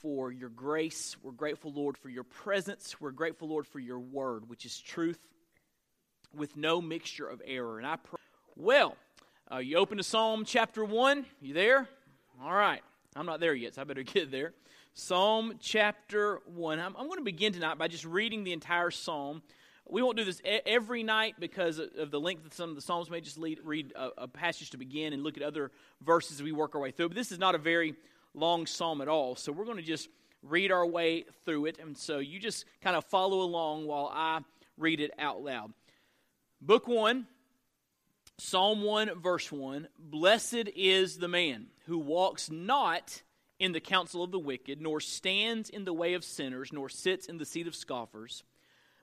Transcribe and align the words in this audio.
for 0.00 0.32
your 0.32 0.48
grace. 0.48 1.16
We're 1.22 1.32
grateful, 1.32 1.72
Lord, 1.72 1.98
for 1.98 2.08
your 2.08 2.24
presence. 2.24 3.00
We're 3.00 3.10
grateful, 3.10 3.48
Lord, 3.48 3.66
for 3.66 3.78
your 3.78 3.98
word, 3.98 4.48
which 4.48 4.64
is 4.64 4.78
truth 4.78 5.18
with 6.34 6.56
no 6.56 6.80
mixture 6.80 7.26
of 7.26 7.42
error. 7.44 7.78
And 7.78 7.86
I 7.86 7.96
pray, 7.96 8.18
well, 8.56 8.96
uh, 9.52 9.58
you 9.58 9.76
open 9.76 9.98
to 9.98 10.04
Psalm 10.04 10.44
chapter 10.44 10.84
1. 10.84 11.26
You 11.40 11.54
there? 11.54 11.88
All 12.42 12.52
right. 12.54 12.82
I'm 13.16 13.26
not 13.26 13.40
there 13.40 13.54
yet, 13.54 13.74
so 13.74 13.82
I 13.82 13.84
better 13.84 14.02
get 14.04 14.30
there. 14.30 14.54
Psalm 14.94 15.54
chapter 15.60 16.40
1. 16.46 16.78
I'm, 16.78 16.96
I'm 16.96 17.06
going 17.06 17.18
to 17.18 17.24
begin 17.24 17.52
tonight 17.52 17.78
by 17.78 17.88
just 17.88 18.04
reading 18.04 18.44
the 18.44 18.52
entire 18.52 18.90
psalm. 18.90 19.42
We 19.88 20.02
won't 20.02 20.16
do 20.16 20.24
this 20.24 20.40
every 20.44 21.02
night 21.02 21.34
because 21.38 21.78
of 21.80 22.10
the 22.10 22.20
length 22.20 22.46
of 22.46 22.54
some 22.54 22.70
of 22.70 22.76
the 22.76 22.82
psalms. 22.82 23.10
We 23.10 23.16
may 23.16 23.20
just 23.20 23.38
lead, 23.38 23.58
read 23.64 23.92
a, 23.96 24.10
a 24.18 24.28
passage 24.28 24.70
to 24.70 24.76
begin 24.76 25.12
and 25.12 25.24
look 25.24 25.36
at 25.36 25.42
other 25.42 25.72
verses 26.00 26.38
as 26.38 26.42
we 26.44 26.52
work 26.52 26.76
our 26.76 26.80
way 26.80 26.92
through. 26.92 27.08
But 27.08 27.16
this 27.16 27.32
is 27.32 27.40
not 27.40 27.56
a 27.56 27.58
very 27.58 27.96
long 28.34 28.66
psalm 28.66 29.00
at 29.00 29.08
all. 29.08 29.36
So 29.36 29.52
we're 29.52 29.64
going 29.64 29.76
to 29.76 29.82
just 29.82 30.08
read 30.42 30.72
our 30.72 30.86
way 30.86 31.24
through 31.44 31.66
it. 31.66 31.78
And 31.78 31.96
so 31.96 32.18
you 32.18 32.38
just 32.38 32.64
kind 32.82 32.96
of 32.96 33.04
follow 33.04 33.42
along 33.42 33.86
while 33.86 34.10
I 34.12 34.40
read 34.76 35.00
it 35.00 35.12
out 35.18 35.42
loud. 35.42 35.72
Book 36.60 36.86
1, 36.86 37.26
Psalm 38.38 38.82
1, 38.82 39.20
verse 39.20 39.50
1 39.50 39.88
Blessed 39.98 40.68
is 40.74 41.18
the 41.18 41.28
man 41.28 41.66
who 41.86 41.98
walks 41.98 42.50
not 42.50 43.22
in 43.58 43.72
the 43.72 43.80
counsel 43.80 44.22
of 44.22 44.30
the 44.30 44.38
wicked, 44.38 44.80
nor 44.80 45.00
stands 45.00 45.68
in 45.68 45.84
the 45.84 45.92
way 45.92 46.14
of 46.14 46.24
sinners, 46.24 46.72
nor 46.72 46.88
sits 46.88 47.26
in 47.26 47.36
the 47.36 47.44
seat 47.44 47.66
of 47.66 47.74
scoffers. 47.74 48.42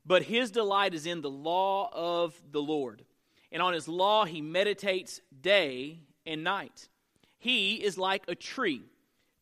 But 0.06 0.23
his 0.23 0.52
delight 0.52 0.94
is 0.94 1.06
in 1.06 1.22
the 1.22 1.30
law 1.30 1.90
of 1.94 2.40
the 2.52 2.62
Lord. 2.62 3.04
And 3.52 3.62
on 3.62 3.73
his 3.73 3.88
law 3.88 4.26
he 4.26 4.42
meditates 4.42 5.22
day 5.40 6.00
and 6.26 6.44
night. 6.44 6.90
He 7.38 7.76
is 7.76 7.98
like 7.98 8.23
a 8.28 8.36
tree 8.36 8.84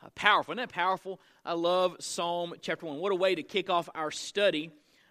Uh, 0.00 0.08
powerful. 0.14 0.52
Isn't 0.52 0.68
that 0.68 0.72
powerful? 0.72 1.20
I 1.44 1.54
love 1.54 1.96
Psalm 1.98 2.54
chapter 2.60 2.86
1. 2.86 2.98
What 2.98 3.10
a 3.10 3.16
way 3.16 3.34
to 3.34 3.42
kick 3.42 3.68
off 3.68 3.88
our 3.96 4.12
study 4.12 4.70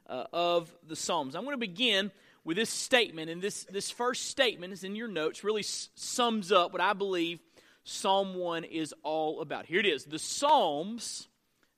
uh, 0.10 0.26
of 0.32 0.74
the 0.88 0.96
Psalms. 0.96 1.36
I'm 1.36 1.44
going 1.44 1.56
to 1.56 1.60
begin 1.60 2.10
with 2.46 2.56
this 2.56 2.70
statement, 2.70 3.30
and 3.30 3.42
this, 3.42 3.66
this 3.66 3.92
first 3.92 4.28
statement 4.28 4.72
is 4.72 4.86
in 4.86 4.96
your 4.96 5.10
notes, 5.10 5.44
really 5.44 5.62
s- 5.62 5.90
sums 5.96 6.54
up 6.54 6.72
what 6.72 6.82
I 6.82 6.94
believe 6.94 7.40
Psalm 7.84 8.36
1 8.36 8.64
is 8.64 8.94
all 9.04 9.42
about. 9.42 9.66
Here 9.66 9.82
it 9.82 9.86
is 9.86 10.06
The 10.06 10.20
Psalms, 10.20 11.28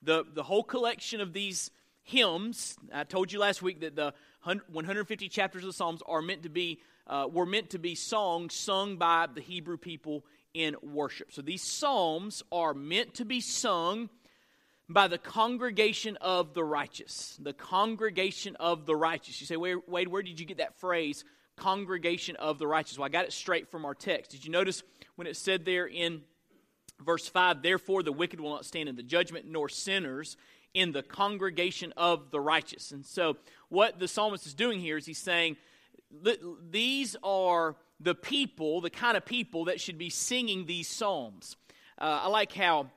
the, 0.03 0.23
the 0.31 0.43
whole 0.43 0.63
collection 0.63 1.19
of 1.19 1.33
these 1.33 1.71
hymns. 2.03 2.77
I 2.93 3.05
told 3.05 3.31
you 3.31 3.39
last 3.39 3.63
week 3.63 3.81
that 3.81 3.95
the 3.95 4.13
150 4.43 5.29
chapters 5.29 5.63
of 5.63 5.69
the 5.69 5.73
Psalms 5.73 6.03
are 6.05 6.21
meant 6.21 6.43
to 6.43 6.49
be, 6.49 6.79
uh, 7.07 7.27
were 7.31 7.47
meant 7.47 7.71
to 7.71 7.79
be 7.79 7.95
songs 7.95 8.53
sung 8.53 8.97
by 8.97 9.25
the 9.33 9.41
Hebrew 9.41 9.77
people 9.77 10.23
in 10.53 10.75
worship. 10.81 11.31
So 11.31 11.41
these 11.41 11.61
psalms 11.61 12.43
are 12.51 12.73
meant 12.73 13.15
to 13.15 13.25
be 13.25 13.41
sung 13.41 14.09
by 14.87 15.07
the 15.07 15.19
congregation 15.19 16.17
of 16.17 16.53
the 16.53 16.63
righteous. 16.63 17.37
The 17.41 17.53
congregation 17.53 18.55
of 18.55 18.85
the 18.85 18.95
righteous. 18.95 19.39
You 19.39 19.47
say, 19.47 19.57
Wade, 19.57 20.07
where 20.07 20.23
did 20.23 20.39
you 20.39 20.45
get 20.45 20.57
that 20.57 20.79
phrase, 20.79 21.23
congregation 21.55 22.35
of 22.37 22.57
the 22.57 22.67
righteous? 22.67 22.97
Well, 22.97 23.05
I 23.05 23.09
got 23.09 23.25
it 23.25 23.33
straight 23.33 23.69
from 23.69 23.85
our 23.85 23.93
text. 23.93 24.31
Did 24.31 24.43
you 24.43 24.51
notice 24.51 24.81
when 25.15 25.27
it 25.27 25.37
said 25.37 25.63
there 25.63 25.85
in 25.85 26.21
verse 27.05 27.27
5, 27.27 27.61
therefore 27.61 28.01
the 28.01 28.11
wicked 28.11 28.39
will 28.39 28.51
not 28.51 28.65
stand 28.65 28.89
in 28.89 28.95
the 28.95 29.03
judgment, 29.03 29.45
nor 29.47 29.69
sinners 29.69 30.37
in 30.73 30.91
the 30.91 31.03
congregation 31.03 31.93
of 31.95 32.31
the 32.31 32.39
righteous? 32.39 32.91
And 32.91 33.05
so, 33.05 33.37
what 33.69 33.99
the 33.99 34.07
psalmist 34.07 34.47
is 34.47 34.55
doing 34.55 34.79
here 34.79 34.97
is 34.97 35.05
he's 35.05 35.19
saying, 35.19 35.57
these 36.71 37.15
are 37.23 37.75
the 37.99 38.15
people, 38.15 38.81
the 38.81 38.89
kind 38.89 39.17
of 39.17 39.25
people 39.25 39.65
that 39.65 39.81
should 39.81 39.97
be 39.97 40.09
singing 40.09 40.65
these 40.65 40.87
psalms. 40.87 41.57
Uh, 41.97 42.21
I 42.23 42.27
like 42.27 42.53
how 42.53 42.89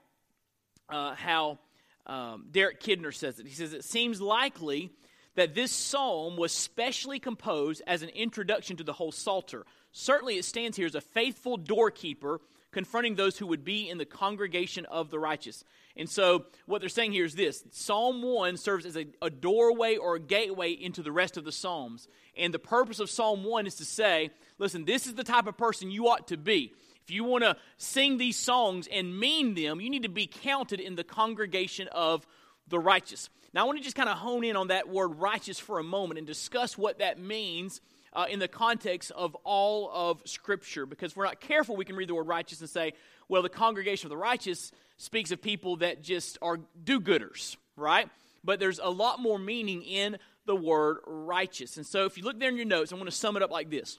uh, 0.88 1.14
how 1.14 1.58
um, 2.06 2.46
Derek 2.50 2.80
Kidner 2.80 3.14
says 3.14 3.38
it. 3.38 3.46
He 3.46 3.54
says 3.54 3.72
it 3.72 3.84
seems 3.84 4.20
likely 4.20 4.90
that 5.34 5.54
this 5.54 5.72
psalm 5.72 6.36
was 6.36 6.52
specially 6.52 7.18
composed 7.18 7.82
as 7.86 8.02
an 8.02 8.10
introduction 8.10 8.76
to 8.76 8.84
the 8.84 8.92
whole 8.92 9.12
psalter. 9.12 9.64
Certainly, 9.92 10.36
it 10.36 10.44
stands 10.44 10.76
here 10.76 10.86
as 10.86 10.94
a 10.94 11.00
faithful 11.00 11.56
doorkeeper 11.56 12.40
confronting 12.72 13.14
those 13.14 13.38
who 13.38 13.46
would 13.46 13.64
be 13.64 13.88
in 13.88 13.98
the 13.98 14.04
congregation 14.04 14.86
of 14.86 15.10
the 15.10 15.18
righteous. 15.18 15.62
And 15.94 16.08
so, 16.08 16.46
what 16.64 16.80
they're 16.80 16.88
saying 16.88 17.12
here 17.12 17.26
is 17.26 17.34
this 17.34 17.62
Psalm 17.70 18.22
1 18.22 18.56
serves 18.56 18.86
as 18.86 18.96
a, 18.96 19.06
a, 19.20 19.28
doorway 19.28 19.96
or 19.96 20.16
a 20.16 20.20
gateway 20.20 20.72
into 20.72 21.02
the 21.02 21.12
rest 21.12 21.36
of 21.36 21.44
the 21.44 21.52
Psalms. 21.52 22.08
And 22.36 22.52
the 22.52 22.58
purpose 22.58 22.98
of 22.98 23.10
Psalm 23.10 23.44
1 23.44 23.66
is 23.66 23.74
to 23.76 23.84
say, 23.84 24.30
listen, 24.62 24.84
this 24.84 25.06
is 25.06 25.14
the 25.14 25.24
type 25.24 25.46
of 25.46 25.56
person 25.58 25.90
you 25.90 26.08
ought 26.08 26.28
to 26.28 26.36
be. 26.36 26.72
If 27.02 27.10
you 27.10 27.24
want 27.24 27.42
to 27.42 27.56
sing 27.78 28.16
these 28.16 28.38
songs 28.38 28.88
and 28.90 29.18
mean 29.18 29.54
them, 29.54 29.80
you 29.80 29.90
need 29.90 30.04
to 30.04 30.08
be 30.08 30.28
counted 30.28 30.78
in 30.78 30.94
the 30.94 31.02
congregation 31.02 31.88
of 31.88 32.24
the 32.68 32.78
righteous. 32.78 33.28
Now, 33.52 33.62
I 33.62 33.64
want 33.64 33.78
to 33.78 33.84
just 33.84 33.96
kind 33.96 34.08
of 34.08 34.16
hone 34.16 34.44
in 34.44 34.54
on 34.54 34.68
that 34.68 34.88
word 34.88 35.16
righteous 35.16 35.58
for 35.58 35.80
a 35.80 35.82
moment 35.82 36.18
and 36.18 36.26
discuss 36.26 36.78
what 36.78 37.00
that 37.00 37.18
means 37.18 37.80
uh, 38.12 38.26
in 38.30 38.38
the 38.38 38.46
context 38.46 39.10
of 39.10 39.34
all 39.42 39.90
of 39.92 40.22
Scripture. 40.26 40.86
Because 40.86 41.10
if 41.10 41.16
we're 41.16 41.24
not 41.24 41.40
careful, 41.40 41.74
we 41.74 41.84
can 41.84 41.96
read 41.96 42.08
the 42.08 42.14
word 42.14 42.28
righteous 42.28 42.60
and 42.60 42.70
say, 42.70 42.92
well, 43.28 43.42
the 43.42 43.48
congregation 43.48 44.06
of 44.06 44.10
the 44.10 44.16
righteous 44.16 44.70
speaks 44.96 45.32
of 45.32 45.42
people 45.42 45.76
that 45.78 46.02
just 46.02 46.38
are 46.40 46.60
do 46.84 47.00
gooders, 47.00 47.56
right? 47.76 48.08
But 48.44 48.60
there's 48.60 48.78
a 48.78 48.90
lot 48.90 49.18
more 49.18 49.40
meaning 49.40 49.82
in 49.82 50.18
the 50.46 50.54
word 50.54 50.98
righteous. 51.04 51.76
And 51.76 51.86
so 51.86 52.04
if 52.04 52.16
you 52.16 52.22
look 52.22 52.38
there 52.38 52.48
in 52.48 52.56
your 52.56 52.64
notes, 52.64 52.92
I 52.92 52.96
want 52.96 53.08
to 53.08 53.16
sum 53.16 53.36
it 53.36 53.42
up 53.42 53.50
like 53.50 53.68
this 53.68 53.98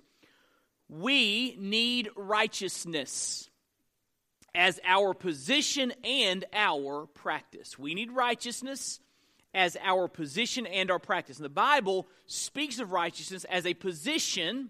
We 1.00 1.56
need 1.59 2.09
righteousness 2.16 3.50
as 4.54 4.80
our 4.86 5.16
position 5.16 5.92
and 6.04 6.46
our 6.54 7.08
practice. 7.08 7.80
We 7.80 7.96
need 7.96 8.12
righteousness 8.12 9.00
as 9.56 9.76
our 9.81 10.08
position 10.08 10.68
and 10.68 10.92
our 10.92 11.00
practice. 11.00 11.38
And 11.38 11.46
the 11.46 11.50
Bible 11.50 12.08
speaks 12.28 12.80
of 12.80 12.92
righteousness 12.92 13.44
as 13.46 13.66
a 13.66 13.74
position 13.74 14.70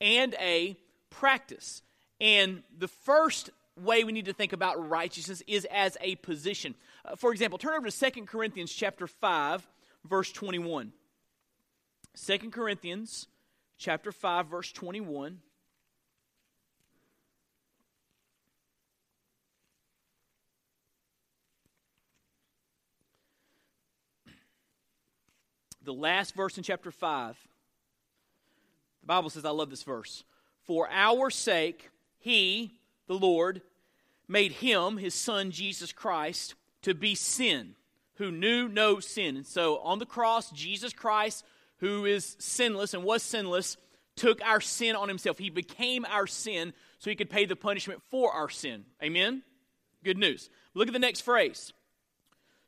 and 0.00 0.34
a 0.38 0.76
practice. 1.10 1.82
And 2.20 2.62
the 2.78 2.88
first 2.88 3.50
way 3.76 4.04
we 4.04 4.12
need 4.12 4.26
to 4.26 4.32
think 4.32 4.52
about 4.52 4.88
righteousness 4.88 5.42
is 5.48 5.66
as 5.72 5.96
a 6.00 6.14
position. 6.16 6.76
Uh, 7.04 7.16
for 7.16 7.32
example, 7.32 7.58
turn 7.58 7.74
over 7.74 7.90
to 7.90 8.10
2 8.10 8.26
Corinthians 8.26 8.72
chapter 8.72 9.06
5 9.06 9.66
verse 10.04 10.30
21. 10.32 10.92
2 12.24 12.38
Corinthians 12.50 13.26
chapter 13.80 14.12
5 14.12 14.46
verse 14.46 14.70
21. 14.72 15.38
The 25.82 25.94
last 25.94 26.34
verse 26.34 26.58
in 26.58 26.62
chapter 26.62 26.90
5. 26.90 27.36
The 29.00 29.06
Bible 29.06 29.30
says, 29.30 29.46
I 29.46 29.50
love 29.50 29.70
this 29.70 29.82
verse. 29.82 30.24
For 30.64 30.86
our 30.90 31.30
sake, 31.30 31.88
he, 32.18 32.74
the 33.08 33.14
Lord, 33.14 33.62
made 34.28 34.52
him, 34.52 34.98
his 34.98 35.14
son 35.14 35.50
Jesus 35.50 35.90
Christ, 35.90 36.54
to 36.82 36.92
be 36.92 37.14
sin, 37.14 37.74
who 38.16 38.30
knew 38.30 38.68
no 38.68 39.00
sin. 39.00 39.36
And 39.36 39.46
so 39.46 39.78
on 39.78 39.98
the 39.98 40.06
cross, 40.06 40.50
Jesus 40.50 40.92
Christ, 40.92 41.44
who 41.80 42.04
is 42.04 42.36
sinless 42.38 42.94
and 42.94 43.04
was 43.04 43.22
sinless, 43.22 43.76
took 44.16 44.42
our 44.42 44.60
sin 44.60 44.96
on 44.96 45.08
himself. 45.08 45.38
He 45.38 45.50
became 45.50 46.04
our 46.04 46.26
sin 46.26 46.72
so 46.98 47.10
he 47.10 47.16
could 47.16 47.30
pay 47.30 47.46
the 47.46 47.56
punishment 47.56 48.02
for 48.10 48.32
our 48.32 48.48
sin. 48.48 48.84
Amen? 49.02 49.42
Good 50.04 50.18
news. 50.18 50.50
Look 50.74 50.88
at 50.88 50.92
the 50.92 50.98
next 50.98 51.22
phrase. 51.22 51.72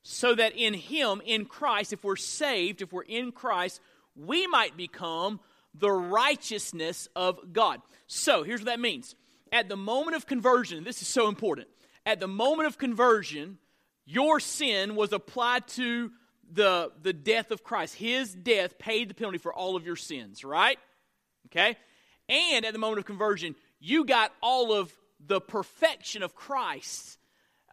So 0.03 0.35
that 0.35 0.57
in 0.57 0.75
him, 0.75 1.23
in 1.25 1.45
Christ, 1.45 1.93
if 1.93 2.03
we're 2.03 2.17
saved, 2.17 2.83
if 2.83 2.93
we're 2.93 3.03
in 3.03 3.33
Christ, 3.33 3.81
we 4.17 4.47
might 4.47 4.77
become 4.77 5.41
the 5.75 5.91
righteousness 5.91 7.09
of 7.15 7.53
God. 7.53 7.81
So 8.07 8.43
here's 8.43 8.61
what 8.61 8.67
that 8.67 8.81
means 8.81 9.15
at 9.53 9.69
the 9.69 9.77
moment 9.77 10.17
of 10.17 10.27
conversion, 10.27 10.85
this 10.85 11.03
is 11.03 11.09
so 11.09 11.29
important, 11.29 11.69
at 12.05 12.19
the 12.19 12.29
moment 12.29 12.67
of 12.67 12.79
conversion, 12.79 13.59
your 14.05 14.41
sin 14.41 14.97
was 14.97 15.13
applied 15.13 15.69
to 15.69 16.11
the, 16.53 16.93
the 17.03 17.13
death 17.13 17.51
of 17.51 17.65
Christ. 17.65 17.95
His 17.95 18.35
death 18.35 18.79
paid 18.79 19.09
the 19.09 19.15
penalty 19.15 19.39
for 19.39 19.53
all 19.53 19.77
of 19.77 19.87
your 19.87 19.97
sins, 19.97 20.45
right? 20.45 20.79
Okay? 21.47 21.77
And 22.29 22.65
at 22.65 22.73
the 22.73 22.79
moment 22.79 22.99
of 22.99 23.05
conversion, 23.05 23.55
you 23.81 24.05
got 24.05 24.33
all 24.43 24.73
of 24.73 24.93
the 25.25 25.41
perfection 25.41 26.23
of 26.23 26.35
Christ 26.35 27.19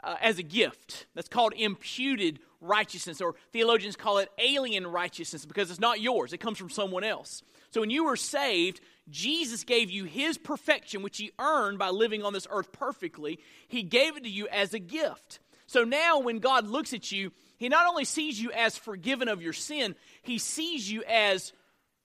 uh, 0.04 0.16
as 0.22 0.40
a 0.40 0.44
gift. 0.44 1.06
That's 1.16 1.30
called 1.30 1.54
imputed 1.56 2.40
righteousness, 2.62 3.22
or 3.22 3.36
theologians 3.54 3.96
call 3.96 4.18
it 4.18 4.30
alien 4.38 4.86
righteousness 4.86 5.46
because 5.46 5.72
it's 5.72 5.80
not 5.80 6.02
yours, 6.02 6.34
it 6.34 6.40
comes 6.40 6.58
from 6.58 6.70
someone 6.70 7.04
else. 7.04 7.42
So 7.72 7.81
when 7.81 7.90
you 7.90 8.06
were 8.06 8.16
saved, 8.16 8.81
Jesus 9.10 9.64
gave 9.64 9.90
you 9.90 10.06
his 10.06 10.38
perfection, 10.38 11.02
which 11.02 11.18
he 11.18 11.31
earned 11.40 11.78
by 11.80 11.90
living 11.90 12.24
on 12.24 12.34
this 12.34 12.48
earth 12.50 12.72
perfectly. 12.72 13.40
He 13.68 13.84
gave 13.84 14.18
it 14.18 14.24
to 14.24 14.30
you 14.30 14.48
as 14.48 14.74
a 14.74 14.80
gift. 14.80 15.40
So 15.69 15.83
now 15.83 16.18
when 16.18 16.39
God 16.39 16.66
looks 16.66 16.94
at 16.94 17.12
you, 17.12 17.31
he 17.57 17.69
not 17.69 17.86
only 17.86 18.04
sees 18.04 18.42
you 18.42 18.51
as 18.51 18.75
forgiven 18.75 19.27
of 19.27 19.44
your 19.44 19.54
sin, 19.54 19.95
he 20.24 20.39
sees 20.39 20.92
you 20.92 21.04
as 21.07 21.54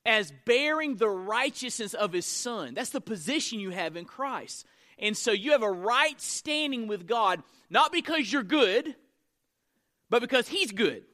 as 0.04 0.34
bearing 0.44 0.96
the 0.96 1.08
righteousness 1.08 1.94
of 1.94 2.12
his 2.12 2.26
son. 2.26 2.74
That's 2.74 2.90
the 2.90 3.00
position 3.00 3.60
you 3.60 3.70
have 3.70 3.96
in 3.96 4.04
Christ. 4.04 4.66
And 4.98 5.16
so 5.16 5.32
you 5.32 5.52
have 5.52 5.62
a 5.62 5.70
right 5.70 6.20
standing 6.20 6.88
with 6.88 7.06
God, 7.06 7.42
not 7.70 7.90
because 7.90 8.30
you're 8.30 8.42
good, 8.42 8.94
but 10.10 10.20
because 10.20 10.46
he's 10.46 10.70
good 10.70 11.04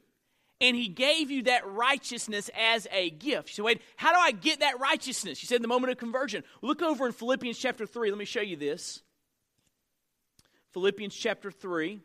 and 0.59 0.75
he 0.75 0.89
gave 0.89 1.31
you 1.31 1.43
that 1.43 1.65
righteousness 1.65 2.49
as 2.59 2.85
a 2.91 3.11
gift. 3.11 3.55
Say, 3.55 3.63
wait, 3.63 3.81
how 3.95 4.11
do 4.11 4.19
I 4.19 4.31
get 4.33 4.59
that 4.59 4.77
righteousness? 4.77 5.41
You 5.41 5.47
said 5.47 5.55
in 5.55 5.61
the 5.61 5.69
moment 5.69 5.91
of 5.91 5.99
conversion. 5.99 6.43
Look 6.61 6.81
over 6.81 7.07
in 7.07 7.13
Philippians 7.13 7.57
chapter 7.57 7.85
3. 7.85 8.09
Let 8.09 8.19
me 8.19 8.25
show 8.25 8.41
you 8.41 8.57
this. 8.57 9.03
Philippians 10.73 11.15
chapter 11.15 11.49
3. 11.49 12.01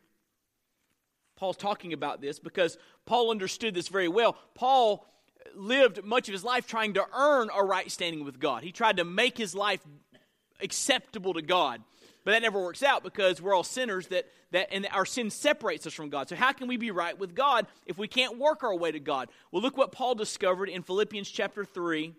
Paul's 1.36 1.56
talking 1.56 1.92
about 1.92 2.20
this 2.20 2.38
because 2.38 2.78
Paul 3.04 3.30
understood 3.30 3.74
this 3.74 3.88
very 3.88 4.08
well. 4.08 4.36
Paul 4.54 5.06
lived 5.54 6.04
much 6.04 6.28
of 6.28 6.32
his 6.32 6.44
life 6.44 6.66
trying 6.66 6.94
to 6.94 7.06
earn 7.14 7.50
a 7.54 7.62
right 7.62 7.90
standing 7.90 8.24
with 8.24 8.40
God. 8.40 8.62
He 8.62 8.72
tried 8.72 8.96
to 8.96 9.04
make 9.04 9.38
his 9.38 9.54
life 9.54 9.80
acceptable 10.60 11.34
to 11.34 11.42
God. 11.42 11.82
But 12.24 12.32
that 12.32 12.42
never 12.42 12.60
works 12.60 12.82
out 12.82 13.04
because 13.04 13.40
we're 13.40 13.54
all 13.54 13.62
sinners 13.62 14.08
that, 14.08 14.26
that 14.50 14.68
and 14.72 14.88
our 14.90 15.06
sin 15.06 15.30
separates 15.30 15.86
us 15.86 15.92
from 15.92 16.08
God. 16.08 16.28
So 16.28 16.34
how 16.34 16.52
can 16.52 16.66
we 16.66 16.76
be 16.76 16.90
right 16.90 17.16
with 17.16 17.36
God 17.36 17.68
if 17.86 17.98
we 17.98 18.08
can't 18.08 18.36
work 18.36 18.64
our 18.64 18.74
way 18.74 18.90
to 18.90 18.98
God? 18.98 19.28
Well, 19.52 19.62
look 19.62 19.76
what 19.76 19.92
Paul 19.92 20.16
discovered 20.16 20.68
in 20.68 20.82
Philippians 20.82 21.30
chapter 21.30 21.64
3, 21.64 22.12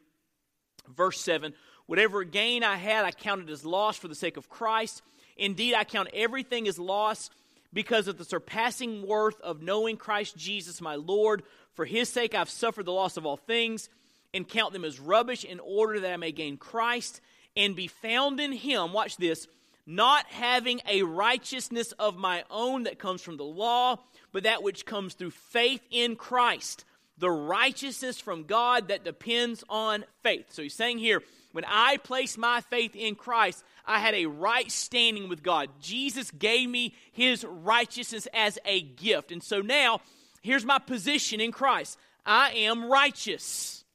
verse 0.95 1.19
7. 1.19 1.53
Whatever 1.87 2.23
gain 2.23 2.63
I 2.63 2.77
had, 2.77 3.03
I 3.03 3.11
counted 3.11 3.49
as 3.49 3.65
loss 3.65 3.97
for 3.97 4.07
the 4.07 4.15
sake 4.15 4.37
of 4.37 4.47
Christ. 4.47 5.01
Indeed, 5.35 5.73
I 5.73 5.83
count 5.83 6.07
everything 6.13 6.69
as 6.69 6.79
loss 6.79 7.29
because 7.73 8.07
of 8.07 8.17
the 8.17 8.25
surpassing 8.25 9.05
worth 9.05 9.39
of 9.41 9.61
knowing 9.61 9.97
Christ 9.97 10.37
Jesus, 10.37 10.81
my 10.81 10.95
Lord. 10.95 11.43
For 11.73 11.85
his 11.85 12.09
sake, 12.09 12.33
I've 12.33 12.49
suffered 12.49 12.85
the 12.85 12.91
loss 12.91 13.17
of 13.17 13.25
all 13.25 13.37
things 13.37 13.89
and 14.33 14.47
count 14.47 14.73
them 14.73 14.85
as 14.85 14.99
rubbish 14.99 15.43
in 15.43 15.59
order 15.59 15.99
that 15.99 16.13
I 16.13 16.17
may 16.17 16.31
gain 16.31 16.57
Christ 16.57 17.21
and 17.55 17.75
be 17.75 17.87
found 17.87 18.39
in 18.39 18.51
him. 18.51 18.93
Watch 18.93 19.17
this 19.17 19.47
not 19.87 20.25
having 20.27 20.81
a 20.87 21.01
righteousness 21.03 21.93
of 21.93 22.17
my 22.17 22.43
own 22.51 22.83
that 22.83 22.99
comes 22.99 23.21
from 23.21 23.37
the 23.37 23.45
law, 23.45 23.97
but 24.33 24.43
that 24.43 24.61
which 24.61 24.85
comes 24.85 25.13
through 25.13 25.31
faith 25.31 25.81
in 25.89 26.17
Christ, 26.17 26.83
the 27.17 27.31
righteousness 27.31 28.19
from 28.19 28.43
God 28.43 28.89
that 28.89 29.05
depends 29.05 29.63
on 29.69 30.03
faith. 30.23 30.47
So 30.49 30.61
he's 30.61 30.75
saying 30.75 30.97
here, 30.97 31.23
when 31.53 31.63
I 31.65 31.97
place 31.97 32.37
my 32.37 32.61
faith 32.61 32.95
in 32.95 33.15
Christ, 33.15 33.63
I 33.87 33.99
had 33.99 34.13
a 34.13 34.25
right 34.25 34.69
standing 34.69 35.29
with 35.29 35.41
God. 35.41 35.69
Jesus 35.79 36.29
gave 36.31 36.69
me 36.69 36.93
his 37.13 37.45
righteousness 37.45 38.27
as 38.33 38.59
a 38.65 38.81
gift. 38.81 39.31
And 39.31 39.41
so 39.41 39.61
now, 39.61 40.01
here's 40.41 40.65
my 40.65 40.77
position 40.77 41.39
in 41.39 41.51
Christ 41.51 41.97
I 42.25 42.51
am 42.51 42.91
righteous, 42.91 43.85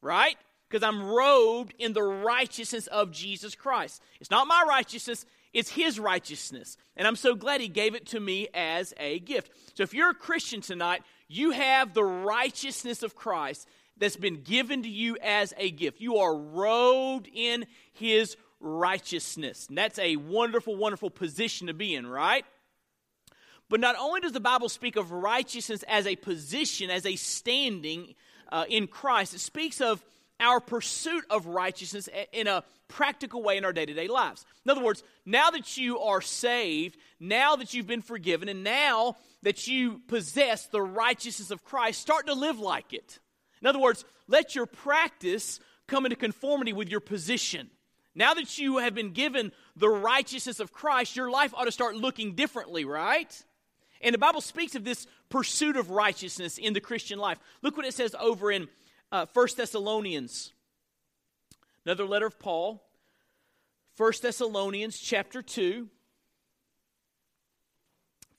right? 0.00 0.36
Because 0.68 0.84
I'm 0.86 1.02
robed 1.02 1.74
in 1.78 1.92
the 1.92 2.02
righteousness 2.02 2.86
of 2.86 3.10
Jesus 3.10 3.56
Christ. 3.56 4.00
It's 4.20 4.30
not 4.30 4.46
my 4.46 4.64
righteousness, 4.68 5.26
it's 5.52 5.70
His 5.70 5.98
righteousness. 5.98 6.76
And 6.96 7.08
I'm 7.08 7.16
so 7.16 7.34
glad 7.34 7.60
He 7.60 7.68
gave 7.68 7.96
it 7.96 8.06
to 8.08 8.20
me 8.20 8.48
as 8.54 8.94
a 8.98 9.18
gift. 9.18 9.50
So 9.74 9.82
if 9.82 9.92
you're 9.92 10.10
a 10.10 10.14
Christian 10.14 10.60
tonight, 10.60 11.02
you 11.26 11.50
have 11.50 11.92
the 11.92 12.04
righteousness 12.04 13.02
of 13.02 13.16
Christ 13.16 13.66
that's 13.96 14.16
been 14.16 14.42
given 14.42 14.84
to 14.84 14.88
you 14.88 15.16
as 15.20 15.52
a 15.58 15.70
gift. 15.70 16.00
You 16.00 16.18
are 16.18 16.36
robed 16.36 17.28
in 17.32 17.66
His 17.92 18.36
righteousness. 18.60 19.66
And 19.68 19.76
that's 19.76 19.98
a 19.98 20.16
wonderful, 20.16 20.76
wonderful 20.76 21.10
position 21.10 21.66
to 21.66 21.74
be 21.74 21.94
in, 21.94 22.06
right? 22.06 22.44
But 23.68 23.80
not 23.80 23.96
only 23.98 24.20
does 24.20 24.32
the 24.32 24.40
Bible 24.40 24.68
speak 24.68 24.96
of 24.96 25.12
righteousness 25.12 25.84
as 25.88 26.06
a 26.06 26.16
position, 26.16 26.90
as 26.90 27.06
a 27.06 27.16
standing 27.16 28.14
uh, 28.50 28.64
in 28.68 28.86
Christ, 28.86 29.34
it 29.34 29.40
speaks 29.40 29.80
of 29.80 30.04
our 30.40 30.58
pursuit 30.58 31.24
of 31.30 31.46
righteousness 31.46 32.08
in 32.32 32.46
a 32.46 32.64
practical 32.88 33.42
way 33.42 33.56
in 33.56 33.64
our 33.64 33.72
day 33.72 33.86
to 33.86 33.94
day 33.94 34.08
lives. 34.08 34.44
In 34.64 34.70
other 34.70 34.82
words, 34.82 35.02
now 35.24 35.50
that 35.50 35.76
you 35.76 36.00
are 36.00 36.20
saved, 36.20 36.96
now 37.20 37.56
that 37.56 37.72
you've 37.72 37.86
been 37.86 38.02
forgiven, 38.02 38.48
and 38.48 38.64
now 38.64 39.16
that 39.42 39.68
you 39.68 40.00
possess 40.08 40.66
the 40.66 40.82
righteousness 40.82 41.50
of 41.50 41.64
Christ, 41.64 42.00
start 42.00 42.26
to 42.26 42.34
live 42.34 42.58
like 42.58 42.92
it. 42.92 43.20
In 43.62 43.68
other 43.68 43.78
words, 43.78 44.04
let 44.26 44.54
your 44.54 44.66
practice 44.66 45.60
come 45.86 46.06
into 46.06 46.16
conformity 46.16 46.72
with 46.72 46.88
your 46.88 47.00
position. 47.00 47.70
Now 48.14 48.34
that 48.34 48.58
you 48.58 48.78
have 48.78 48.94
been 48.94 49.12
given 49.12 49.52
the 49.76 49.88
righteousness 49.88 50.60
of 50.60 50.72
Christ, 50.72 51.16
your 51.16 51.30
life 51.30 51.54
ought 51.54 51.64
to 51.64 51.72
start 51.72 51.94
looking 51.94 52.34
differently, 52.34 52.84
right? 52.84 53.44
And 54.00 54.14
the 54.14 54.18
Bible 54.18 54.40
speaks 54.40 54.74
of 54.74 54.84
this 54.84 55.06
pursuit 55.28 55.76
of 55.76 55.90
righteousness 55.90 56.58
in 56.58 56.72
the 56.72 56.80
Christian 56.80 57.18
life. 57.18 57.38
Look 57.62 57.76
what 57.76 57.86
it 57.86 57.94
says 57.94 58.16
over 58.18 58.50
in 58.50 58.68
uh, 59.12 59.26
1 59.32 59.48
Thessalonians, 59.56 60.52
another 61.84 62.04
letter 62.04 62.26
of 62.26 62.38
Paul, 62.38 62.82
1 63.96 64.12
Thessalonians 64.22 64.98
chapter 64.98 65.42
2. 65.42 65.88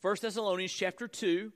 1 0.01 0.15
Thessalonians 0.19 0.73
chapter 0.73 1.07
2, 1.07 1.51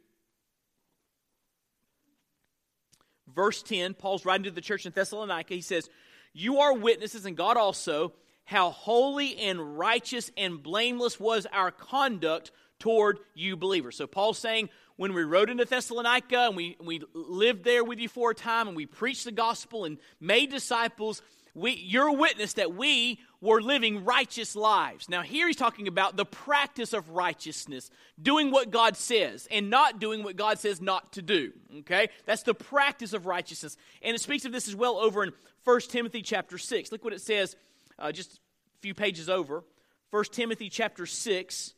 verse 3.34 3.64
10, 3.64 3.96
Paul's 3.96 4.24
writing 4.24 4.44
to 4.44 4.52
the 4.52 4.62
church 4.62 4.86
in 4.86 4.92
Thessalonica. 4.92 5.56
He 5.56 5.62
says, 5.62 5.90
You 6.38 6.60
are 6.60 6.74
witnesses, 6.74 7.26
and 7.26 7.38
God 7.38 7.56
also, 7.56 8.12
how 8.44 8.70
holy 8.72 9.38
and 9.38 9.78
righteous 9.78 10.32
and 10.36 10.62
blameless 10.62 11.18
was 11.18 11.48
our 11.54 11.72
conduct 11.72 12.52
toward 12.78 13.20
you 13.34 13.56
believers. 13.56 13.96
So 13.96 14.06
Paul's 14.06 14.38
saying, 14.38 14.70
when 14.98 15.14
we 15.14 15.24
rode 15.24 15.50
into 15.50 15.64
Thessalonica 15.64 16.48
and 16.48 16.58
we, 16.58 16.76
we 16.84 17.02
lived 17.14 17.64
there 17.64 17.86
with 17.86 18.00
you 18.00 18.10
for 18.10 18.32
a 18.32 18.36
time 18.36 18.68
and 18.68 18.76
we 18.76 18.86
preached 18.86 19.24
the 19.24 19.32
gospel 19.32 19.86
and 19.86 19.98
made 20.20 20.52
disciples, 20.52 21.22
we, 21.54 21.72
you're 21.72 22.08
a 22.08 22.14
witness 22.14 22.54
that 22.54 22.76
we 22.76 23.22
were 23.40 23.62
living 23.62 24.04
righteous 24.04 24.58
lives. 24.58 25.08
Now, 25.08 25.22
here 25.22 25.48
he's 25.48 25.56
talking 25.56 25.88
about 25.88 26.18
the 26.18 26.26
practice 26.26 26.92
of 26.92 27.12
righteousness, 27.12 27.90
doing 28.22 28.52
what 28.52 28.72
God 28.72 28.98
says 28.98 29.48
and 29.50 29.70
not 29.70 30.00
doing 30.00 30.22
what 30.22 30.36
God 30.36 30.60
says 30.60 30.82
not 30.82 31.14
to 31.14 31.22
do. 31.22 31.54
Okay? 31.80 32.10
That's 32.26 32.44
the 32.44 32.54
practice 32.54 33.14
of 33.14 33.26
righteousness. 33.26 33.78
And 34.02 34.16
it 34.16 34.20
speaks 34.20 34.44
of 34.44 34.52
this 34.52 34.68
as 34.68 34.76
well 34.76 34.98
over 34.98 35.24
in 35.24 35.32
1 35.66 35.80
Timothy 35.82 36.22
chapter 36.22 36.58
6. 36.58 36.92
Look 36.92 37.04
what 37.04 37.14
it 37.14 37.22
says 37.22 37.56
uh, 37.98 38.12
just 38.12 38.36
a 38.36 38.40
few 38.82 38.94
pages 38.94 39.30
over. 39.30 39.64
1 40.12 40.24
Timothy 40.32 40.70
chapter 40.70 41.06
6, 41.06 41.74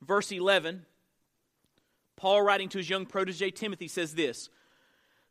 verse 0.00 0.32
11. 0.32 0.84
Paul, 2.16 2.42
writing 2.42 2.68
to 2.70 2.78
his 2.78 2.88
young 2.88 3.06
protege 3.06 3.50
Timothy, 3.50 3.86
says 3.86 4.14
this 4.14 4.48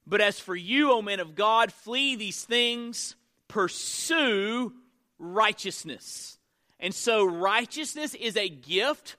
But 0.06 0.22
as 0.22 0.40
for 0.40 0.56
you, 0.56 0.92
O 0.92 1.02
men 1.02 1.20
of 1.20 1.36
God, 1.36 1.74
flee 1.74 2.16
these 2.16 2.44
things, 2.44 3.16
pursue 3.48 4.74
righteousness. 5.18 6.38
And 6.80 6.94
so, 6.94 7.26
righteousness 7.26 8.14
is 8.14 8.38
a 8.38 8.50
gift 8.50 9.16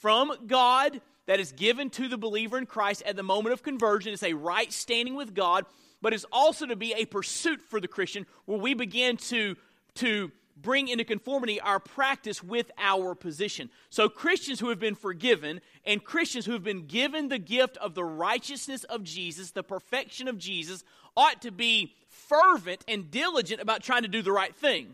from 0.00 0.32
God 0.46 1.00
that 1.26 1.40
is 1.40 1.52
given 1.52 1.90
to 1.90 2.08
the 2.08 2.18
believer 2.18 2.58
in 2.58 2.66
Christ 2.66 3.02
at 3.06 3.16
the 3.16 3.22
moment 3.22 3.52
of 3.52 3.62
conversion. 3.62 4.12
It's 4.12 4.22
a 4.22 4.34
right 4.34 4.72
standing 4.72 5.14
with 5.14 5.34
God, 5.34 5.64
but 6.04 6.12
it's 6.12 6.26
also 6.30 6.66
to 6.66 6.76
be 6.76 6.92
a 6.92 7.06
pursuit 7.06 7.62
for 7.62 7.80
the 7.80 7.88
Christian 7.88 8.26
where 8.44 8.58
we 8.58 8.74
begin 8.74 9.16
to, 9.16 9.56
to 9.94 10.30
bring 10.54 10.88
into 10.88 11.02
conformity 11.02 11.58
our 11.62 11.80
practice 11.80 12.44
with 12.44 12.70
our 12.76 13.14
position. 13.14 13.70
So, 13.88 14.10
Christians 14.10 14.60
who 14.60 14.68
have 14.68 14.78
been 14.78 14.96
forgiven 14.96 15.62
and 15.82 16.04
Christians 16.04 16.44
who 16.44 16.52
have 16.52 16.62
been 16.62 16.86
given 16.88 17.30
the 17.30 17.38
gift 17.38 17.78
of 17.78 17.94
the 17.94 18.04
righteousness 18.04 18.84
of 18.84 19.02
Jesus, 19.02 19.52
the 19.52 19.62
perfection 19.62 20.28
of 20.28 20.36
Jesus, 20.36 20.84
ought 21.16 21.40
to 21.40 21.50
be 21.50 21.94
fervent 22.06 22.84
and 22.86 23.10
diligent 23.10 23.62
about 23.62 23.82
trying 23.82 24.02
to 24.02 24.08
do 24.08 24.20
the 24.20 24.30
right 24.30 24.54
thing. 24.54 24.92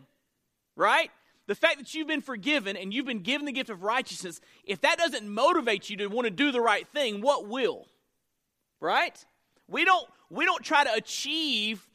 Right? 0.76 1.10
The 1.48 1.56
fact 1.56 1.78
that 1.78 1.92
you've 1.92 2.06
been 2.06 2.22
forgiven 2.22 2.76
and 2.76 2.94
you've 2.94 3.06
been 3.06 3.24
given 3.24 3.46
the 3.46 3.52
gift 3.52 3.68
of 3.68 3.82
righteousness, 3.82 4.40
if 4.62 4.80
that 4.82 4.98
doesn't 4.98 5.28
motivate 5.28 5.90
you 5.90 5.96
to 5.96 6.06
want 6.06 6.26
to 6.26 6.30
do 6.30 6.52
the 6.52 6.60
right 6.60 6.86
thing, 6.86 7.20
what 7.20 7.48
will? 7.48 7.88
Right? 8.78 9.24
We 9.70 9.84
don't 9.84 10.06
we 10.28 10.44
don't 10.44 10.62
try 10.62 10.84
to 10.84 10.92
achieve 10.92 11.86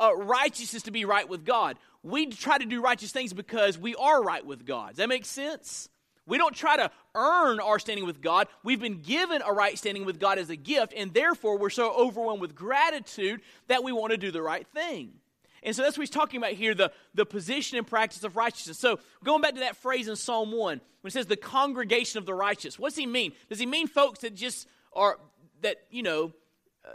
uh, 0.00 0.16
righteousness 0.16 0.82
to 0.84 0.90
be 0.90 1.04
right 1.04 1.28
with 1.28 1.44
God 1.44 1.76
we 2.02 2.26
try 2.26 2.58
to 2.58 2.64
do 2.64 2.80
righteous 2.80 3.12
things 3.12 3.32
because 3.32 3.78
we 3.78 3.94
are 3.96 4.22
right 4.22 4.44
with 4.44 4.64
God. 4.64 4.90
Does 4.90 4.96
that 4.98 5.08
make 5.08 5.24
sense? 5.24 5.88
We 6.26 6.36
don't 6.36 6.54
try 6.54 6.76
to 6.76 6.90
earn 7.14 7.58
our 7.58 7.78
standing 7.78 8.04
with 8.04 8.20
God. 8.20 8.48
We've 8.62 8.80
been 8.80 9.00
given 9.00 9.42
a 9.44 9.52
right 9.52 9.78
standing 9.78 10.04
with 10.04 10.20
God 10.20 10.38
as 10.38 10.50
a 10.50 10.56
gift, 10.56 10.92
and 10.96 11.12
therefore 11.12 11.58
we're 11.58 11.70
so 11.70 11.90
overwhelmed 11.92 12.40
with 12.40 12.54
gratitude 12.54 13.40
that 13.68 13.82
we 13.82 13.92
want 13.92 14.12
to 14.12 14.18
do 14.18 14.30
the 14.30 14.42
right 14.42 14.66
thing. 14.74 15.12
And 15.62 15.74
so 15.74 15.82
that's 15.82 15.96
what 15.96 16.02
he's 16.02 16.10
talking 16.10 16.38
about 16.38 16.52
here 16.52 16.74
the, 16.74 16.92
the 17.14 17.26
position 17.26 17.78
and 17.78 17.86
practice 17.86 18.22
of 18.22 18.36
righteousness. 18.36 18.78
So 18.78 19.00
going 19.24 19.40
back 19.42 19.54
to 19.54 19.60
that 19.60 19.76
phrase 19.76 20.06
in 20.06 20.16
Psalm 20.16 20.52
1, 20.52 20.80
when 21.00 21.08
it 21.08 21.12
says 21.12 21.26
the 21.26 21.36
congregation 21.36 22.18
of 22.18 22.26
the 22.26 22.34
righteous, 22.34 22.78
what 22.78 22.90
does 22.90 22.98
he 22.98 23.06
mean? 23.06 23.32
Does 23.48 23.58
he 23.58 23.66
mean 23.66 23.88
folks 23.88 24.20
that 24.20 24.34
just 24.34 24.68
are, 24.92 25.18
that, 25.62 25.78
you 25.90 26.02
know, 26.02 26.32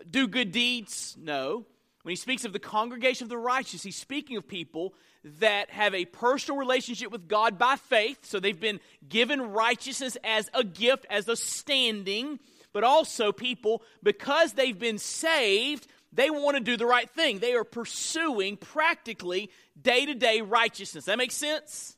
do 0.09 0.27
good 0.27 0.51
deeds? 0.51 1.15
No. 1.19 1.65
When 2.03 2.11
he 2.11 2.17
speaks 2.17 2.43
of 2.43 2.51
the 2.51 2.59
congregation 2.59 3.25
of 3.25 3.29
the 3.29 3.37
righteous, 3.37 3.81
he's 3.81 3.95
speaking 3.95 4.35
of 4.35 4.47
people 4.47 4.93
that 5.39 5.69
have 5.69 5.95
a 5.95 6.05
personal 6.05 6.59
relationship 6.59 7.11
with 7.11 7.29
God 7.29 7.57
by 7.57 7.77
faith. 7.77 8.25
So 8.25 8.39
they've 8.39 8.59
been 8.59 8.81
given 9.07 9.41
righteousness 9.53 10.17
as 10.23 10.49
a 10.53 10.65
gift, 10.65 11.05
as 11.09 11.29
a 11.29 11.37
standing, 11.37 12.39
but 12.73 12.83
also 12.83 13.31
people, 13.31 13.83
because 14.01 14.53
they've 14.53 14.77
been 14.77 14.97
saved, 14.97 15.87
they 16.11 16.29
want 16.29 16.57
to 16.57 16.63
do 16.63 16.75
the 16.75 16.85
right 16.85 17.09
thing. 17.09 17.39
They 17.39 17.53
are 17.53 17.63
pursuing 17.63 18.57
practically 18.57 19.49
day 19.81 20.05
to 20.05 20.13
day 20.13 20.41
righteousness. 20.41 21.05
That 21.05 21.17
makes 21.17 21.35
sense? 21.35 21.95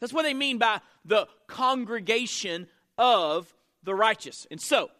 That's 0.00 0.12
what 0.12 0.24
they 0.24 0.34
mean 0.34 0.58
by 0.58 0.80
the 1.04 1.28
congregation 1.46 2.66
of 2.98 3.54
the 3.82 3.94
righteous. 3.94 4.46
And 4.50 4.60
so, 4.60 4.90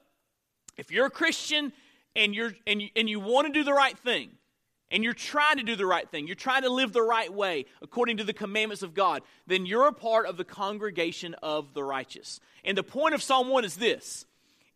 if 0.76 0.90
you're 0.90 1.07
a 1.07 1.11
Christian 1.11 1.73
and 2.16 2.35
you're 2.35 2.52
and 2.66 2.82
you, 2.82 2.88
and 2.96 3.08
you 3.08 3.20
want 3.20 3.46
to 3.46 3.52
do 3.52 3.62
the 3.62 3.73
right 3.73 3.96
thing, 3.96 4.30
and 4.90 5.04
you're 5.04 5.12
trying 5.12 5.58
to 5.58 5.62
do 5.62 5.76
the 5.76 5.87
right 5.87 6.08
thing, 6.11 6.26
you're 6.26 6.35
trying 6.35 6.62
to 6.62 6.70
live 6.70 6.92
the 6.92 7.02
right 7.02 7.32
way 7.32 7.66
according 7.82 8.16
to 8.16 8.25
the 8.25 8.32
commandments 8.32 8.82
of 8.82 8.94
God, 8.94 9.23
then 9.46 9.66
you're 9.66 9.87
a 9.87 9.92
part 9.92 10.26
of 10.26 10.37
the 10.37 10.44
congregation 10.44 11.35
of 11.42 11.75
the 11.75 11.85
righteous. 11.85 12.40
And 12.64 12.76
the 12.76 12.82
point 12.82 13.14
of 13.14 13.23
Psalm 13.23 13.49
1 13.49 13.64
is 13.64 13.76
this 13.76 14.26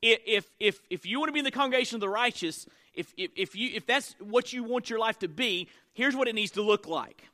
if, 0.02 0.50
if, 0.58 0.80
if 0.88 1.04
you 1.04 1.18
want 1.18 1.28
to 1.28 1.32
be 1.32 1.40
in 1.40 1.44
the 1.44 1.50
congregation 1.50 1.96
of 1.96 2.00
the 2.00 2.08
righteous, 2.08 2.66
if, 2.94 3.12
if, 3.16 3.30
if, 3.36 3.54
you, 3.54 3.70
if 3.74 3.86
that's 3.86 4.14
what 4.18 4.52
you 4.52 4.64
want 4.64 4.88
your 4.88 4.98
life 4.98 5.18
to 5.20 5.28
be, 5.28 5.68
here's 5.92 6.16
what 6.16 6.28
it 6.28 6.34
needs 6.34 6.52
to 6.52 6.62
look 6.62 6.86
like. 6.86 7.24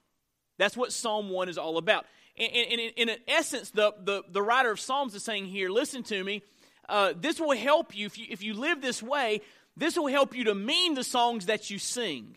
That's 0.58 0.76
what 0.76 0.92
Psalm 0.92 1.30
1 1.30 1.48
is 1.48 1.58
all 1.58 1.78
about. 1.78 2.06
And, 2.38 2.50
and, 2.52 2.92
and 2.96 3.10
in 3.10 3.16
essence, 3.28 3.70
the, 3.70 3.94
the, 4.02 4.22
the 4.30 4.42
writer 4.42 4.70
of 4.70 4.80
Psalms 4.80 5.14
is 5.14 5.22
saying 5.22 5.46
here, 5.46 5.68
listen 5.68 6.02
to 6.04 6.24
me, 6.24 6.42
uh, 6.88 7.12
this 7.16 7.40
will 7.40 7.56
help 7.56 7.96
you 7.96 8.06
if, 8.06 8.18
you. 8.18 8.26
if 8.30 8.42
you 8.42 8.54
live 8.54 8.80
this 8.80 9.02
way, 9.02 9.40
this 9.76 9.96
will 9.96 10.06
help 10.06 10.34
you 10.34 10.44
to 10.44 10.54
mean 10.54 10.94
the 10.94 11.04
songs 11.04 11.46
that 11.46 11.70
you 11.70 11.78
sing. 11.78 12.36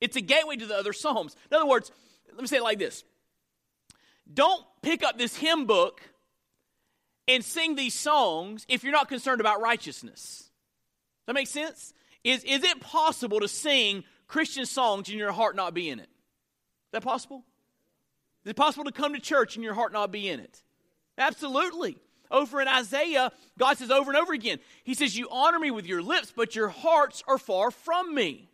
It's 0.00 0.16
a 0.16 0.20
gateway 0.20 0.56
to 0.56 0.66
the 0.66 0.76
other 0.76 0.92
Psalms. 0.92 1.36
In 1.50 1.56
other 1.56 1.66
words, 1.66 1.90
let 2.32 2.40
me 2.40 2.46
say 2.46 2.56
it 2.56 2.62
like 2.62 2.78
this 2.78 3.04
Don't 4.32 4.64
pick 4.82 5.02
up 5.02 5.18
this 5.18 5.36
hymn 5.36 5.66
book 5.66 6.00
and 7.28 7.44
sing 7.44 7.74
these 7.74 7.94
songs 7.94 8.66
if 8.68 8.82
you're 8.82 8.92
not 8.92 9.08
concerned 9.08 9.40
about 9.40 9.60
righteousness. 9.60 10.50
That 11.26 11.34
make 11.34 11.46
sense? 11.46 11.94
Is, 12.22 12.44
is 12.44 12.64
it 12.64 12.80
possible 12.80 13.40
to 13.40 13.48
sing 13.48 14.04
Christian 14.26 14.66
songs 14.66 15.08
and 15.08 15.18
your 15.18 15.32
heart 15.32 15.56
not 15.56 15.74
be 15.74 15.88
in 15.88 15.98
it? 16.00 16.08
Is 16.08 16.92
that 16.92 17.02
possible? 17.02 17.44
Is 18.44 18.50
it 18.50 18.56
possible 18.56 18.84
to 18.84 18.92
come 18.92 19.14
to 19.14 19.20
church 19.20 19.56
and 19.56 19.64
your 19.64 19.74
heart 19.74 19.92
not 19.92 20.10
be 20.10 20.28
in 20.28 20.40
it? 20.40 20.62
Absolutely. 21.16 21.96
Over 22.30 22.60
in 22.60 22.68
Isaiah, 22.68 23.30
God 23.58 23.78
says 23.78 23.90
over 23.90 24.10
and 24.10 24.18
over 24.18 24.32
again, 24.32 24.58
He 24.82 24.94
says, 24.94 25.16
You 25.16 25.28
honor 25.30 25.58
me 25.58 25.70
with 25.70 25.86
your 25.86 26.02
lips, 26.02 26.32
but 26.34 26.56
your 26.56 26.68
hearts 26.68 27.22
are 27.26 27.38
far 27.38 27.70
from 27.70 28.14
me. 28.14 28.48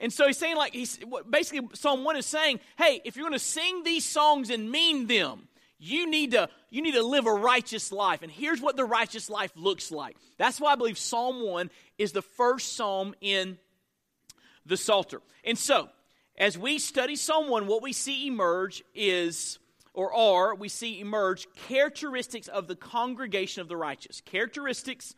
And 0.00 0.12
so 0.12 0.26
he's 0.26 0.38
saying, 0.38 0.56
like, 0.56 0.74
he's 0.74 0.98
basically, 1.30 1.68
Psalm 1.74 2.04
1 2.04 2.16
is 2.16 2.26
saying, 2.26 2.60
hey, 2.76 3.00
if 3.04 3.16
you're 3.16 3.28
going 3.28 3.38
to 3.38 3.44
sing 3.44 3.84
these 3.84 4.04
songs 4.04 4.50
and 4.50 4.70
mean 4.70 5.06
them, 5.06 5.48
you 5.78 6.08
need 6.10 6.32
to 6.32 6.48
you 6.70 6.82
need 6.82 6.94
to 6.94 7.02
live 7.02 7.26
a 7.26 7.32
righteous 7.32 7.92
life. 7.92 8.22
And 8.22 8.32
here's 8.32 8.60
what 8.60 8.76
the 8.76 8.84
righteous 8.84 9.28
life 9.28 9.52
looks 9.54 9.90
like. 9.90 10.16
That's 10.38 10.60
why 10.60 10.72
i 10.72 10.76
believe 10.76 10.98
psalm 10.98 11.44
1 11.44 11.70
is 11.98 12.12
the 12.12 12.22
first 12.22 12.76
psalm 12.76 13.14
in 13.20 13.58
the 14.64 14.76
psalter. 14.76 15.20
And 15.44 15.58
so 15.58 15.88
as 16.38 16.56
we 16.56 16.78
study 16.78 17.16
psalm 17.16 17.48
1 17.48 17.66
what 17.66 17.82
we 17.82 17.92
see 17.92 18.26
emerge 18.26 18.82
is 18.94 19.58
or 19.94 20.12
are 20.14 20.54
we 20.54 20.68
see 20.68 21.00
emerge 21.00 21.46
characteristics 21.68 22.48
of 22.48 22.68
the 22.68 22.76
congregation 22.76 23.60
of 23.60 23.68
the 23.68 23.76
righteous 23.76 24.20
characteristics 24.20 25.14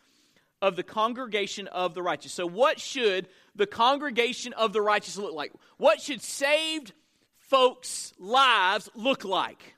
of 0.63 0.77
the 0.77 0.83
congregation 0.83 1.67
of 1.69 1.95
the 1.95 2.03
righteous 2.03 2.33
so 2.33 2.47
what 2.47 2.81
should 2.81 3.29
the 3.55 3.67
congregation 3.67 4.53
of 4.53 4.73
the 4.73 4.81
righteous 4.81 5.17
look 5.17 5.35
like 5.35 5.53
what 5.77 6.01
should 6.01 6.23
saved 6.23 6.93
folks 7.39 8.13
lives 8.19 8.89
look 8.95 9.25
like 9.25 9.77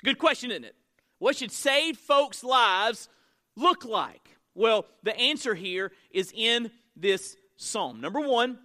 a 0.00 0.12
good 0.12 0.18
question, 0.18 0.50
isn't 0.50 0.64
it? 0.64 0.74
What 1.18 1.36
should 1.36 1.52
saved 1.52 1.98
folks' 1.98 2.42
lives 2.42 3.08
look 3.56 3.84
like? 3.84 4.36
Well, 4.54 4.86
the 5.02 5.14
answer 5.14 5.54
here 5.54 5.92
is 6.10 6.32
in 6.34 6.70
this 6.96 7.36
psalm. 7.56 8.00
Number 8.00 8.20
one, 8.20 8.58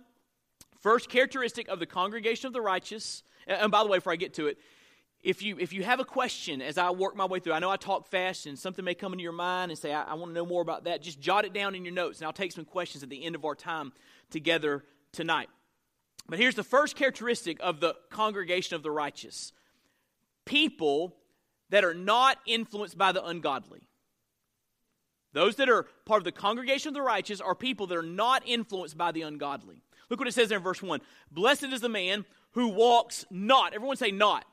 first 0.79 1.10
characteristic 1.10 1.67
of 1.67 1.79
the 1.79 1.86
congregation 1.86 2.48
of 2.48 2.53
the 2.53 2.62
righteous. 2.62 3.24
And 3.48 3.72
by 3.72 3.84
the 3.84 3.89
way, 3.89 3.98
before 3.98 4.13
I 4.13 4.17
get 4.17 4.36
to 4.36 4.48
it, 4.48 4.58
if 5.25 5.41
you 5.41 5.58
if 5.60 5.74
you 5.74 5.84
have 5.84 6.00
a 6.00 6.05
question 6.05 6.62
as 6.62 6.77
I 6.77 6.91
work 6.91 7.15
my 7.15 7.25
way 7.25 7.39
through, 7.39 7.53
I 7.53 7.60
know 7.60 7.72
I 7.72 7.77
talk 7.77 8.08
fast 8.08 8.46
and 8.46 8.58
something 8.58 8.86
may 8.86 8.94
come 8.94 9.12
into 9.12 9.24
your 9.24 9.32
mind 9.32 9.72
and 9.72 9.77
say, 9.77 9.91
I, 9.91 10.03
I 10.03 10.13
want 10.13 10.29
to 10.29 10.36
know 10.36 10.46
more 10.46 10.62
about 10.62 10.84
that. 10.84 11.01
Just 11.01 11.20
jot 11.20 11.46
it 11.46 11.53
down 11.53 11.74
in 11.74 11.84
your 11.84 11.94
notes, 11.94 12.20
and 12.20 12.27
I'll 12.27 12.34
take 12.34 12.51
some 12.51 12.63
questions 12.63 13.03
at 13.03 13.10
the 13.10 13.25
end 13.25 13.34
of 13.34 13.44
our 13.44 13.55
time 13.55 13.91
together 14.29 14.86
tonight. 15.12 15.50
But 16.29 16.38
here's 16.38 16.53
the 16.53 16.63
first 16.63 16.96
characteristic 16.96 17.58
of 17.60 17.79
the 17.79 17.96
congregation 18.12 18.75
of 18.75 18.84
the 18.84 18.91
righteous 18.91 19.51
people 20.46 21.15
that 21.72 21.84
are 21.84 21.96
not 21.96 22.38
influenced 22.46 22.96
by 22.96 23.12
the 23.12 23.25
ungodly. 23.25 23.88
Those 25.34 25.55
that 25.55 25.70
are 25.70 25.88
part 26.05 26.20
of 26.20 26.24
the 26.24 26.32
congregation 26.32 26.89
of 26.89 26.94
the 26.94 27.01
righteous 27.01 27.41
are 27.41 27.55
people 27.55 27.88
that 27.88 27.98
are 27.98 28.03
not 28.03 28.44
influenced 28.46 28.96
by 28.96 29.12
the 29.12 29.24
ungodly. 29.24 29.82
Look 30.10 30.20
what 30.20 30.27
it 30.27 30.34
says 30.34 30.50
there 30.50 30.60
in 30.60 30.63
verse 30.63 30.84
1. 30.84 31.01
Blessed 31.32 31.63
is 31.63 31.82
the 31.82 31.89
man 31.89 32.25
who 32.51 32.67
walks 32.67 33.25
not. 33.32 33.74
Everyone 33.74 33.98
say 33.98 34.12
not. 34.12 34.46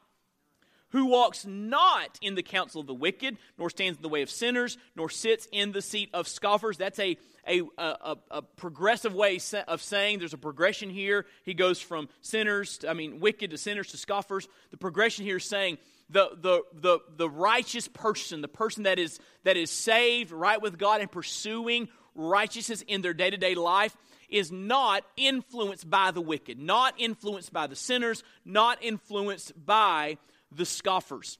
Who 0.92 1.06
walks 1.06 1.46
not 1.46 2.18
in 2.20 2.34
the 2.34 2.42
counsel 2.42 2.80
of 2.80 2.86
the 2.86 2.94
wicked, 2.94 3.38
nor 3.58 3.70
stands 3.70 3.98
in 3.98 4.02
the 4.02 4.08
way 4.08 4.22
of 4.22 4.30
sinners, 4.30 4.78
nor 4.94 5.08
sits 5.10 5.48
in 5.50 5.72
the 5.72 5.82
seat 5.82 6.10
of 6.12 6.28
scoffers. 6.28 6.76
That's 6.76 6.98
a, 6.98 7.16
a, 7.48 7.62
a, 7.78 8.16
a 8.30 8.42
progressive 8.42 9.14
way 9.14 9.40
of 9.68 9.82
saying 9.82 10.18
there's 10.18 10.34
a 10.34 10.38
progression 10.38 10.90
here. 10.90 11.26
He 11.44 11.54
goes 11.54 11.80
from 11.80 12.08
sinners, 12.20 12.78
to, 12.78 12.90
I 12.90 12.92
mean, 12.92 13.20
wicked 13.20 13.50
to 13.50 13.58
sinners 13.58 13.88
to 13.88 13.96
scoffers. 13.96 14.48
The 14.70 14.76
progression 14.76 15.24
here 15.24 15.38
is 15.38 15.44
saying 15.44 15.78
the, 16.10 16.30
the, 16.38 16.62
the, 16.74 16.98
the 17.16 17.30
righteous 17.30 17.88
person, 17.88 18.42
the 18.42 18.48
person 18.48 18.82
that 18.82 18.98
is, 18.98 19.18
that 19.44 19.56
is 19.56 19.70
saved, 19.70 20.30
right 20.30 20.60
with 20.60 20.78
God, 20.78 21.00
and 21.00 21.10
pursuing 21.10 21.88
righteousness 22.14 22.82
in 22.86 23.00
their 23.00 23.14
day 23.14 23.30
to 23.30 23.38
day 23.38 23.54
life, 23.54 23.96
is 24.28 24.52
not 24.52 25.04
influenced 25.16 25.88
by 25.88 26.10
the 26.10 26.20
wicked, 26.20 26.58
not 26.58 26.94
influenced 26.98 27.52
by 27.52 27.66
the 27.66 27.76
sinners, 27.76 28.22
not 28.44 28.78
influenced 28.82 29.52
by 29.64 30.18
the 30.56 30.66
scoffers. 30.66 31.38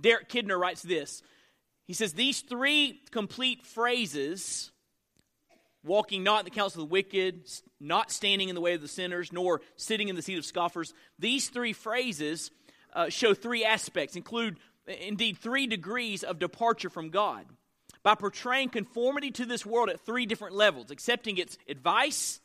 Derek 0.00 0.28
Kidner 0.28 0.58
writes 0.58 0.82
this. 0.82 1.22
He 1.86 1.94
says, 1.94 2.12
These 2.12 2.40
three 2.42 3.02
complete 3.10 3.66
phrases 3.66 4.70
walking 5.84 6.22
not 6.22 6.40
in 6.40 6.44
the 6.44 6.50
counsel 6.50 6.82
of 6.82 6.88
the 6.88 6.92
wicked, 6.92 7.50
not 7.80 8.10
standing 8.10 8.48
in 8.48 8.54
the 8.54 8.60
way 8.60 8.74
of 8.74 8.82
the 8.82 8.88
sinners, 8.88 9.32
nor 9.32 9.60
sitting 9.76 10.08
in 10.08 10.16
the 10.16 10.22
seat 10.22 10.38
of 10.38 10.44
scoffers. 10.44 10.92
These 11.18 11.48
three 11.48 11.72
phrases 11.72 12.50
uh, 12.92 13.08
show 13.08 13.34
three 13.34 13.64
aspects, 13.64 14.16
include 14.16 14.58
indeed 14.86 15.38
three 15.38 15.66
degrees 15.66 16.22
of 16.22 16.38
departure 16.38 16.90
from 16.90 17.10
God. 17.10 17.46
By 18.02 18.14
portraying 18.14 18.70
conformity 18.70 19.30
to 19.32 19.44
this 19.44 19.66
world 19.66 19.90
at 19.90 20.00
three 20.00 20.26
different 20.26 20.54
levels 20.54 20.90
accepting 20.90 21.36
its 21.36 21.58
advice, 21.68 22.40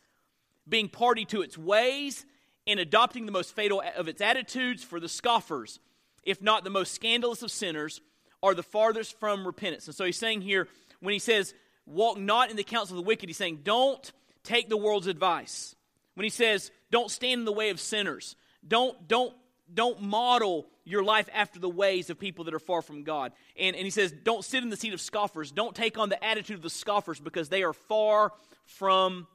being 0.67 0.89
party 0.89 1.25
to 1.25 1.41
its 1.41 1.57
ways, 1.57 2.25
and 2.67 2.79
adopting 2.79 3.25
the 3.25 3.31
most 3.31 3.55
fatal 3.55 3.83
of 3.95 4.07
its 4.07 4.21
attitudes 4.21 4.83
for 4.83 4.99
the 4.99 5.09
scoffers, 5.09 5.79
if 6.23 6.41
not 6.41 6.63
the 6.63 6.69
most 6.69 6.93
scandalous 6.93 7.41
of 7.41 7.51
sinners, 7.51 8.01
are 8.41 8.53
the 8.53 8.63
farthest 8.63 9.19
from 9.19 9.45
repentance. 9.45 9.87
And 9.87 9.95
so 9.95 10.05
he's 10.05 10.17
saying 10.17 10.41
here, 10.41 10.67
when 10.99 11.13
he 11.13 11.19
says, 11.19 11.53
walk 11.85 12.17
not 12.17 12.49
in 12.49 12.57
the 12.57 12.63
counsel 12.63 12.97
of 12.97 13.03
the 13.03 13.07
wicked, 13.07 13.29
he's 13.29 13.37
saying, 13.37 13.59
don't 13.63 14.11
take 14.43 14.69
the 14.69 14.77
world's 14.77 15.07
advice. 15.07 15.75
When 16.15 16.23
he 16.23 16.29
says, 16.29 16.71
don't 16.91 17.11
stand 17.11 17.39
in 17.39 17.45
the 17.45 17.51
way 17.51 17.69
of 17.69 17.79
sinners, 17.79 18.35
don't, 18.67 19.07
don't 19.07 19.33
don't 19.73 20.01
model 20.01 20.67
your 20.83 21.03
life 21.03 21.27
after 21.33 21.59
the 21.59 21.69
ways 21.69 22.09
of 22.09 22.19
people 22.19 22.45
that 22.45 22.53
are 22.53 22.59
far 22.59 22.81
from 22.81 23.03
God. 23.03 23.31
And, 23.59 23.75
and 23.75 23.83
he 23.83 23.89
says, 23.89 24.13
don't 24.23 24.45
sit 24.45 24.63
in 24.63 24.69
the 24.69 24.77
seat 24.77 24.93
of 24.93 25.01
scoffers. 25.01 25.51
Don't 25.51 25.75
take 25.75 25.97
on 25.97 26.09
the 26.09 26.23
attitude 26.23 26.57
of 26.57 26.61
the 26.61 26.69
scoffers 26.69 27.19
because 27.19 27.49
they 27.49 27.63
are 27.63 27.73
far 27.73 28.31
from 28.65 29.27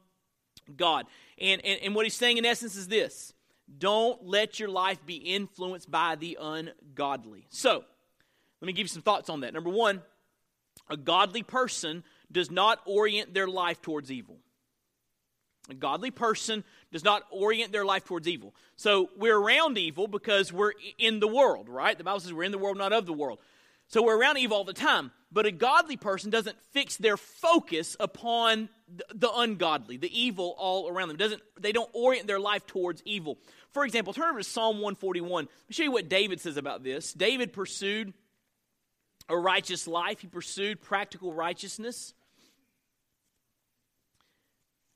God. 0.75 1.05
And, 1.39 1.63
and, 1.65 1.79
and 1.81 1.95
what 1.95 2.05
he's 2.05 2.15
saying 2.15 2.37
in 2.37 2.45
essence 2.45 2.75
is 2.75 2.87
this 2.87 3.33
don't 3.77 4.25
let 4.25 4.59
your 4.59 4.69
life 4.69 5.05
be 5.05 5.15
influenced 5.15 5.89
by 5.89 6.15
the 6.15 6.37
ungodly. 6.39 7.45
So, 7.49 7.83
let 8.61 8.67
me 8.67 8.73
give 8.73 8.83
you 8.83 8.89
some 8.89 9.01
thoughts 9.01 9.29
on 9.29 9.41
that. 9.41 9.53
Number 9.53 9.69
one, 9.69 10.01
a 10.89 10.97
godly 10.97 11.43
person 11.43 12.03
does 12.31 12.51
not 12.51 12.79
orient 12.85 13.33
their 13.33 13.47
life 13.47 13.81
towards 13.81 14.11
evil. 14.11 14.37
A 15.69 15.73
godly 15.73 16.11
person 16.11 16.63
does 16.91 17.03
not 17.03 17.23
orient 17.31 17.71
their 17.71 17.85
life 17.85 18.03
towards 18.03 18.27
evil. 18.27 18.53
So 18.75 19.09
we're 19.17 19.37
around 19.37 19.77
evil 19.77 20.07
because 20.07 20.51
we're 20.51 20.73
in 20.97 21.19
the 21.19 21.27
world, 21.27 21.69
right? 21.69 21.97
The 21.97 22.03
Bible 22.03 22.19
says 22.19 22.33
we're 22.33 22.43
in 22.43 22.51
the 22.51 22.57
world, 22.57 22.77
not 22.77 22.93
of 22.93 23.05
the 23.05 23.13
world. 23.13 23.39
So 23.91 24.01
we're 24.01 24.17
around 24.17 24.37
evil 24.37 24.55
all 24.55 24.63
the 24.63 24.73
time. 24.73 25.11
But 25.33 25.45
a 25.45 25.51
godly 25.51 25.97
person 25.97 26.29
doesn't 26.29 26.57
fix 26.71 26.95
their 26.95 27.17
focus 27.17 27.97
upon 27.99 28.69
the 29.13 29.29
ungodly, 29.33 29.97
the 29.97 30.19
evil 30.19 30.55
all 30.57 30.89
around 30.89 31.09
them. 31.09 31.17
Doesn't 31.17 31.41
they 31.59 31.71
don't 31.73 31.89
orient 31.93 32.25
their 32.25 32.39
life 32.39 32.65
towards 32.65 33.01
evil. 33.05 33.37
For 33.71 33.85
example, 33.85 34.13
turn 34.13 34.29
over 34.29 34.39
to 34.39 34.43
Psalm 34.43 34.77
141. 34.77 35.45
Let 35.45 35.49
me 35.69 35.73
show 35.73 35.83
you 35.83 35.91
what 35.91 36.09
David 36.09 36.39
says 36.39 36.57
about 36.57 36.83
this. 36.83 37.13
David 37.13 37.53
pursued 37.53 38.13
a 39.29 39.37
righteous 39.37 39.87
life. 39.87 40.19
He 40.19 40.27
pursued 40.27 40.81
practical 40.81 41.33
righteousness 41.33 42.13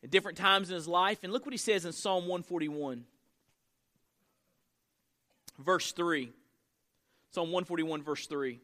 at 0.03 0.09
different 0.09 0.37
times 0.37 0.69
in 0.69 0.75
his 0.75 0.87
life. 0.87 1.19
And 1.23 1.33
look 1.33 1.45
what 1.45 1.53
he 1.53 1.57
says 1.57 1.85
in 1.85 1.91
Psalm 1.91 2.27
141, 2.27 3.05
verse 5.59 5.91
3. 5.91 6.31
Psalm 7.31 7.51
141, 7.51 8.01
verse 8.01 8.27
3. 8.27 8.59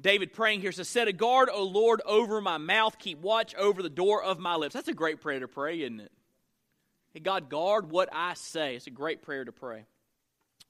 David 0.00 0.32
praying 0.32 0.60
here 0.60 0.72
says, 0.72 0.88
Set 0.88 1.08
a 1.08 1.12
guard, 1.12 1.48
O 1.52 1.64
Lord, 1.64 2.00
over 2.06 2.40
my 2.40 2.58
mouth. 2.58 2.98
Keep 2.98 3.20
watch 3.20 3.54
over 3.56 3.82
the 3.82 3.90
door 3.90 4.22
of 4.22 4.38
my 4.38 4.54
lips. 4.54 4.74
That's 4.74 4.88
a 4.88 4.94
great 4.94 5.20
prayer 5.20 5.40
to 5.40 5.48
pray, 5.48 5.80
isn't 5.80 6.00
it? 6.00 6.12
Hey, 7.14 7.20
God, 7.20 7.48
guard 7.48 7.90
what 7.90 8.08
I 8.12 8.34
say. 8.34 8.76
It's 8.76 8.86
a 8.86 8.90
great 8.90 9.22
prayer 9.22 9.44
to 9.44 9.52
pray. 9.52 9.86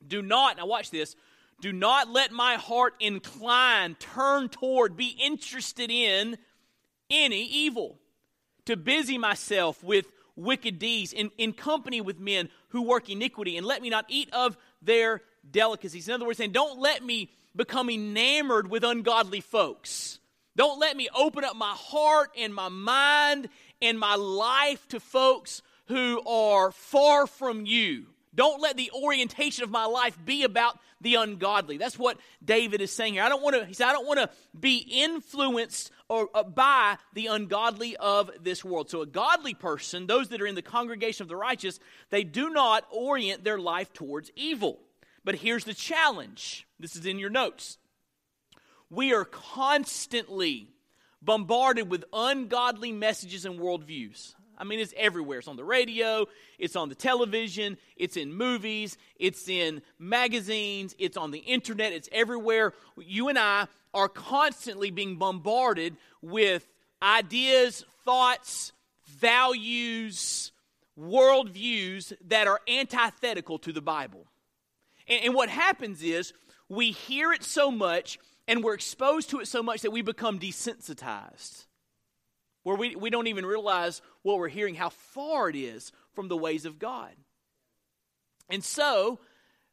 Do 0.06 0.22
not, 0.22 0.56
now 0.56 0.66
watch 0.66 0.90
this, 0.90 1.16
do 1.60 1.72
not 1.72 2.08
let 2.08 2.30
my 2.30 2.54
heart 2.54 2.94
incline, 3.00 3.96
turn 3.96 4.48
toward, 4.48 4.96
be 4.96 5.08
interested 5.08 5.90
in 5.90 6.38
any 7.10 7.44
evil, 7.44 7.98
to 8.66 8.76
busy 8.76 9.18
myself 9.18 9.82
with 9.82 10.06
wicked 10.36 10.78
deeds, 10.78 11.12
in, 11.12 11.30
in 11.36 11.52
company 11.52 12.00
with 12.00 12.20
men 12.20 12.48
who 12.68 12.82
work 12.82 13.10
iniquity, 13.10 13.56
and 13.56 13.66
let 13.66 13.82
me 13.82 13.90
not 13.90 14.04
eat 14.08 14.32
of 14.32 14.56
their 14.80 15.20
delicacies. 15.50 16.06
In 16.06 16.14
other 16.14 16.26
words, 16.26 16.38
saying, 16.38 16.52
don't 16.52 16.78
let 16.78 17.04
me 17.04 17.30
become 17.58 17.90
enamored 17.90 18.70
with 18.70 18.84
ungodly 18.84 19.42
folks. 19.42 20.20
Don't 20.56 20.78
let 20.78 20.96
me 20.96 21.08
open 21.14 21.44
up 21.44 21.56
my 21.56 21.74
heart 21.76 22.30
and 22.38 22.54
my 22.54 22.68
mind 22.68 23.48
and 23.82 23.98
my 23.98 24.14
life 24.14 24.86
to 24.88 25.00
folks 25.00 25.60
who 25.88 26.22
are 26.26 26.72
far 26.72 27.26
from 27.26 27.66
you. 27.66 28.06
Don't 28.34 28.62
let 28.62 28.76
the 28.76 28.90
orientation 28.94 29.64
of 29.64 29.70
my 29.70 29.86
life 29.86 30.16
be 30.24 30.44
about 30.44 30.78
the 31.00 31.16
ungodly. 31.16 31.78
That's 31.78 31.98
what 31.98 32.18
David 32.44 32.80
is 32.80 32.92
saying 32.92 33.14
here. 33.14 33.24
I 33.24 33.28
don't 33.28 33.42
want 33.42 33.56
to, 33.56 33.64
he 33.64 33.74
said, 33.74 33.88
I 33.88 33.92
don't 33.92 34.06
want 34.06 34.20
to 34.20 34.30
be 34.58 34.76
influenced 34.78 35.90
or 36.08 36.28
uh, 36.34 36.44
by 36.44 36.96
the 37.14 37.26
ungodly 37.26 37.96
of 37.96 38.30
this 38.40 38.64
world. 38.64 38.90
So 38.90 39.02
a 39.02 39.06
godly 39.06 39.54
person, 39.54 40.06
those 40.06 40.28
that 40.28 40.40
are 40.40 40.46
in 40.46 40.54
the 40.54 40.62
congregation 40.62 41.24
of 41.24 41.28
the 41.28 41.36
righteous, 41.36 41.80
they 42.10 42.22
do 42.22 42.50
not 42.50 42.84
orient 42.92 43.42
their 43.42 43.58
life 43.58 43.92
towards 43.92 44.30
evil. 44.36 44.78
But 45.24 45.34
here's 45.34 45.64
the 45.64 45.74
challenge. 45.74 46.67
This 46.78 46.96
is 46.96 47.06
in 47.06 47.18
your 47.18 47.30
notes. 47.30 47.78
We 48.90 49.12
are 49.12 49.24
constantly 49.24 50.68
bombarded 51.20 51.90
with 51.90 52.04
ungodly 52.12 52.92
messages 52.92 53.44
and 53.44 53.58
worldviews. 53.58 54.34
I 54.56 54.64
mean, 54.64 54.80
it's 54.80 54.94
everywhere. 54.96 55.38
It's 55.38 55.48
on 55.48 55.56
the 55.56 55.64
radio, 55.64 56.26
it's 56.58 56.74
on 56.74 56.88
the 56.88 56.94
television, 56.94 57.78
it's 57.96 58.16
in 58.16 58.32
movies, 58.32 58.98
it's 59.16 59.48
in 59.48 59.82
magazines, 59.98 60.96
it's 60.98 61.16
on 61.16 61.30
the 61.30 61.38
internet, 61.38 61.92
it's 61.92 62.08
everywhere. 62.10 62.74
You 62.96 63.28
and 63.28 63.38
I 63.38 63.68
are 63.94 64.08
constantly 64.08 64.90
being 64.90 65.16
bombarded 65.16 65.96
with 66.22 66.66
ideas, 67.00 67.84
thoughts, 68.04 68.72
values, 69.06 70.50
worldviews 70.98 72.12
that 72.26 72.48
are 72.48 72.60
antithetical 72.68 73.58
to 73.60 73.72
the 73.72 73.80
Bible. 73.80 74.26
And, 75.06 75.26
and 75.26 75.34
what 75.34 75.48
happens 75.48 76.02
is 76.02 76.32
we 76.68 76.92
hear 76.92 77.32
it 77.32 77.42
so 77.42 77.70
much 77.70 78.18
and 78.46 78.64
we're 78.64 78.74
exposed 78.74 79.30
to 79.30 79.40
it 79.40 79.48
so 79.48 79.62
much 79.62 79.82
that 79.82 79.90
we 79.90 80.02
become 80.02 80.38
desensitized 80.38 81.66
where 82.68 82.76
we, 82.76 82.94
we 82.96 83.08
don't 83.08 83.28
even 83.28 83.46
realize 83.46 84.02
what 84.22 84.38
we're 84.38 84.48
hearing, 84.48 84.74
how 84.74 84.90
far 84.90 85.48
it 85.48 85.56
is 85.56 85.90
from 86.14 86.28
the 86.28 86.36
ways 86.36 86.66
of 86.66 86.78
God. 86.78 87.12
And 88.50 88.62
so, 88.62 89.20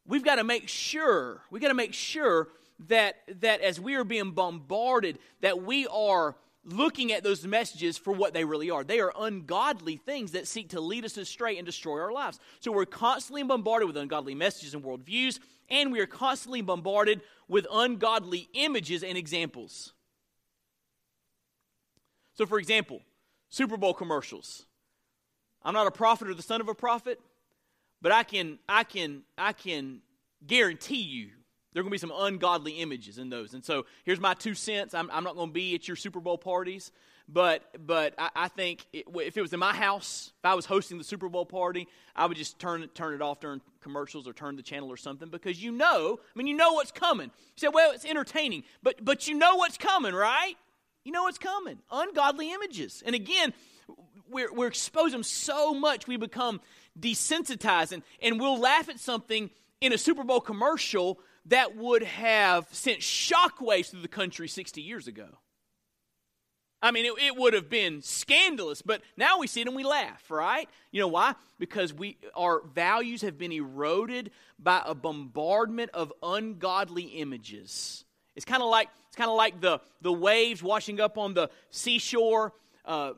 we've 0.06 0.24
got 0.24 0.36
to 0.36 0.44
make 0.44 0.70
sure, 0.70 1.42
we've 1.50 1.62
got 1.62 1.70
to 1.70 1.74
make 1.74 1.94
sure 1.94 2.48
that, 2.88 3.18
that 3.42 3.62
as 3.62 3.80
we 3.80 3.96
are 3.96 4.04
being 4.04 4.32
bombarded, 4.32 5.20
that 5.42 5.64
we 5.64 5.88
are 5.88 6.36
looking 6.64 7.12
at 7.12 7.24
those 7.24 7.46
messages 7.46 7.98
for 7.98 8.12
what 8.12 8.34
they 8.34 8.44
really 8.44 8.72
are. 8.72 8.84
They 8.84 9.00
are 9.00 9.14
ungodly 9.20 9.98
things 9.98 10.32
that 10.32 10.48
seek 10.48 10.70
to 10.70 10.82
lead 10.82 11.06
us 11.06 11.18
astray 11.18 11.58
and 11.58 11.66
destroy 11.66 12.00
our 12.00 12.12
lives. 12.12 12.40
So 12.60 12.72
we're 12.72 12.86
constantly 12.86 13.44
bombarded 13.44 13.88
with 13.88 13.98
ungodly 13.98 14.36
messages 14.36 14.74
and 14.74 14.84
worldviews, 14.84 15.40
and 15.70 15.92
we 15.92 16.00
are 16.00 16.06
constantly 16.06 16.62
bombarded 16.62 17.22
with 17.48 17.68
ungodly 17.72 18.50
images 18.54 19.04
and 19.04 19.18
examples. 19.18 19.94
So, 22.34 22.46
for 22.46 22.60
example, 22.60 23.02
Super 23.50 23.78
Bowl 23.78 23.94
commercials. 23.94 24.66
I'm 25.64 25.74
not 25.74 25.88
a 25.88 25.92
prophet 25.92 26.30
or 26.30 26.34
the 26.34 26.44
son 26.44 26.62
of 26.62 26.68
a 26.68 26.76
prophet, 26.76 27.20
but 28.02 28.12
I 28.12 28.24
can, 28.24 28.60
I 28.68 28.84
can, 28.84 29.24
I 29.38 29.54
can 29.54 30.02
guarantee 30.46 31.02
you 31.02 31.30
there 31.74 31.82
are 31.82 31.84
going 31.84 31.92
to 31.92 31.96
be 31.96 31.98
some 31.98 32.14
ungodly 32.16 32.74
images 32.74 33.18
in 33.18 33.30
those. 33.30 33.54
And 33.54 33.64
so 33.64 33.86
here's 34.06 34.20
my 34.20 34.34
two 34.34 34.54
cents. 34.54 34.94
I'm, 34.94 35.10
I'm 35.12 35.26
not 35.26 35.36
going 35.36 35.50
to 35.50 35.54
be 35.54 35.76
at 35.76 35.90
your 35.90 35.98
Super 35.98 36.22
Bowl 36.22 36.38
parties, 36.38 36.92
but 37.28 37.64
but 37.86 38.14
I, 38.18 38.30
I 38.36 38.48
think 38.48 38.86
it, 38.94 39.06
if 39.16 39.38
it 39.38 39.42
was 39.42 39.54
in 39.54 39.60
my 39.60 39.74
house, 39.74 40.32
if 40.40 40.46
I 40.46 40.54
was 40.54 40.66
hosting 40.66 40.98
the 40.98 41.04
Super 41.04 41.30
Bowl 41.30 41.46
party, 41.46 41.88
I 42.16 42.26
would 42.26 42.38
just 42.38 42.60
turn 42.60 42.88
turn 42.90 43.14
it 43.14 43.22
off 43.22 43.40
during 43.40 43.62
commercials 43.82 44.28
or 44.28 44.34
turn 44.34 44.56
the 44.56 44.64
channel 44.64 44.92
or 44.92 44.98
something 44.98 45.30
because 45.30 45.62
you 45.62 45.72
know, 45.72 46.20
I 46.20 46.38
mean, 46.38 46.48
you 46.48 46.56
know 46.56 46.74
what's 46.74 46.92
coming. 46.92 47.28
You 47.28 47.58
say, 47.58 47.68
well, 47.68 47.92
it's 47.92 48.06
entertaining, 48.06 48.64
but 48.84 49.04
but 49.04 49.28
you 49.28 49.36
know 49.36 49.56
what's 49.56 49.78
coming, 49.78 50.14
right? 50.14 50.56
You 51.04 51.12
know 51.12 51.24
what's 51.24 51.38
coming 51.38 51.78
ungodly 51.92 52.52
images. 52.52 53.04
And 53.06 53.16
again, 53.16 53.54
we're, 54.30 54.52
we're 54.54 54.72
them 54.72 55.24
so 55.24 55.74
much 55.74 56.08
we 56.08 56.18
become 56.18 56.62
desensitized. 57.00 57.92
And, 57.92 58.04
and 58.22 58.40
we'll 58.40 58.60
laugh 58.60 58.90
at 58.90 59.00
something 59.00 59.50
in 59.82 59.94
a 59.94 59.98
Super 59.98 60.24
Bowl 60.24 60.42
commercial 60.42 61.20
that 61.48 61.76
would 61.76 62.04
have 62.04 62.68
sent 62.72 63.00
shockwaves 63.02 63.92
through 63.92 64.02
the 64.02 64.08
country 64.08 64.48
60 64.48 64.82
years 64.82 65.08
ago. 65.08 65.28
I 66.82 66.92
mean, 66.92 67.06
it, 67.06 67.14
it, 67.20 67.36
would 67.36 67.54
have 67.54 67.70
been 67.70 68.02
scandalous, 68.02 68.82
but 68.82 69.02
now 69.18 69.40
we 69.40 69.48
see 69.48 69.62
it 69.62 69.68
and 69.68 69.76
we 69.76 69.84
laugh, 69.84 70.30
right? 70.30 70.70
You 70.92 71.02
know 71.02 71.08
why? 71.08 71.34
Because 71.58 71.94
we 71.94 72.18
our 72.36 72.62
values 72.74 73.22
have 73.22 73.38
been 73.38 73.52
eroded 73.52 74.32
by 74.60 74.82
a 74.86 74.94
bombardment 74.94 75.92
of 75.94 76.14
ungodly 76.22 77.04
images. 77.04 78.06
It's 78.36 78.46
kind 78.46 78.62
of 78.62 78.70
like 78.70 78.90
it's 79.08 79.16
kind 79.16 79.32
of 79.32 79.38
like 79.38 79.62
the, 79.62 79.80
the 80.02 80.12
waves 80.12 80.62
washing 80.62 81.00
up 81.00 81.18
on 81.18 81.34
the 81.34 81.50
seashore, 81.72 82.52
uh, 82.84 83.14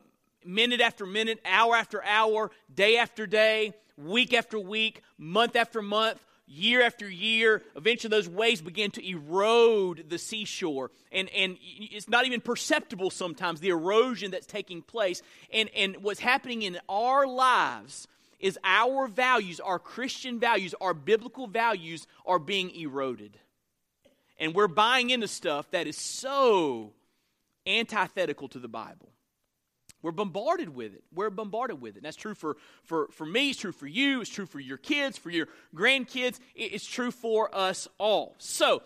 minute 0.45 0.79
after 0.79 1.07
minute, 1.07 1.39
hour 1.43 1.75
after 1.75 2.03
hour, 2.03 2.51
day 2.71 2.97
after 2.97 3.25
day, 3.25 3.73
week 3.97 4.31
after 4.31 4.59
week, 4.59 5.01
month 5.17 5.55
after 5.55 5.81
month, 5.81 6.23
year 6.47 6.81
after 6.81 7.09
year. 7.09 7.61
Eventually, 7.75 8.09
those 8.09 8.29
waves 8.29 8.61
begin 8.61 8.91
to 8.91 9.07
erode 9.07 10.05
the 10.09 10.17
seashore. 10.17 10.91
And, 11.11 11.29
and 11.29 11.57
it's 11.61 12.09
not 12.09 12.25
even 12.25 12.41
perceptible 12.41 13.09
sometimes, 13.09 13.59
the 13.59 13.69
erosion 13.69 14.31
that's 14.31 14.47
taking 14.47 14.81
place. 14.81 15.21
And, 15.53 15.69
and 15.75 15.97
what's 15.97 16.19
happening 16.19 16.63
in 16.63 16.79
our 16.89 17.27
lives 17.27 18.07
is 18.39 18.57
our 18.63 19.07
values, 19.07 19.59
our 19.59 19.79
Christian 19.79 20.39
values, 20.39 20.73
our 20.79 20.93
biblical 20.93 21.47
values 21.47 22.07
are 22.25 22.39
being 22.39 22.69
eroded 22.75 23.37
and 24.39 24.53
we're 24.53 24.67
buying 24.67 25.09
into 25.09 25.27
stuff 25.27 25.69
that 25.71 25.87
is 25.87 25.97
so 25.97 26.93
antithetical 27.65 28.47
to 28.49 28.59
the 28.59 28.67
Bible. 28.67 29.09
We're 30.01 30.11
bombarded 30.11 30.69
with 30.69 30.93
it. 30.93 31.03
We're 31.13 31.29
bombarded 31.29 31.81
with 31.81 31.95
it. 31.95 31.97
And 31.97 32.05
that's 32.05 32.17
true 32.17 32.35
for, 32.35 32.57
for, 32.83 33.07
for 33.11 33.25
me, 33.25 33.49
it's 33.49 33.59
true 33.59 33.71
for 33.71 33.87
you, 33.87 34.21
it's 34.21 34.29
true 34.29 34.45
for 34.45 34.59
your 34.59 34.77
kids, 34.77 35.17
for 35.17 35.29
your 35.29 35.47
grandkids, 35.75 36.39
it's 36.55 36.85
true 36.85 37.11
for 37.11 37.53
us 37.53 37.87
all. 37.97 38.35
So, 38.37 38.83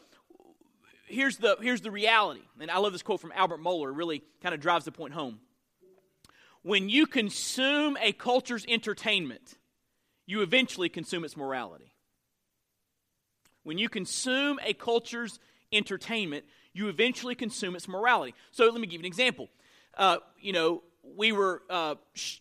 here's 1.08 1.38
the, 1.38 1.58
here's 1.62 1.82
the 1.82 1.92
reality. 1.92 2.42
And 2.60 2.72
I 2.72 2.78
love 2.78 2.94
this 2.94 3.04
quote 3.04 3.20
from 3.20 3.34
Albert 3.36 3.60
Mohler, 3.60 3.90
it 3.90 3.96
really 3.96 4.24
kind 4.42 4.56
of 4.56 4.62
drives 4.62 4.86
the 4.86 4.92
point 4.92 5.14
home. 5.14 5.40
When 6.64 6.90
you 6.90 7.08
consume 7.08 7.98
a 8.02 8.14
culture's 8.14 8.66
entertainment, 8.68 9.58
you 10.26 10.42
eventually 10.42 10.90
consume 10.90 11.26
its 11.26 11.36
morality. 11.36 11.92
When 13.64 13.78
you 13.78 13.90
consume 13.90 14.60
a 14.64 14.74
culture's 14.74 15.40
entertainment, 15.72 16.46
you 16.74 16.88
eventually 16.88 17.36
consume 17.36 17.76
its 17.76 17.88
morality. 17.88 18.34
So 18.52 18.66
let 18.66 18.80
me 18.80 18.88
give 18.88 18.94
you 18.94 19.00
an 19.00 19.06
example. 19.06 19.50
Uh, 19.98 20.18
you 20.40 20.54
know, 20.54 20.84
we 21.04 21.32
were 21.32 21.62
uh, 21.70 21.96
sh- 22.14 22.40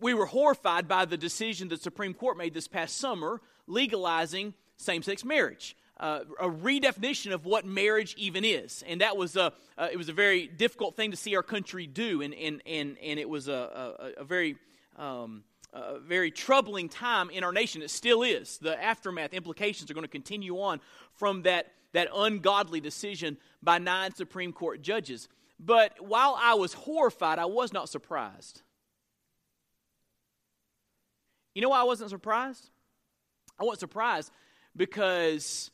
we 0.00 0.14
were 0.14 0.26
horrified 0.26 0.88
by 0.88 1.04
the 1.04 1.16
decision 1.16 1.68
the 1.68 1.76
Supreme 1.76 2.14
Court 2.14 2.36
made 2.36 2.54
this 2.54 2.68
past 2.68 2.98
summer 2.98 3.40
legalizing 3.66 4.54
same-sex 4.76 5.24
marriage. 5.24 5.76
Uh, 5.98 6.20
a 6.38 6.48
redefinition 6.48 7.32
of 7.32 7.46
what 7.46 7.64
marriage 7.64 8.14
even 8.18 8.44
is, 8.44 8.84
and 8.86 9.00
that 9.00 9.16
was 9.16 9.36
a 9.36 9.52
uh, 9.78 9.88
it 9.90 9.96
was 9.96 10.10
a 10.10 10.12
very 10.12 10.46
difficult 10.46 10.94
thing 10.94 11.10
to 11.10 11.16
see 11.16 11.34
our 11.34 11.42
country 11.42 11.86
do, 11.86 12.20
and 12.20 12.34
and 12.34 12.62
and, 12.66 12.98
and 13.02 13.18
it 13.18 13.28
was 13.28 13.48
a, 13.48 14.12
a, 14.16 14.20
a 14.20 14.24
very 14.24 14.56
um, 14.96 15.42
a 15.72 15.98
very 15.98 16.30
troubling 16.30 16.88
time 16.88 17.30
in 17.30 17.44
our 17.44 17.52
nation. 17.52 17.82
It 17.82 17.90
still 17.90 18.22
is. 18.22 18.58
The 18.58 18.82
aftermath 18.82 19.34
implications 19.34 19.90
are 19.90 19.94
going 19.94 20.04
to 20.04 20.08
continue 20.08 20.60
on 20.60 20.80
from 21.12 21.42
that, 21.42 21.72
that 21.92 22.08
ungodly 22.14 22.80
decision 22.80 23.36
by 23.62 23.78
nine 23.78 24.14
Supreme 24.14 24.52
Court 24.52 24.80
judges. 24.80 25.28
But 25.58 26.00
while 26.00 26.36
I 26.38 26.54
was 26.54 26.72
horrified, 26.74 27.38
I 27.38 27.46
was 27.46 27.72
not 27.72 27.88
surprised. 27.88 28.62
You 31.54 31.62
know 31.62 31.70
why 31.70 31.80
I 31.80 31.84
wasn't 31.84 32.10
surprised? 32.10 32.68
I 33.58 33.64
wasn't 33.64 33.80
surprised 33.80 34.30
because 34.76 35.70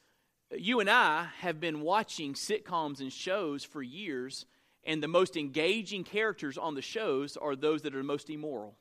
you 0.57 0.81
and 0.81 0.89
I 0.89 1.27
have 1.41 1.59
been 1.61 1.81
watching 1.81 2.35
sitcoms 2.35 3.01
and 3.01 3.13
shows 3.13 3.65
for 3.65 3.83
years, 3.83 4.47
and 4.85 5.03
the 5.03 5.09
most 5.09 5.37
engaging 5.37 6.05
characters 6.05 6.57
on 6.57 6.75
the 6.75 6.83
shows 6.83 7.37
are 7.37 7.57
those 7.57 7.83
that 7.83 7.95
are 7.95 7.99
the 7.99 8.05
most 8.05 8.31
immoral. 8.31 8.77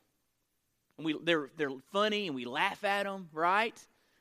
And 0.97 1.05
we, 1.05 1.17
they're, 1.23 1.49
they're 1.57 1.71
funny 1.91 2.27
and 2.27 2.35
we 2.35 2.45
laugh 2.45 2.83
at 2.83 3.03
them, 3.03 3.29
right? 3.33 3.75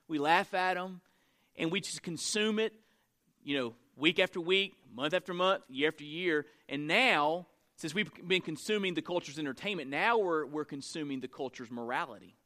We 0.09 0.19
laugh 0.19 0.55
at 0.55 0.75
them 0.75 1.03
and 1.57 1.71
we 1.71 1.81
just 1.81 2.03
consume 2.03 2.59
it, 2.59 2.73
you 3.45 3.59
know, 3.59 3.75
week 3.97 4.19
after 4.19 4.40
week, 4.40 4.75
month 4.94 5.14
after 5.14 5.35
month, 5.35 5.62
year 5.68 5.88
after 5.88 6.05
year. 6.05 6.46
And 6.68 6.87
now, 6.87 7.46
since 7.76 7.94
we've 7.94 8.11
been 8.26 8.42
consuming 8.42 8.94
the 8.94 9.03
culture's 9.03 9.38
entertainment, 9.38 9.90
now 9.90 10.18
we're, 10.18 10.46
we're 10.46 10.64
consuming 10.64 11.20
the 11.20 11.29
culture's 11.29 11.70
morality, 11.70 12.37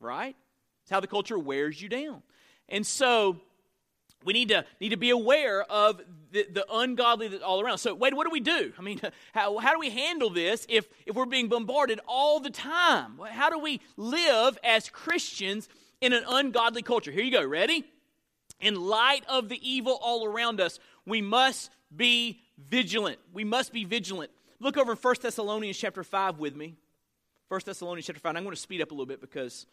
right? 0.00 0.36
It's 0.82 0.90
how 0.90 1.00
the 1.00 1.06
culture 1.06 1.38
wears 1.38 1.80
you 1.80 1.88
down. 1.88 2.22
And 2.68 2.86
so 2.86 3.40
we 4.24 4.32
need 4.32 4.48
to 4.48 4.64
need 4.80 4.90
to 4.90 4.96
be 4.96 5.10
aware 5.10 5.62
of 5.62 6.00
the, 6.30 6.46
the 6.52 6.66
ungodly 6.72 7.28
that's 7.28 7.42
all 7.42 7.60
around. 7.60 7.78
So, 7.78 7.94
wait, 7.94 8.14
what 8.14 8.24
do 8.24 8.30
we 8.30 8.40
do? 8.40 8.72
I 8.78 8.82
mean, 8.82 9.00
how, 9.32 9.58
how 9.58 9.72
do 9.72 9.78
we 9.78 9.90
handle 9.90 10.30
this 10.30 10.66
if, 10.68 10.86
if 11.06 11.16
we're 11.16 11.26
being 11.26 11.48
bombarded 11.48 12.00
all 12.06 12.40
the 12.40 12.50
time? 12.50 13.18
How 13.30 13.50
do 13.50 13.58
we 13.58 13.80
live 13.96 14.58
as 14.62 14.88
Christians 14.88 15.68
in 16.00 16.12
an 16.12 16.22
ungodly 16.28 16.82
culture? 16.82 17.10
Here 17.10 17.24
you 17.24 17.32
go. 17.32 17.46
Ready? 17.46 17.84
In 18.60 18.74
light 18.74 19.24
of 19.26 19.48
the 19.48 19.58
evil 19.68 19.98
all 20.02 20.26
around 20.26 20.60
us, 20.60 20.78
we 21.06 21.22
must 21.22 21.70
be 21.94 22.40
vigilant. 22.58 23.18
We 23.32 23.44
must 23.44 23.72
be 23.72 23.84
vigilant. 23.84 24.30
Look 24.60 24.76
over 24.76 24.92
in 24.92 24.98
1 24.98 25.14
Thessalonians 25.22 25.78
chapter 25.78 26.04
5 26.04 26.38
with 26.38 26.54
me. 26.54 26.76
1 27.48 27.60
Thessalonians 27.64 28.06
chapter 28.06 28.20
5. 28.20 28.36
I'm 28.36 28.44
going 28.44 28.54
to 28.54 28.60
speed 28.60 28.80
up 28.80 28.90
a 28.90 28.94
little 28.94 29.06
bit 29.06 29.20
because 29.20 29.66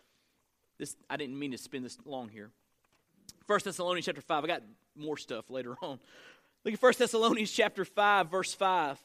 this 0.80 0.95
I 1.10 1.17
didn't 1.17 1.38
mean 1.38 1.51
to 1.51 1.58
spend 1.58 1.86
this 1.86 1.97
long 2.06 2.30
here. 2.30 2.49
1 3.45 3.60
Thessalonians 3.63 4.06
chapter 4.06 4.21
5. 4.21 4.43
I 4.43 4.47
got 4.47 4.63
more 4.95 5.17
stuff 5.17 5.49
later 5.49 5.75
on. 5.82 5.99
Look 6.63 6.73
at 6.73 6.82
1 6.82 6.93
Thessalonians 6.97 7.51
chapter 7.51 7.86
5, 7.86 8.30
verse 8.30 8.53
5. 8.53 8.97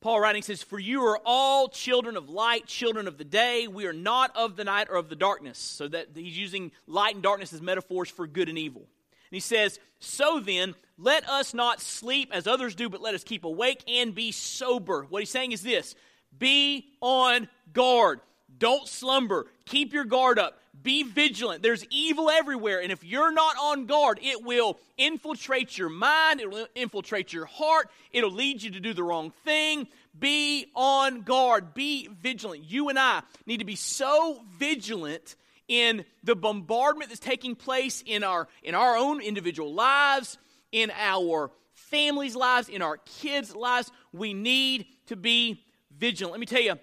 Paul 0.00 0.20
writing 0.20 0.42
says, 0.42 0.62
For 0.62 0.78
you 0.78 1.02
are 1.06 1.20
all 1.24 1.68
children 1.68 2.16
of 2.16 2.28
light, 2.28 2.66
children 2.66 3.08
of 3.08 3.18
the 3.18 3.24
day. 3.24 3.66
We 3.66 3.86
are 3.86 3.92
not 3.92 4.34
of 4.36 4.56
the 4.56 4.64
night 4.64 4.88
or 4.90 4.96
of 4.96 5.08
the 5.08 5.16
darkness. 5.16 5.58
So 5.58 5.88
that 5.88 6.08
he's 6.14 6.38
using 6.38 6.70
light 6.86 7.14
and 7.14 7.22
darkness 7.22 7.52
as 7.52 7.60
metaphors 7.60 8.08
for 8.08 8.26
good 8.26 8.48
and 8.48 8.56
evil. 8.56 8.86
He 9.30 9.40
says, 9.40 9.78
So 10.00 10.40
then, 10.40 10.74
let 10.98 11.28
us 11.28 11.54
not 11.54 11.80
sleep 11.80 12.30
as 12.32 12.46
others 12.46 12.74
do, 12.74 12.88
but 12.88 13.00
let 13.00 13.14
us 13.14 13.22
keep 13.22 13.44
awake 13.44 13.84
and 13.88 14.14
be 14.14 14.32
sober. 14.32 15.06
What 15.08 15.20
he's 15.20 15.30
saying 15.30 15.52
is 15.52 15.62
this 15.62 15.94
be 16.36 16.86
on 17.00 17.48
guard. 17.72 18.20
Don't 18.58 18.88
slumber. 18.88 19.46
Keep 19.66 19.92
your 19.92 20.04
guard 20.04 20.38
up. 20.38 20.58
Be 20.80 21.02
vigilant. 21.02 21.62
There's 21.62 21.84
evil 21.90 22.30
everywhere. 22.30 22.80
And 22.80 22.92
if 22.92 23.04
you're 23.04 23.32
not 23.32 23.56
on 23.56 23.86
guard, 23.86 24.18
it 24.22 24.44
will 24.44 24.78
infiltrate 24.96 25.76
your 25.76 25.88
mind, 25.88 26.40
it 26.40 26.50
will 26.50 26.68
infiltrate 26.74 27.32
your 27.32 27.46
heart, 27.46 27.90
it'll 28.12 28.32
lead 28.32 28.62
you 28.62 28.70
to 28.72 28.80
do 28.80 28.94
the 28.94 29.02
wrong 29.02 29.32
thing. 29.44 29.88
Be 30.18 30.66
on 30.74 31.22
guard. 31.22 31.74
Be 31.74 32.08
vigilant. 32.08 32.64
You 32.64 32.88
and 32.88 32.98
I 32.98 33.22
need 33.46 33.58
to 33.58 33.64
be 33.64 33.76
so 33.76 34.40
vigilant 34.58 35.36
in 35.68 36.04
the 36.24 36.34
bombardment 36.34 37.10
that's 37.10 37.20
taking 37.20 37.54
place 37.54 38.02
in 38.04 38.24
our 38.24 38.48
in 38.62 38.74
our 38.74 38.96
own 38.96 39.20
individual 39.20 39.72
lives, 39.72 40.38
in 40.72 40.90
our 40.96 41.50
families' 41.74 42.34
lives, 42.34 42.68
in 42.68 42.82
our 42.82 42.96
kids' 42.98 43.54
lives. 43.54 43.90
We 44.12 44.34
need 44.34 44.86
to 45.06 45.16
be 45.16 45.62
vigilant. 45.96 46.32
Let 46.32 46.40
me 46.40 46.46
tell 46.46 46.60
you, 46.60 46.74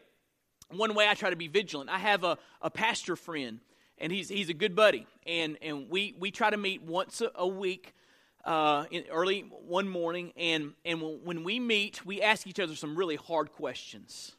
one 0.72 0.94
way 0.94 1.08
I 1.08 1.14
try 1.14 1.30
to 1.30 1.36
be 1.36 1.48
vigilant, 1.48 1.90
I 1.90 2.00
have 2.00 2.24
a, 2.24 2.38
a 2.62 2.70
pastor 2.70 3.16
friend, 3.16 3.60
and 3.98 4.12
he's, 4.12 4.30
he's 4.30 4.50
a 4.50 4.54
good 4.54 4.76
buddy. 4.76 5.08
And, 5.26 5.58
and 5.62 5.90
we, 5.90 6.16
we 6.20 6.32
try 6.32 6.50
to 6.50 6.58
meet 6.58 6.82
once 6.82 7.22
a, 7.22 7.32
a 7.36 7.48
week, 7.48 7.94
uh, 8.44 8.86
in 8.92 9.06
early 9.12 9.42
one 9.42 9.88
morning. 9.88 10.32
And, 10.38 10.74
and 10.84 11.02
when 11.24 11.44
we 11.44 11.60
meet, 11.60 12.06
we 12.06 12.22
ask 12.22 12.48
each 12.48 12.60
other 12.60 12.76
some 12.76 12.96
really 12.96 13.16
hard 13.16 13.52
questions 13.52 14.35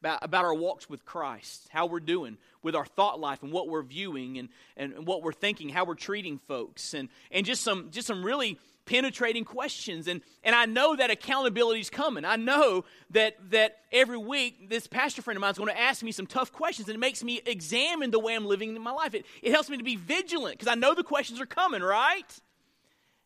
about, 0.00 0.18
about 0.22 0.44
our 0.44 0.54
walks 0.54 0.88
with 0.88 1.04
Christ, 1.04 1.68
how 1.70 1.86
we're 1.86 2.00
doing 2.00 2.38
with 2.62 2.74
our 2.74 2.86
thought 2.86 3.20
life 3.20 3.42
and 3.42 3.52
what 3.52 3.68
we're 3.68 3.82
viewing 3.82 4.38
and, 4.38 4.48
and 4.76 5.06
what 5.06 5.22
we're 5.22 5.32
thinking, 5.32 5.68
how 5.68 5.84
we're 5.84 5.94
treating 5.94 6.38
folks, 6.38 6.94
and, 6.94 7.08
and 7.30 7.44
just, 7.46 7.62
some, 7.62 7.90
just 7.90 8.06
some 8.06 8.24
really 8.24 8.58
penetrating 8.84 9.44
questions. 9.44 10.08
And, 10.08 10.22
and 10.42 10.54
I 10.54 10.64
know 10.66 10.96
that 10.96 11.10
accountability 11.10 11.80
is 11.80 11.90
coming. 11.90 12.24
I 12.24 12.36
know 12.36 12.84
that, 13.10 13.36
that 13.50 13.76
every 13.92 14.16
week 14.16 14.68
this 14.68 14.86
pastor 14.86 15.20
friend 15.22 15.36
of 15.36 15.42
mine 15.42 15.50
is 15.50 15.58
going 15.58 15.68
to 15.68 15.78
ask 15.78 16.02
me 16.02 16.12
some 16.12 16.26
tough 16.26 16.52
questions, 16.52 16.88
and 16.88 16.96
it 16.96 17.00
makes 17.00 17.22
me 17.22 17.40
examine 17.44 18.10
the 18.10 18.18
way 18.18 18.34
I'm 18.34 18.46
living 18.46 18.74
in 18.74 18.82
my 18.82 18.92
life. 18.92 19.14
It, 19.14 19.26
it 19.42 19.52
helps 19.52 19.68
me 19.68 19.76
to 19.76 19.84
be 19.84 19.96
vigilant 19.96 20.58
because 20.58 20.70
I 20.70 20.74
know 20.74 20.94
the 20.94 21.04
questions 21.04 21.40
are 21.40 21.46
coming, 21.46 21.82
right? 21.82 22.40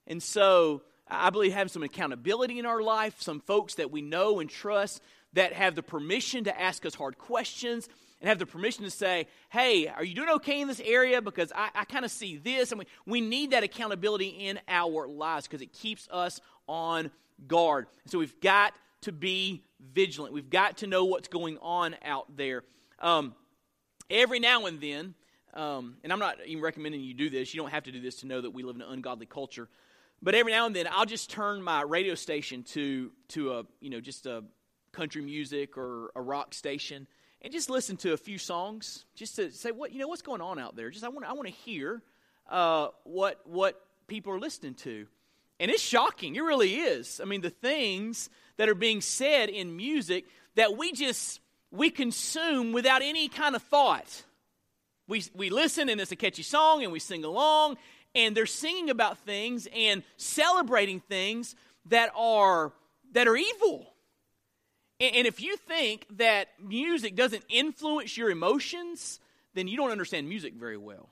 And 0.06 0.22
so 0.22 0.82
I 1.08 1.30
believe 1.30 1.52
having 1.52 1.68
some 1.68 1.82
accountability 1.82 2.58
in 2.58 2.66
our 2.66 2.82
life, 2.82 3.20
some 3.20 3.40
folks 3.40 3.76
that 3.76 3.90
we 3.90 4.02
know 4.02 4.40
and 4.40 4.50
trust 4.50 5.00
that 5.34 5.52
have 5.52 5.74
the 5.74 5.82
permission 5.82 6.44
to 6.44 6.60
ask 6.60 6.84
us 6.86 6.94
hard 6.94 7.18
questions 7.18 7.88
and 8.20 8.28
have 8.28 8.38
the 8.38 8.46
permission 8.46 8.84
to 8.84 8.90
say, 8.90 9.26
hey, 9.50 9.88
are 9.88 10.04
you 10.04 10.14
doing 10.14 10.28
okay 10.30 10.60
in 10.60 10.68
this 10.68 10.80
area? 10.84 11.20
Because 11.20 11.52
I, 11.54 11.70
I 11.74 11.84
kind 11.84 12.04
of 12.04 12.10
see 12.10 12.36
this. 12.36 12.70
And 12.70 12.78
we, 12.78 12.86
we 13.04 13.20
need 13.20 13.50
that 13.50 13.64
accountability 13.64 14.28
in 14.28 14.60
our 14.68 15.08
lives 15.08 15.46
because 15.46 15.60
it 15.60 15.72
keeps 15.72 16.08
us 16.10 16.40
on 16.68 17.10
guard. 17.46 17.86
So 18.06 18.18
we've 18.18 18.40
got 18.40 18.74
to 19.02 19.12
be 19.12 19.64
vigilant. 19.92 20.32
We've 20.32 20.50
got 20.50 20.78
to 20.78 20.86
know 20.86 21.04
what's 21.04 21.28
going 21.28 21.58
on 21.60 21.96
out 22.04 22.36
there. 22.36 22.62
Um, 23.00 23.34
every 24.08 24.38
now 24.38 24.66
and 24.66 24.80
then, 24.80 25.14
um, 25.54 25.96
and 26.04 26.12
I'm 26.12 26.20
not 26.20 26.36
even 26.46 26.62
recommending 26.62 27.00
you 27.00 27.14
do 27.14 27.28
this, 27.28 27.52
you 27.52 27.60
don't 27.60 27.70
have 27.70 27.84
to 27.84 27.92
do 27.92 28.00
this 28.00 28.20
to 28.20 28.26
know 28.26 28.40
that 28.40 28.50
we 28.50 28.62
live 28.62 28.76
in 28.76 28.82
an 28.82 28.88
ungodly 28.92 29.26
culture. 29.26 29.68
But 30.22 30.36
every 30.36 30.52
now 30.52 30.66
and 30.66 30.76
then, 30.76 30.86
I'll 30.88 31.06
just 31.06 31.30
turn 31.30 31.60
my 31.60 31.82
radio 31.82 32.14
station 32.14 32.62
to, 32.62 33.10
to 33.30 33.54
a, 33.54 33.64
you 33.80 33.90
know, 33.90 34.00
just 34.00 34.26
a 34.26 34.44
country 34.92 35.22
music 35.22 35.76
or 35.76 36.10
a 36.14 36.22
rock 36.22 36.54
station 36.54 37.06
and 37.42 37.52
just 37.52 37.68
listen 37.68 37.96
to 37.98 38.12
a 38.12 38.16
few 38.16 38.38
songs, 38.38 39.04
just 39.16 39.36
to 39.36 39.50
say 39.50 39.72
what 39.72 39.92
you 39.92 39.98
know 39.98 40.08
what's 40.08 40.22
going 40.22 40.40
on 40.40 40.58
out 40.58 40.76
there. 40.76 40.90
Just 40.90 41.04
I 41.04 41.08
want 41.08 41.26
I 41.26 41.32
want 41.32 41.48
to 41.48 41.54
hear 41.54 42.00
uh, 42.48 42.88
what 43.02 43.40
what 43.44 43.80
people 44.06 44.32
are 44.32 44.38
listening 44.38 44.74
to, 44.74 45.06
and 45.58 45.70
it's 45.70 45.82
shocking. 45.82 46.36
It 46.36 46.40
really 46.40 46.76
is. 46.76 47.20
I 47.20 47.24
mean, 47.24 47.40
the 47.40 47.50
things 47.50 48.30
that 48.56 48.68
are 48.68 48.76
being 48.76 49.00
said 49.00 49.48
in 49.48 49.76
music 49.76 50.24
that 50.54 50.76
we 50.76 50.92
just 50.92 51.40
we 51.72 51.90
consume 51.90 52.72
without 52.72 53.02
any 53.02 53.28
kind 53.28 53.56
of 53.56 53.62
thought. 53.62 54.24
We 55.08 55.24
we 55.34 55.50
listen 55.50 55.88
and 55.88 56.00
it's 56.00 56.12
a 56.12 56.16
catchy 56.16 56.44
song 56.44 56.84
and 56.84 56.92
we 56.92 57.00
sing 57.00 57.24
along, 57.24 57.76
and 58.14 58.36
they're 58.36 58.46
singing 58.46 58.88
about 58.88 59.18
things 59.18 59.66
and 59.74 60.04
celebrating 60.16 61.00
things 61.00 61.56
that 61.86 62.12
are 62.16 62.72
that 63.12 63.26
are 63.26 63.36
evil 63.36 63.91
and 65.02 65.26
if 65.26 65.40
you 65.40 65.56
think 65.56 66.06
that 66.18 66.48
music 66.62 67.16
doesn't 67.16 67.44
influence 67.48 68.16
your 68.16 68.30
emotions, 68.30 69.20
then 69.54 69.66
you 69.66 69.76
don't 69.76 69.90
understand 69.90 70.28
music 70.28 70.54
very 70.54 70.76
well. 70.76 71.08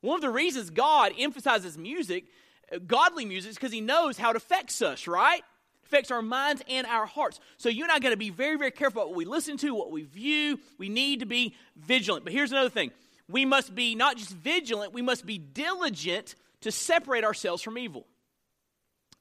One 0.00 0.16
of 0.16 0.22
the 0.22 0.30
reasons 0.30 0.70
God 0.70 1.12
emphasizes 1.18 1.76
music, 1.76 2.24
uh, 2.72 2.78
godly 2.86 3.24
music, 3.24 3.50
is 3.50 3.56
because 3.56 3.72
He 3.72 3.80
knows 3.80 4.16
how 4.16 4.30
it 4.30 4.36
affects 4.36 4.80
us, 4.80 5.06
right? 5.06 5.42
Affects 5.84 6.10
our 6.10 6.22
minds 6.22 6.62
and 6.68 6.86
our 6.86 7.06
hearts. 7.06 7.40
So 7.56 7.68
you 7.68 7.82
and 7.82 7.92
I 7.92 7.98
got 7.98 8.10
to 8.10 8.16
be 8.16 8.30
very, 8.30 8.56
very 8.56 8.70
careful 8.70 9.02
about 9.02 9.10
what 9.10 9.16
we 9.16 9.24
listen 9.24 9.56
to, 9.58 9.74
what 9.74 9.90
we 9.90 10.02
view. 10.04 10.58
We 10.78 10.88
need 10.88 11.20
to 11.20 11.26
be 11.26 11.54
vigilant. 11.76 12.24
But 12.24 12.32
here's 12.32 12.52
another 12.52 12.70
thing 12.70 12.92
we 13.28 13.44
must 13.44 13.74
be 13.74 13.94
not 13.94 14.16
just 14.16 14.30
vigilant, 14.30 14.92
we 14.92 15.02
must 15.02 15.26
be 15.26 15.38
diligent 15.38 16.34
to 16.62 16.72
separate 16.72 17.24
ourselves 17.24 17.62
from 17.62 17.76
evil 17.78 18.06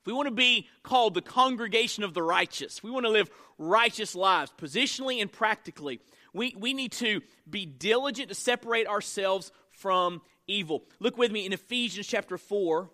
we 0.07 0.13
want 0.13 0.27
to 0.27 0.33
be 0.33 0.69
called 0.83 1.13
the 1.15 1.21
congregation 1.21 2.05
of 2.05 2.13
the 2.13 2.23
righteous, 2.23 2.81
we 2.81 2.89
want 2.89 3.05
to 3.05 3.11
live 3.11 3.29
righteous 3.57 4.15
lives, 4.15 4.53
positionally 4.57 5.21
and 5.21 5.29
practically, 5.29 5.99
we, 6.33 6.55
we 6.57 6.73
need 6.73 6.93
to 6.93 7.19
be 7.49 7.65
diligent 7.65 8.29
to 8.29 8.35
separate 8.35 8.87
ourselves 8.87 9.51
from 9.69 10.21
evil. 10.47 10.85
Look 10.99 11.17
with 11.17 11.29
me 11.29 11.45
in 11.45 11.51
Ephesians 11.51 12.07
chapter 12.07 12.37
4. 12.37 12.89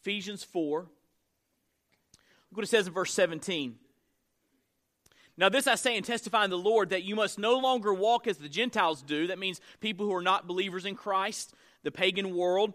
Ephesians 0.00 0.42
4. 0.42 0.80
Look 0.80 0.88
what 2.50 2.64
it 2.64 2.70
says 2.70 2.88
in 2.88 2.92
verse 2.92 3.12
17. 3.12 3.76
Now, 5.36 5.48
this 5.48 5.68
I 5.68 5.76
say 5.76 5.96
and 5.96 6.04
testify 6.04 6.42
in 6.42 6.50
the 6.50 6.58
Lord 6.58 6.90
that 6.90 7.04
you 7.04 7.14
must 7.14 7.38
no 7.38 7.58
longer 7.58 7.94
walk 7.94 8.26
as 8.26 8.38
the 8.38 8.48
Gentiles 8.48 9.00
do. 9.00 9.28
That 9.28 9.38
means 9.38 9.60
people 9.80 10.06
who 10.06 10.14
are 10.14 10.22
not 10.22 10.48
believers 10.48 10.86
in 10.86 10.96
Christ, 10.96 11.54
the 11.84 11.92
pagan 11.92 12.34
world 12.34 12.74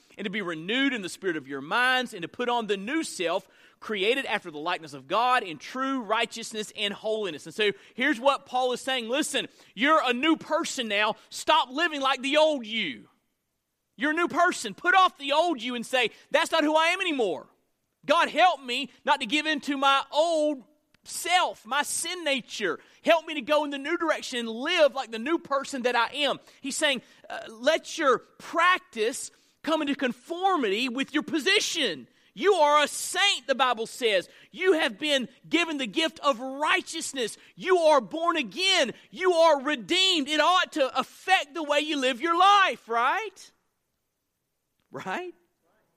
and 0.21 0.25
to 0.25 0.29
be 0.29 0.43
renewed 0.43 0.93
in 0.93 1.01
the 1.01 1.09
spirit 1.09 1.35
of 1.35 1.47
your 1.47 1.61
minds, 1.61 2.13
and 2.13 2.21
to 2.21 2.27
put 2.27 2.47
on 2.47 2.67
the 2.67 2.77
new 2.77 3.03
self, 3.03 3.47
created 3.79 4.23
after 4.27 4.51
the 4.51 4.59
likeness 4.59 4.93
of 4.93 5.07
God 5.07 5.41
in 5.41 5.57
true 5.57 6.01
righteousness 6.01 6.71
and 6.77 6.93
holiness. 6.93 7.47
And 7.47 7.55
so 7.55 7.71
here's 7.95 8.19
what 8.19 8.45
Paul 8.45 8.71
is 8.71 8.81
saying 8.81 9.09
listen, 9.09 9.47
you're 9.73 9.99
a 10.05 10.13
new 10.13 10.37
person 10.37 10.87
now. 10.87 11.15
Stop 11.31 11.71
living 11.71 12.01
like 12.01 12.21
the 12.21 12.37
old 12.37 12.67
you. 12.67 13.05
You're 13.97 14.11
a 14.11 14.13
new 14.13 14.27
person. 14.27 14.75
Put 14.75 14.93
off 14.93 15.17
the 15.17 15.31
old 15.31 15.59
you 15.59 15.73
and 15.73 15.83
say, 15.83 16.11
that's 16.29 16.51
not 16.51 16.63
who 16.63 16.75
I 16.75 16.89
am 16.89 17.01
anymore. 17.01 17.47
God, 18.05 18.29
help 18.29 18.63
me 18.63 18.91
not 19.03 19.21
to 19.21 19.25
give 19.25 19.47
in 19.47 19.59
to 19.61 19.75
my 19.75 20.03
old 20.11 20.61
self, 21.03 21.65
my 21.65 21.81
sin 21.81 22.23
nature. 22.23 22.79
Help 23.03 23.25
me 23.25 23.33
to 23.33 23.41
go 23.41 23.63
in 23.63 23.71
the 23.71 23.79
new 23.79 23.97
direction 23.97 24.37
and 24.37 24.49
live 24.49 24.93
like 24.93 25.09
the 25.09 25.17
new 25.17 25.39
person 25.39 25.81
that 25.81 25.95
I 25.95 26.09
am. 26.13 26.39
He's 26.61 26.77
saying, 26.77 27.01
uh, 27.27 27.39
let 27.49 27.97
your 27.97 28.19
practice 28.37 29.31
come 29.63 29.81
into 29.81 29.95
conformity 29.95 30.89
with 30.89 31.13
your 31.13 31.23
position. 31.23 32.07
You 32.33 32.53
are 32.53 32.83
a 32.83 32.87
saint, 32.87 33.47
the 33.47 33.55
Bible 33.55 33.87
says. 33.87 34.29
You 34.51 34.73
have 34.73 34.97
been 34.97 35.27
given 35.49 35.77
the 35.77 35.87
gift 35.87 36.19
of 36.21 36.39
righteousness. 36.39 37.37
You 37.55 37.77
are 37.77 37.99
born 37.99 38.37
again. 38.37 38.93
You 39.09 39.33
are 39.33 39.61
redeemed. 39.61 40.29
It 40.29 40.39
ought 40.39 40.71
to 40.73 40.97
affect 40.97 41.53
the 41.53 41.63
way 41.63 41.79
you 41.79 41.97
live 41.97 42.21
your 42.21 42.37
life, 42.37 42.87
right? 42.87 43.51
Right? 44.91 45.33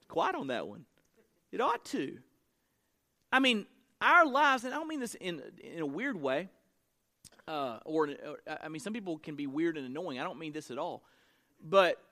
Quiet 0.09 0.35
on 0.35 0.49
that 0.49 0.67
one. 0.67 0.85
It 1.53 1.61
ought 1.61 1.85
to. 1.87 2.19
I 3.31 3.39
mean, 3.39 3.67
our 4.01 4.27
lives, 4.27 4.65
and 4.65 4.75
I 4.75 4.77
don't 4.77 4.89
mean 4.89 5.01
this 5.01 5.15
in, 5.15 5.41
in 5.63 5.81
a 5.81 5.87
weird 5.87 6.21
way, 6.21 6.49
uh, 7.47 7.79
or, 7.85 8.09
or 8.09 8.39
I 8.63 8.69
mean, 8.69 8.81
some 8.81 8.93
people 8.93 9.19
can 9.19 9.37
be 9.37 9.47
weird 9.47 9.77
and 9.77 9.87
annoying. 9.87 10.19
I 10.19 10.25
don't 10.25 10.39
mean 10.39 10.53
this 10.53 10.71
at 10.71 10.79
all. 10.79 11.05
But, 11.63 12.03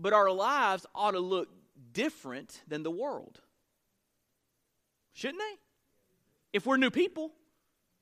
but 0.00 0.12
our 0.12 0.30
lives 0.30 0.86
ought 0.94 1.12
to 1.12 1.20
look 1.20 1.48
different 1.92 2.62
than 2.68 2.82
the 2.82 2.90
world. 2.90 3.40
Shouldn't 5.12 5.38
they? 5.40 5.58
If 6.52 6.66
we're 6.66 6.76
new 6.76 6.90
people 6.90 7.32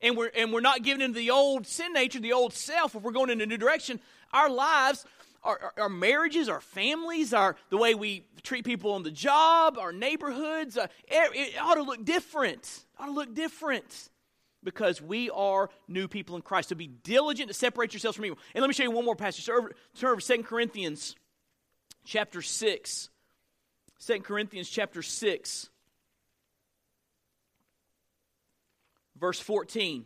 and 0.00 0.16
we're, 0.16 0.30
and 0.36 0.52
we're 0.52 0.60
not 0.60 0.82
giving 0.82 1.02
into 1.02 1.18
the 1.18 1.30
old 1.30 1.66
sin 1.66 1.92
nature, 1.92 2.20
the 2.20 2.32
old 2.32 2.52
self, 2.52 2.94
if 2.94 3.02
we're 3.02 3.12
going 3.12 3.30
in 3.30 3.40
a 3.40 3.46
new 3.46 3.58
direction, 3.58 4.00
our 4.32 4.48
lives 4.48 5.04
our, 5.42 5.72
our, 5.78 5.88
marriages, 5.88 6.48
our 6.48 6.60
families, 6.60 7.32
our 7.32 7.56
the 7.70 7.76
way 7.76 7.94
we 7.94 8.26
treat 8.42 8.64
people 8.64 8.92
on 8.92 9.02
the 9.02 9.10
job, 9.10 9.78
our 9.78 9.92
neighborhoods, 9.92 10.76
uh, 10.76 10.88
it, 11.06 11.54
ought 11.60 11.76
to 11.76 11.82
look 11.82 12.04
different. 12.04 12.62
It 12.62 13.02
ought 13.02 13.06
to 13.06 13.12
look 13.12 13.34
different 13.34 14.10
because 14.64 15.00
we 15.00 15.30
are 15.30 15.70
new 15.86 16.08
people 16.08 16.36
in 16.36 16.42
Christ. 16.42 16.70
So 16.70 16.74
be 16.74 16.88
diligent 16.88 17.48
to 17.48 17.54
separate 17.54 17.92
yourselves 17.92 18.16
from 18.16 18.26
evil. 18.26 18.38
And 18.54 18.62
let 18.62 18.68
me 18.68 18.74
show 18.74 18.82
you 18.82 18.90
one 18.90 19.04
more 19.04 19.16
passage. 19.16 19.46
Turn 19.46 19.56
over, 19.58 19.72
over 20.02 20.20
2 20.20 20.42
Corinthians 20.42 21.14
chapter 22.08 22.40
6. 22.40 23.10
2 24.06 24.20
Corinthians 24.20 24.70
chapter 24.70 25.02
6, 25.02 25.68
verse 29.20 29.38
14. 29.40 30.04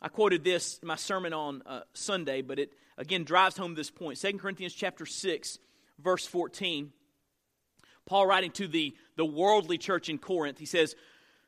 I 0.00 0.08
quoted 0.08 0.44
this 0.44 0.78
in 0.78 0.88
my 0.88 0.96
sermon 0.96 1.34
on 1.34 1.62
uh, 1.66 1.80
Sunday, 1.92 2.40
but 2.40 2.58
it 2.58 2.72
again 2.96 3.24
drives 3.24 3.56
home 3.56 3.74
this 3.74 3.90
point. 3.90 4.18
2 4.18 4.38
Corinthians 4.38 4.72
chapter 4.72 5.04
6, 5.04 5.58
verse 5.98 6.24
14. 6.24 6.90
Paul 8.06 8.26
writing 8.26 8.52
to 8.52 8.66
the, 8.66 8.94
the 9.16 9.26
worldly 9.26 9.76
church 9.76 10.08
in 10.08 10.18
Corinth, 10.18 10.58
he 10.58 10.66
says, 10.66 10.94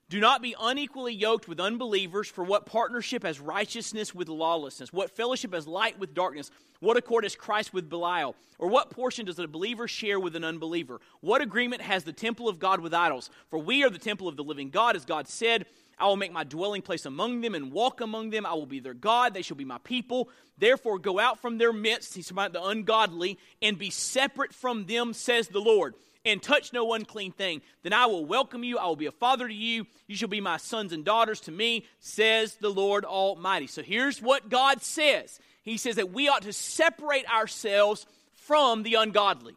Do 0.08 0.20
not 0.20 0.40
be 0.40 0.54
unequally 0.60 1.12
yoked 1.12 1.48
with 1.48 1.58
unbelievers, 1.58 2.28
for 2.28 2.44
what 2.44 2.64
partnership 2.64 3.24
has 3.24 3.40
righteousness 3.40 4.14
with 4.14 4.28
lawlessness? 4.28 4.92
What 4.92 5.16
fellowship 5.16 5.52
has 5.52 5.66
light 5.66 5.98
with 5.98 6.14
darkness? 6.14 6.52
What 6.78 6.96
accord 6.96 7.24
has 7.24 7.34
Christ 7.34 7.74
with 7.74 7.90
Belial? 7.90 8.36
Or 8.58 8.68
what 8.68 8.90
portion 8.90 9.26
does 9.26 9.40
a 9.40 9.48
believer 9.48 9.88
share 9.88 10.20
with 10.20 10.36
an 10.36 10.44
unbeliever? 10.44 11.00
What 11.22 11.42
agreement 11.42 11.82
has 11.82 12.04
the 12.04 12.12
temple 12.12 12.48
of 12.48 12.60
God 12.60 12.78
with 12.80 12.94
idols? 12.94 13.30
For 13.50 13.58
we 13.58 13.82
are 13.82 13.90
the 13.90 13.98
temple 13.98 14.28
of 14.28 14.36
the 14.36 14.44
living 14.44 14.70
God, 14.70 14.94
as 14.94 15.04
God 15.04 15.26
said, 15.26 15.66
I 15.98 16.06
will 16.06 16.16
make 16.16 16.32
my 16.32 16.44
dwelling 16.44 16.82
place 16.82 17.06
among 17.06 17.40
them 17.40 17.54
and 17.54 17.72
walk 17.72 18.00
among 18.00 18.30
them. 18.30 18.44
I 18.44 18.52
will 18.52 18.66
be 18.66 18.80
their 18.80 18.94
God. 18.94 19.32
They 19.32 19.42
shall 19.42 19.56
be 19.56 19.64
my 19.64 19.78
people. 19.78 20.28
Therefore, 20.58 20.98
go 20.98 21.18
out 21.18 21.40
from 21.40 21.58
their 21.58 21.72
midst, 21.72 22.14
he's 22.14 22.30
about 22.30 22.52
the 22.52 22.62
ungodly, 22.62 23.38
and 23.62 23.78
be 23.78 23.90
separate 23.90 24.54
from 24.54 24.86
them, 24.86 25.14
says 25.14 25.48
the 25.48 25.60
Lord, 25.60 25.94
and 26.26 26.42
touch 26.42 26.72
no 26.72 26.92
unclean 26.92 27.32
thing. 27.32 27.62
Then 27.82 27.92
I 27.92 28.06
will 28.06 28.26
welcome 28.26 28.64
you. 28.64 28.76
I 28.76 28.86
will 28.86 28.96
be 28.96 29.06
a 29.06 29.12
father 29.12 29.48
to 29.48 29.54
you. 29.54 29.86
You 30.08 30.16
shall 30.16 30.28
be 30.28 30.40
my 30.40 30.58
sons 30.58 30.92
and 30.92 31.04
daughters 31.04 31.40
to 31.42 31.52
me, 31.52 31.86
says 32.00 32.56
the 32.56 32.68
Lord 32.68 33.04
Almighty. 33.04 33.68
So 33.68 33.82
here's 33.82 34.20
what 34.20 34.50
God 34.50 34.82
says 34.82 35.40
He 35.62 35.78
says 35.78 35.96
that 35.96 36.12
we 36.12 36.28
ought 36.28 36.42
to 36.42 36.52
separate 36.52 37.30
ourselves 37.30 38.04
from 38.34 38.82
the 38.82 38.94
ungodly. 38.94 39.54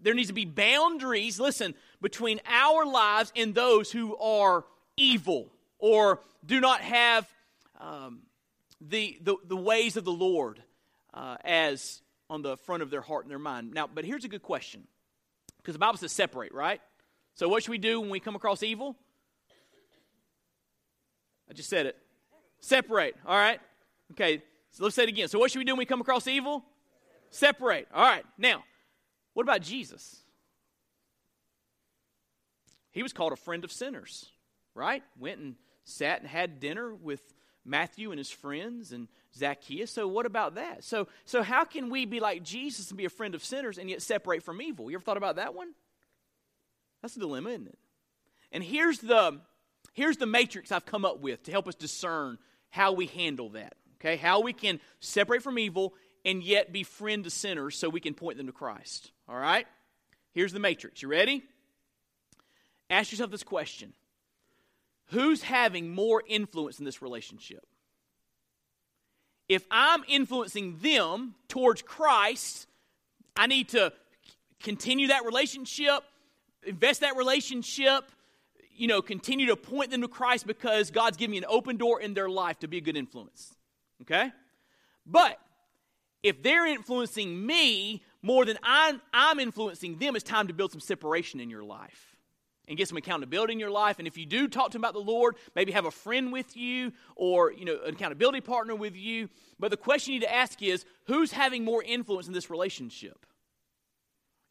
There 0.00 0.14
needs 0.14 0.28
to 0.28 0.34
be 0.34 0.44
boundaries, 0.44 1.40
listen, 1.40 1.74
between 2.00 2.40
our 2.46 2.86
lives 2.86 3.32
and 3.34 3.54
those 3.54 3.90
who 3.90 4.16
are 4.18 4.64
evil 4.96 5.50
or 5.78 6.20
do 6.46 6.60
not 6.60 6.80
have 6.80 7.28
um, 7.80 8.20
the, 8.80 9.18
the, 9.22 9.36
the, 9.46 9.56
ways 9.56 9.96
of 9.96 10.04
the 10.04 10.12
Lord 10.12 10.62
uh, 11.14 11.36
as 11.44 12.00
on 12.30 12.42
the 12.42 12.56
front 12.58 12.82
of 12.82 12.90
their 12.90 13.00
heart 13.00 13.24
and 13.24 13.30
their 13.30 13.38
mind. 13.38 13.72
Now, 13.72 13.88
but 13.92 14.04
here's 14.04 14.24
a 14.24 14.28
good 14.28 14.42
question 14.42 14.86
because 15.68 15.74
the 15.74 15.80
Bible 15.80 15.98
says 15.98 16.12
separate, 16.12 16.54
right? 16.54 16.80
So, 17.34 17.46
what 17.46 17.62
should 17.62 17.72
we 17.72 17.78
do 17.78 18.00
when 18.00 18.08
we 18.08 18.20
come 18.20 18.34
across 18.34 18.62
evil? 18.62 18.96
I 21.50 21.52
just 21.52 21.68
said 21.68 21.84
it. 21.84 21.96
Separate, 22.60 23.14
all 23.26 23.36
right? 23.36 23.60
Okay, 24.12 24.42
so 24.70 24.84
let's 24.84 24.96
say 24.96 25.02
it 25.02 25.10
again. 25.10 25.28
So, 25.28 25.38
what 25.38 25.50
should 25.50 25.58
we 25.58 25.64
do 25.64 25.72
when 25.72 25.80
we 25.80 25.84
come 25.84 26.00
across 26.00 26.26
evil? 26.26 26.64
Separate, 27.28 27.86
all 27.94 28.02
right. 28.02 28.24
Now, 28.38 28.64
what 29.34 29.42
about 29.42 29.60
Jesus? 29.60 30.22
He 32.90 33.02
was 33.02 33.12
called 33.12 33.34
a 33.34 33.36
friend 33.36 33.62
of 33.62 33.70
sinners 33.70 34.30
right? 34.78 35.02
Went 35.18 35.40
and 35.40 35.56
sat 35.84 36.20
and 36.20 36.28
had 36.28 36.60
dinner 36.60 36.94
with 36.94 37.20
Matthew 37.64 38.10
and 38.10 38.18
his 38.18 38.30
friends 38.30 38.92
and 38.92 39.08
Zacchaeus. 39.36 39.90
So 39.90 40.08
what 40.08 40.26
about 40.26 40.54
that? 40.54 40.84
So 40.84 41.08
so 41.24 41.42
how 41.42 41.64
can 41.64 41.90
we 41.90 42.06
be 42.06 42.20
like 42.20 42.42
Jesus 42.42 42.88
and 42.90 42.98
be 42.98 43.04
a 43.04 43.10
friend 43.10 43.34
of 43.34 43.44
sinners 43.44 43.78
and 43.78 43.90
yet 43.90 44.02
separate 44.02 44.42
from 44.42 44.62
evil? 44.62 44.90
You 44.90 44.96
ever 44.96 45.04
thought 45.04 45.16
about 45.16 45.36
that 45.36 45.54
one? 45.54 45.74
That's 47.02 47.16
a 47.16 47.20
dilemma, 47.20 47.50
isn't 47.50 47.68
it? 47.68 47.78
And 48.52 48.64
here's 48.64 48.98
the 48.98 49.40
here's 49.92 50.16
the 50.16 50.26
matrix 50.26 50.72
I've 50.72 50.86
come 50.86 51.04
up 51.04 51.20
with 51.20 51.42
to 51.44 51.50
help 51.50 51.68
us 51.68 51.74
discern 51.74 52.38
how 52.70 52.92
we 52.92 53.06
handle 53.06 53.50
that. 53.50 53.74
Okay? 54.00 54.16
How 54.16 54.40
we 54.40 54.52
can 54.52 54.80
separate 55.00 55.42
from 55.42 55.58
evil 55.58 55.94
and 56.24 56.42
yet 56.42 56.72
be 56.72 56.82
friend 56.82 57.24
to 57.24 57.30
sinners 57.30 57.76
so 57.76 57.88
we 57.88 58.00
can 58.00 58.14
point 58.14 58.36
them 58.36 58.46
to 58.46 58.52
Christ. 58.52 59.10
All 59.28 59.38
right? 59.38 59.66
Here's 60.32 60.52
the 60.52 60.60
matrix. 60.60 61.02
You 61.02 61.08
ready? 61.08 61.42
Ask 62.90 63.12
yourself 63.12 63.30
this 63.30 63.42
question 63.42 63.92
who's 65.10 65.42
having 65.42 65.90
more 65.90 66.22
influence 66.26 66.78
in 66.78 66.84
this 66.84 67.02
relationship? 67.02 67.66
If 69.48 69.64
I'm 69.70 70.04
influencing 70.06 70.78
them 70.82 71.34
towards 71.48 71.80
Christ, 71.82 72.66
I 73.36 73.46
need 73.46 73.70
to 73.70 73.92
continue 74.60 75.08
that 75.08 75.24
relationship, 75.24 76.02
invest 76.66 77.00
that 77.00 77.16
relationship, 77.16 78.10
you 78.76 78.86
know, 78.86 79.00
continue 79.00 79.46
to 79.46 79.56
point 79.56 79.90
them 79.90 80.02
to 80.02 80.08
Christ 80.08 80.46
because 80.46 80.90
God's 80.90 81.16
giving 81.16 81.32
me 81.32 81.38
an 81.38 81.46
open 81.48 81.76
door 81.76 82.00
in 82.00 82.14
their 82.14 82.28
life 82.28 82.58
to 82.60 82.68
be 82.68 82.76
a 82.76 82.80
good 82.80 82.96
influence. 82.96 83.54
Okay? 84.02 84.30
But 85.06 85.38
if 86.22 86.42
they're 86.42 86.66
influencing 86.66 87.46
me 87.46 88.02
more 88.20 88.44
than 88.44 88.58
I'm, 88.62 89.00
I'm 89.14 89.40
influencing 89.40 89.98
them, 89.98 90.14
it's 90.14 90.24
time 90.24 90.48
to 90.48 90.54
build 90.54 90.72
some 90.72 90.80
separation 90.80 91.40
in 91.40 91.48
your 91.48 91.64
life 91.64 92.07
and 92.68 92.76
get 92.76 92.86
some 92.86 92.98
accountability 92.98 93.54
in 93.54 93.58
your 93.58 93.70
life. 93.70 93.98
And 93.98 94.06
if 94.06 94.16
you 94.16 94.26
do 94.26 94.46
talk 94.46 94.70
to 94.70 94.78
them 94.78 94.84
about 94.84 94.94
the 94.94 95.00
Lord, 95.00 95.36
maybe 95.56 95.72
have 95.72 95.86
a 95.86 95.90
friend 95.90 96.30
with 96.32 96.56
you 96.56 96.92
or 97.16 97.52
you 97.52 97.64
know 97.64 97.78
an 97.84 97.94
accountability 97.94 98.42
partner 98.42 98.74
with 98.74 98.94
you. 98.94 99.28
But 99.58 99.70
the 99.70 99.76
question 99.76 100.12
you 100.12 100.20
need 100.20 100.26
to 100.26 100.34
ask 100.34 100.62
is, 100.62 100.84
who's 101.06 101.32
having 101.32 101.64
more 101.64 101.82
influence 101.82 102.28
in 102.28 102.32
this 102.32 102.50
relationship? 102.50 103.26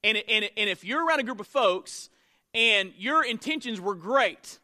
And, 0.04 0.18
and, 0.30 0.50
and 0.58 0.70
if 0.70 0.84
you're 0.84 1.06
around 1.06 1.20
a 1.20 1.24
group 1.24 1.40
of 1.40 1.48
folks 1.48 2.10
and 2.54 2.94
your 2.98 3.26
intentions 3.26 3.80
were 3.82 3.96
great, 3.96 4.60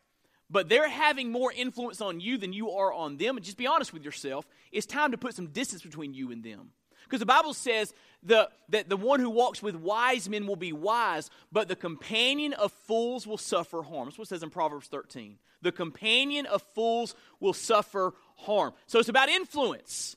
but 0.50 0.70
they're 0.70 0.90
having 0.90 1.32
more 1.32 1.52
influence 1.52 2.02
on 2.02 2.20
you 2.20 2.38
than 2.38 2.54
you 2.54 2.72
are 2.72 2.94
on 2.94 3.18
them, 3.18 3.38
and 3.38 3.46
just 3.46 3.58
be 3.58 3.68
honest 3.68 3.94
with 3.94 4.04
yourself, 4.04 4.46
it's 4.72 4.86
time 4.86 5.12
to 5.12 5.18
put 5.18 5.34
some 5.34 5.48
distance 5.48 5.82
between 5.82 6.14
you 6.14 6.32
and 6.32 6.44
them. 6.44 6.72
Because 7.04 7.20
the 7.20 7.26
Bible 7.26 7.54
says 7.54 7.94
the, 8.22 8.50
that 8.70 8.90
the 8.90 8.98
one 8.98 9.20
who 9.20 9.30
walks 9.30 9.62
with 9.62 9.76
wise 9.76 10.30
men 10.30 10.48
will 10.48 10.56
be 10.56 10.74
wise, 10.74 11.30
but 11.52 11.68
the 11.68 11.76
companion 11.76 12.54
of 12.54 12.72
fools 12.72 13.28
will 13.28 13.38
suffer 13.38 13.82
harm. 13.82 14.08
That's 14.08 14.18
what 14.18 14.28
it 14.28 14.30
says 14.30 14.44
in 14.44 14.50
Proverbs 14.50 14.88
13. 14.88 15.38
The 15.62 15.72
companion 15.72 16.46
of 16.46 16.62
fools 16.74 17.16
will 17.40 17.54
suffer 17.54 18.14
harm. 18.36 18.74
So 18.88 19.00
it's 19.00 19.10
about 19.10 19.30
influence. 19.30 20.16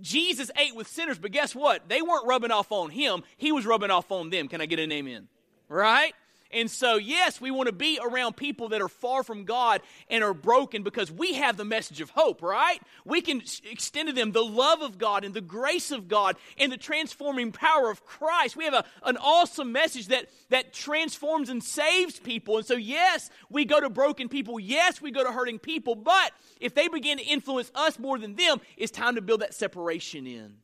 Jesus 0.00 0.50
ate 0.56 0.76
with 0.76 0.86
sinners, 0.86 1.18
but 1.18 1.32
guess 1.32 1.54
what? 1.54 1.88
They 1.88 2.00
weren't 2.00 2.26
rubbing 2.26 2.52
off 2.52 2.70
on 2.70 2.90
him, 2.90 3.22
he 3.36 3.52
was 3.52 3.66
rubbing 3.66 3.90
off 3.90 4.10
on 4.12 4.30
them. 4.30 4.48
Can 4.48 4.60
I 4.60 4.66
get 4.66 4.78
an 4.78 4.92
amen? 4.92 5.28
right? 5.70 6.12
And 6.52 6.70
so, 6.70 6.96
yes, 6.96 7.40
we 7.40 7.50
want 7.50 7.68
to 7.68 7.72
be 7.72 8.00
around 8.02 8.36
people 8.36 8.70
that 8.70 8.82
are 8.82 8.88
far 8.88 9.22
from 9.22 9.44
God 9.44 9.82
and 10.08 10.24
are 10.24 10.34
broken 10.34 10.82
because 10.82 11.10
we 11.10 11.34
have 11.34 11.56
the 11.56 11.64
message 11.64 12.00
of 12.00 12.10
hope, 12.10 12.42
right? 12.42 12.80
We 13.04 13.20
can 13.20 13.40
extend 13.70 14.08
to 14.08 14.14
them 14.14 14.32
the 14.32 14.44
love 14.44 14.82
of 14.82 14.98
God 14.98 15.24
and 15.24 15.32
the 15.32 15.40
grace 15.40 15.92
of 15.92 16.08
God 16.08 16.36
and 16.58 16.72
the 16.72 16.76
transforming 16.76 17.52
power 17.52 17.88
of 17.88 18.04
Christ. 18.04 18.56
We 18.56 18.64
have 18.64 18.74
a, 18.74 18.84
an 19.04 19.16
awesome 19.18 19.70
message 19.70 20.08
that, 20.08 20.26
that 20.48 20.72
transforms 20.72 21.50
and 21.50 21.62
saves 21.62 22.18
people. 22.18 22.56
And 22.56 22.66
so, 22.66 22.74
yes, 22.74 23.30
we 23.48 23.64
go 23.64 23.80
to 23.80 23.88
broken 23.88 24.28
people. 24.28 24.58
Yes, 24.58 25.00
we 25.00 25.12
go 25.12 25.22
to 25.22 25.30
hurting 25.30 25.60
people. 25.60 25.94
But 25.94 26.32
if 26.60 26.74
they 26.74 26.88
begin 26.88 27.18
to 27.18 27.24
influence 27.24 27.70
us 27.76 27.98
more 27.98 28.18
than 28.18 28.34
them, 28.34 28.60
it's 28.76 28.90
time 28.90 29.14
to 29.14 29.22
build 29.22 29.42
that 29.42 29.54
separation 29.54 30.26
in 30.26 30.56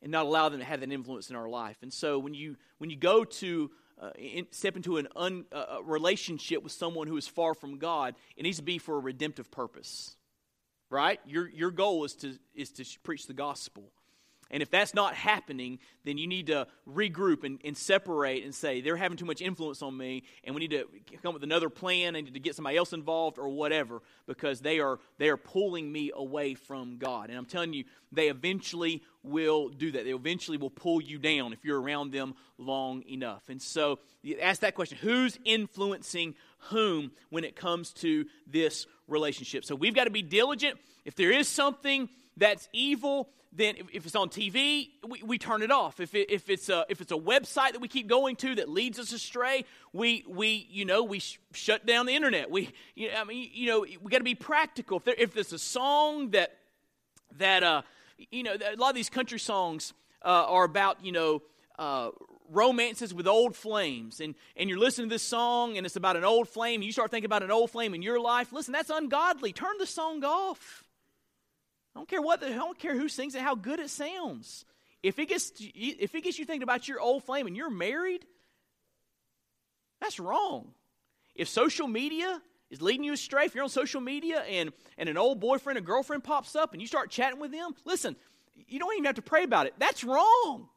and 0.00 0.12
not 0.12 0.26
allow 0.26 0.48
them 0.48 0.60
to 0.60 0.64
have 0.64 0.78
that 0.80 0.92
influence 0.92 1.28
in 1.28 1.34
our 1.34 1.48
life. 1.48 1.78
And 1.82 1.92
so, 1.92 2.20
when 2.20 2.34
you, 2.34 2.56
when 2.78 2.88
you 2.90 2.96
go 2.96 3.24
to 3.24 3.70
uh, 4.00 4.10
in, 4.18 4.46
step 4.50 4.76
into 4.76 4.98
a 4.98 5.04
un, 5.16 5.44
uh, 5.52 5.78
relationship 5.82 6.62
with 6.62 6.72
someone 6.72 7.06
who 7.06 7.16
is 7.16 7.26
far 7.26 7.54
from 7.54 7.78
God, 7.78 8.14
it 8.36 8.42
needs 8.42 8.58
to 8.58 8.62
be 8.62 8.78
for 8.78 8.96
a 8.96 9.00
redemptive 9.00 9.50
purpose, 9.50 10.16
right? 10.90 11.20
Your, 11.26 11.48
your 11.48 11.70
goal 11.70 12.04
is 12.04 12.14
to, 12.16 12.38
is 12.54 12.70
to 12.72 12.84
preach 13.02 13.26
the 13.26 13.34
gospel. 13.34 13.90
And 14.50 14.62
if 14.62 14.70
that's 14.70 14.94
not 14.94 15.14
happening, 15.14 15.78
then 16.04 16.16
you 16.16 16.26
need 16.26 16.46
to 16.46 16.66
regroup 16.88 17.44
and, 17.44 17.60
and, 17.64 17.76
separate 17.76 18.44
and 18.44 18.54
say, 18.54 18.80
they're 18.80 18.96
having 18.96 19.18
too 19.18 19.26
much 19.26 19.42
influence 19.42 19.82
on 19.82 19.96
me, 19.96 20.22
and 20.42 20.54
we 20.54 20.60
need 20.60 20.70
to 20.70 20.86
come 21.22 21.30
up 21.30 21.34
with 21.34 21.42
another 21.42 21.68
plan 21.68 22.16
and 22.16 22.32
to 22.32 22.40
get 22.40 22.54
somebody 22.54 22.76
else 22.76 22.92
involved 22.92 23.38
or 23.38 23.50
whatever, 23.50 24.00
because 24.26 24.60
they 24.60 24.80
are, 24.80 24.98
they 25.18 25.28
are 25.28 25.36
pulling 25.36 25.90
me 25.92 26.10
away 26.14 26.54
from 26.54 26.96
God. 26.96 27.28
And 27.28 27.38
I'm 27.38 27.44
telling 27.44 27.74
you, 27.74 27.84
they 28.10 28.28
eventually 28.28 29.02
will 29.22 29.68
do 29.68 29.90
that. 29.92 30.04
They 30.04 30.14
eventually 30.14 30.56
will 30.56 30.70
pull 30.70 31.02
you 31.02 31.18
down 31.18 31.52
if 31.52 31.64
you're 31.64 31.80
around 31.80 32.12
them 32.12 32.34
long 32.56 33.02
enough. 33.02 33.42
And 33.48 33.60
so 33.60 33.98
ask 34.40 34.60
that 34.62 34.74
question 34.74 34.98
who's 35.00 35.38
influencing 35.44 36.34
whom 36.70 37.10
when 37.30 37.44
it 37.44 37.54
comes 37.54 37.92
to 37.94 38.24
this 38.46 38.86
relationship? 39.06 39.64
So 39.64 39.74
we've 39.74 39.94
got 39.94 40.04
to 40.04 40.10
be 40.10 40.22
diligent. 40.22 40.78
If 41.04 41.14
there 41.14 41.30
is 41.30 41.48
something 41.48 42.08
that's 42.36 42.68
evil, 42.72 43.28
then 43.52 43.76
if 43.92 44.04
it's 44.04 44.14
on 44.14 44.28
TV, 44.28 44.90
we, 45.06 45.22
we 45.22 45.38
turn 45.38 45.62
it 45.62 45.70
off. 45.70 46.00
If, 46.00 46.14
it, 46.14 46.30
if, 46.30 46.50
it's 46.50 46.68
a, 46.68 46.84
if 46.88 47.00
it's 47.00 47.12
a 47.12 47.16
website 47.16 47.72
that 47.72 47.80
we 47.80 47.88
keep 47.88 48.06
going 48.06 48.36
to 48.36 48.54
that 48.56 48.68
leads 48.68 48.98
us 48.98 49.12
astray, 49.12 49.64
we, 49.92 50.24
we 50.28 50.66
you 50.70 50.84
know, 50.84 51.02
we 51.02 51.18
sh- 51.20 51.38
shut 51.52 51.86
down 51.86 52.06
the 52.06 52.14
internet. 52.14 52.50
We, 52.50 52.72
you 52.94 53.08
know, 53.08 53.14
I 53.16 53.24
mean, 53.24 53.50
you 53.52 53.66
know, 53.66 53.80
we 53.80 54.10
got 54.10 54.18
to 54.18 54.24
be 54.24 54.34
practical. 54.34 54.98
If, 54.98 55.04
there, 55.04 55.14
if 55.16 55.34
there's 55.34 55.52
a 55.52 55.58
song 55.58 56.30
that, 56.30 56.56
that 57.38 57.62
uh, 57.62 57.82
you 58.30 58.42
know, 58.42 58.54
a 58.54 58.76
lot 58.76 58.90
of 58.90 58.94
these 58.94 59.10
country 59.10 59.38
songs 59.38 59.92
uh, 60.24 60.28
are 60.28 60.64
about, 60.64 61.04
you 61.04 61.12
know, 61.12 61.42
uh, 61.78 62.10
romances 62.50 63.12
with 63.14 63.26
old 63.26 63.54
flames 63.54 64.20
and, 64.20 64.34
and 64.56 64.70
you're 64.70 64.78
listening 64.78 65.08
to 65.08 65.14
this 65.14 65.22
song 65.22 65.76
and 65.76 65.84
it's 65.84 65.96
about 65.96 66.16
an 66.16 66.24
old 66.24 66.48
flame 66.48 66.76
and 66.76 66.84
you 66.84 66.92
start 66.92 67.10
thinking 67.10 67.26
about 67.26 67.42
an 67.42 67.50
old 67.50 67.70
flame 67.70 67.94
in 67.94 68.00
your 68.00 68.18
life 68.18 68.52
listen 68.54 68.72
that's 68.72 68.88
ungodly 68.88 69.52
turn 69.52 69.76
the 69.78 69.86
song 69.86 70.24
off 70.24 70.87
I 71.98 72.00
don't 72.00 72.08
care 72.08 72.22
what 72.22 72.38
the, 72.40 72.46
I 72.46 72.52
don't 72.52 72.78
care 72.78 72.96
who 72.96 73.08
sings 73.08 73.34
it, 73.34 73.42
how 73.42 73.56
good 73.56 73.80
it 73.80 73.90
sounds. 73.90 74.64
If 75.02 75.18
it 75.18 75.28
gets 75.28 75.50
if 75.58 76.14
it 76.14 76.22
gets 76.22 76.38
you 76.38 76.44
thinking 76.44 76.62
about 76.62 76.86
your 76.86 77.00
old 77.00 77.24
flame 77.24 77.48
and 77.48 77.56
you're 77.56 77.70
married, 77.70 78.24
that's 80.00 80.20
wrong. 80.20 80.74
If 81.34 81.48
social 81.48 81.88
media 81.88 82.40
is 82.70 82.80
leading 82.80 83.02
you 83.02 83.14
astray, 83.14 83.46
if 83.46 83.54
you're 83.56 83.64
on 83.64 83.68
social 83.68 84.00
media 84.00 84.42
and, 84.42 84.72
and 84.96 85.08
an 85.08 85.18
old 85.18 85.40
boyfriend 85.40 85.76
or 85.76 85.82
girlfriend 85.82 86.22
pops 86.22 86.54
up 86.54 86.72
and 86.72 86.80
you 86.80 86.86
start 86.86 87.10
chatting 87.10 87.40
with 87.40 87.50
them, 87.50 87.74
listen, 87.84 88.14
you 88.68 88.78
don't 88.78 88.94
even 88.94 89.06
have 89.06 89.16
to 89.16 89.22
pray 89.22 89.42
about 89.42 89.66
it. 89.66 89.74
That's 89.78 90.04
wrong. 90.04 90.68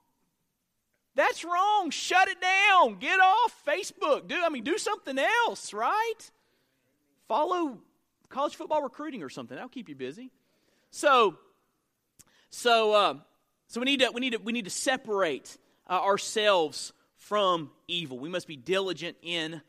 That's 1.14 1.46
wrong. 1.46 1.92
Shut 1.92 2.30
it 2.30 2.42
down. 2.42 2.98
Get 2.98 3.20
off 3.20 3.64
Facebook. 3.68 4.28
Do 4.28 4.42
I 4.44 4.50
mean 4.50 4.64
do 4.64 4.80
something 4.80 5.20
else, 5.20 5.72
right? 5.72 6.32
Follow 7.28 7.78
college 8.30 8.56
football 8.56 8.82
recruiting 8.82 9.22
or 9.22 9.30
something. 9.30 9.54
That'll 9.54 9.70
keep 9.70 9.88
you 9.88 9.96
busy. 9.96 10.32
So, 10.91 11.38
so, 12.49 12.93
uh, 12.93 13.13
so 13.67 13.80
we 13.80 13.86
need 13.86 14.01
to 14.01 14.12
we 14.12 14.19
need 14.19 14.34
to 14.34 14.39
we 14.39 14.51
need 14.51 14.65
to 14.65 14.71
separate 14.71 15.58
uh, 15.89 15.93
ourselves 15.93 16.91
from 17.15 17.71
evil. 17.88 18.19
We 18.19 18.27
must 18.27 18.45
be 18.45 18.58
diligent 18.58 19.15
in 19.21 19.62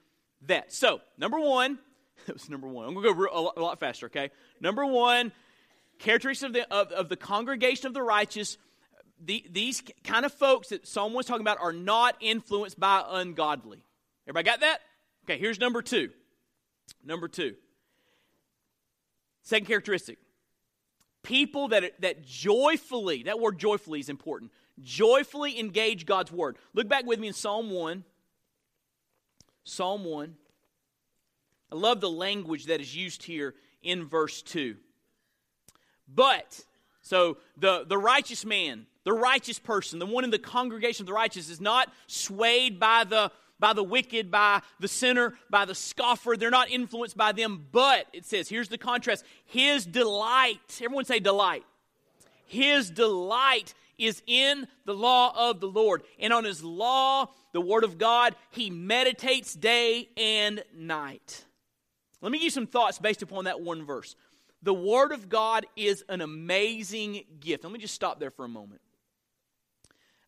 that. 0.49 0.73
So, 0.73 1.01
number 1.17 1.39
one, 1.39 1.79
that 2.27 2.33
was 2.33 2.51
number 2.51 2.67
one. 2.67 2.87
I'm 2.87 2.95
going 2.95 3.07
to 3.07 3.15
go 3.15 3.29
a 3.33 3.41
lot, 3.41 3.55
a 3.57 3.61
lot, 3.61 3.79
faster. 3.79 4.07
Okay, 4.07 4.31
number 4.61 4.85
one, 4.85 5.31
characteristics 6.01 6.43
of 6.43 6.53
the 6.55 6.73
of, 6.75 6.91
of 6.91 7.09
the 7.09 7.17
congregation 7.17 7.87
of 7.87 7.95
the 7.95 8.03
righteous. 8.03 8.59
The, 9.25 9.47
these 9.49 9.85
kind 10.03 10.27
of 10.27 10.33
folks 10.33 10.71
that 10.71 10.89
Psalm 10.89 11.15
was 11.15 11.27
talking 11.27 11.43
about 11.43 11.59
are 11.61 11.73
not 11.73 12.17
influenced 12.21 12.81
by 12.81 13.05
ungodly. 13.09 13.85
Everybody 14.27 14.45
got 14.45 14.61
that? 14.63 14.79
Okay, 15.25 15.39
here's 15.39 15.61
number 15.61 15.81
two. 15.81 16.11
Number 17.05 17.29
two. 17.29 17.55
Second 19.43 19.67
characteristic 19.67 20.19
people 21.23 21.69
that, 21.69 22.01
that 22.01 22.25
joyfully, 22.25 23.25
that 23.25 23.41
word 23.41 23.59
joyfully 23.59 24.01
is 24.01 24.09
important, 24.09 24.51
joyfully 24.81 25.59
engage 25.59 26.07
God's 26.07 26.33
word. 26.33 26.57
Look 26.75 26.89
back 26.89 27.07
with 27.07 27.19
me 27.19 27.29
in 27.29 27.35
Psalm 27.35 27.71
1. 27.71 28.05
Psalm 29.65 30.05
1. 30.05 30.35
I 31.71 31.75
love 31.75 32.01
the 32.01 32.11
language 32.11 32.67
that 32.67 32.81
is 32.81 32.95
used 32.95 33.23
here 33.23 33.55
in 33.83 34.05
verse 34.05 34.43
2. 34.43 34.77
But, 36.13 36.61
so 37.01 37.39
the, 37.57 37.85
the 37.87 37.97
righteous 37.97 38.45
man, 38.45 38.87
the 39.05 39.13
righteous 39.13 39.59
person, 39.59 39.99
the 39.99 40.07
one 40.07 40.25
in 40.25 40.31
the 40.31 40.39
congregation 40.39 41.05
of 41.05 41.07
the 41.07 41.13
righteous 41.13 41.49
is 41.49 41.61
not 41.61 41.93
swayed 42.07 42.79
by 42.79 43.05
the 43.05 43.33
by 43.63 43.73
the 43.73 43.85
wicked, 43.85 44.29
by 44.29 44.61
the 44.81 44.89
sinner, 44.89 45.35
by 45.49 45.65
the 45.65 45.75
scoffer. 45.75 46.37
They're 46.37 46.51
not 46.51 46.69
influenced 46.69 47.17
by 47.17 47.31
them, 47.31 47.65
but 47.71 48.09
it 48.13 48.27
says, 48.27 48.49
here's 48.49 48.69
the 48.69 48.77
contrast 48.77 49.25
His 49.47 49.87
delight, 49.87 50.59
everyone 50.83 51.05
say 51.05 51.21
delight. 51.21 51.63
His 52.45 52.91
delight 52.91 53.73
is 53.97 54.21
in 54.27 54.67
the 54.85 54.95
law 54.95 55.33
of 55.49 55.61
the 55.61 55.69
Lord. 55.69 56.03
And 56.19 56.33
on 56.33 56.45
his 56.45 56.63
law, 56.65 57.29
the 57.53 57.61
word 57.61 57.85
of 57.85 57.99
God, 57.99 58.35
he 58.51 58.69
meditates 58.69 59.55
day 59.55 60.09
and 60.17 60.63
night. 60.75 61.45
Let 62.21 62.33
me 62.33 62.39
give 62.39 62.45
you 62.45 62.51
some 62.51 62.67
thoughts 62.67 62.99
based 62.99 63.23
upon 63.23 63.45
that 63.45 63.61
one 63.61 63.87
verse. 63.87 64.17
The 64.63 64.75
word 64.75 65.13
of 65.13 65.29
God 65.29 65.67
is 65.77 66.05
an 66.09 66.21
amazing 66.21 67.25
gift. 67.41 67.65
Let 67.65 67.73
me 67.73 67.79
just 67.79 67.95
stop 67.95 68.19
there 68.19 68.31
for 68.31 68.45
a 68.45 68.49
moment. 68.49 68.81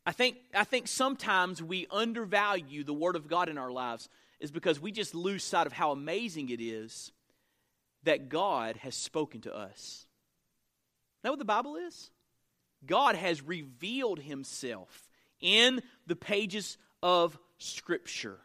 I 0.06 0.12
think, 0.12 0.36
I 0.54 0.64
think 0.64 0.86
sometimes 0.86 1.62
we 1.62 1.86
undervalue 1.90 2.84
the 2.84 2.92
Word 2.92 3.16
of 3.16 3.26
God 3.26 3.48
in 3.48 3.56
our 3.56 3.70
lives 3.70 4.08
is 4.38 4.50
because 4.50 4.80
we 4.80 4.92
just 4.92 5.14
lose 5.14 5.42
sight 5.42 5.66
of 5.66 5.72
how 5.72 5.92
amazing 5.92 6.50
it 6.50 6.60
is 6.60 7.12
that 8.02 8.28
God 8.28 8.76
has 8.78 8.94
spoken 8.94 9.40
to 9.42 9.54
us. 9.54 10.06
That 11.22 11.30
what 11.30 11.38
the 11.38 11.44
Bible 11.46 11.76
is? 11.76 12.10
God 12.84 13.16
has 13.16 13.40
revealed 13.42 14.18
Himself 14.18 15.08
in 15.40 15.82
the 16.06 16.16
pages 16.16 16.76
of 17.02 17.38
Scripture. 17.56 18.38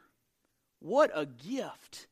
What 0.80 1.12
a 1.14 1.26
gift 1.26 2.08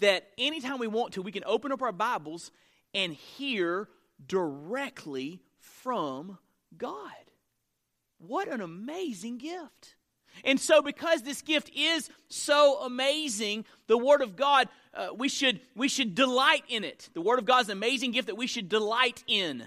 that 0.00 0.28
anytime 0.36 0.78
we 0.78 0.86
want 0.86 1.14
to, 1.14 1.22
we 1.22 1.32
can 1.32 1.44
open 1.46 1.72
up 1.72 1.80
our 1.80 1.92
Bibles 1.92 2.50
and 2.92 3.14
hear 3.14 3.88
directly 4.26 5.40
from 5.58 6.36
God. 6.76 7.12
What 8.18 8.48
an 8.48 8.60
amazing 8.60 9.38
gift. 9.38 9.96
And 10.44 10.60
so, 10.60 10.82
because 10.82 11.22
this 11.22 11.42
gift 11.42 11.70
is 11.74 12.10
so 12.28 12.80
amazing, 12.82 13.64
the 13.86 13.96
Word 13.96 14.22
of 14.22 14.36
God, 14.36 14.68
uh, 14.92 15.08
we, 15.16 15.28
should, 15.28 15.60
we 15.74 15.88
should 15.88 16.14
delight 16.14 16.64
in 16.68 16.84
it. 16.84 17.08
The 17.14 17.20
Word 17.20 17.38
of 17.38 17.44
God 17.44 17.62
is 17.62 17.68
an 17.68 17.76
amazing 17.76 18.12
gift 18.12 18.26
that 18.26 18.36
we 18.36 18.46
should 18.46 18.68
delight 18.68 19.24
in. 19.26 19.64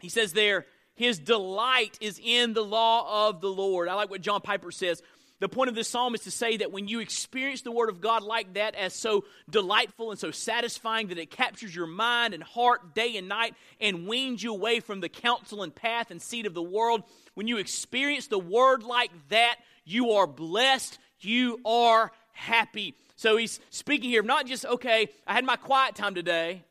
He 0.00 0.08
says 0.08 0.32
there, 0.32 0.66
His 0.94 1.18
delight 1.18 1.98
is 2.00 2.20
in 2.22 2.54
the 2.54 2.64
law 2.64 3.28
of 3.28 3.40
the 3.40 3.50
Lord. 3.50 3.88
I 3.88 3.94
like 3.94 4.10
what 4.10 4.22
John 4.22 4.40
Piper 4.40 4.70
says. 4.70 5.02
The 5.40 5.48
point 5.48 5.70
of 5.70 5.74
this 5.74 5.88
psalm 5.88 6.14
is 6.14 6.20
to 6.22 6.30
say 6.30 6.58
that 6.58 6.70
when 6.70 6.86
you 6.86 7.00
experience 7.00 7.62
the 7.62 7.72
Word 7.72 7.88
of 7.88 8.00
God 8.00 8.22
like 8.22 8.54
that, 8.54 8.74
as 8.74 8.94
so 8.94 9.24
delightful 9.48 10.10
and 10.10 10.20
so 10.20 10.30
satisfying 10.30 11.08
that 11.08 11.18
it 11.18 11.30
captures 11.30 11.74
your 11.74 11.86
mind 11.86 12.34
and 12.34 12.42
heart 12.42 12.94
day 12.94 13.16
and 13.16 13.26
night 13.26 13.54
and 13.80 14.06
weans 14.06 14.42
you 14.42 14.52
away 14.52 14.80
from 14.80 15.00
the 15.00 15.08
counsel 15.08 15.62
and 15.62 15.74
path 15.74 16.10
and 16.10 16.20
seed 16.20 16.44
of 16.44 16.52
the 16.52 16.62
world, 16.62 17.02
when 17.34 17.48
you 17.48 17.56
experience 17.56 18.26
the 18.26 18.38
Word 18.38 18.82
like 18.82 19.10
that, 19.30 19.56
you 19.84 20.12
are 20.12 20.26
blessed, 20.26 20.98
you 21.20 21.58
are 21.64 22.12
happy. 22.32 22.94
So 23.16 23.38
he's 23.38 23.60
speaking 23.70 24.10
here 24.10 24.22
not 24.22 24.46
just, 24.46 24.66
okay, 24.66 25.08
I 25.26 25.32
had 25.32 25.44
my 25.44 25.56
quiet 25.56 25.94
time 25.94 26.14
today 26.14 26.64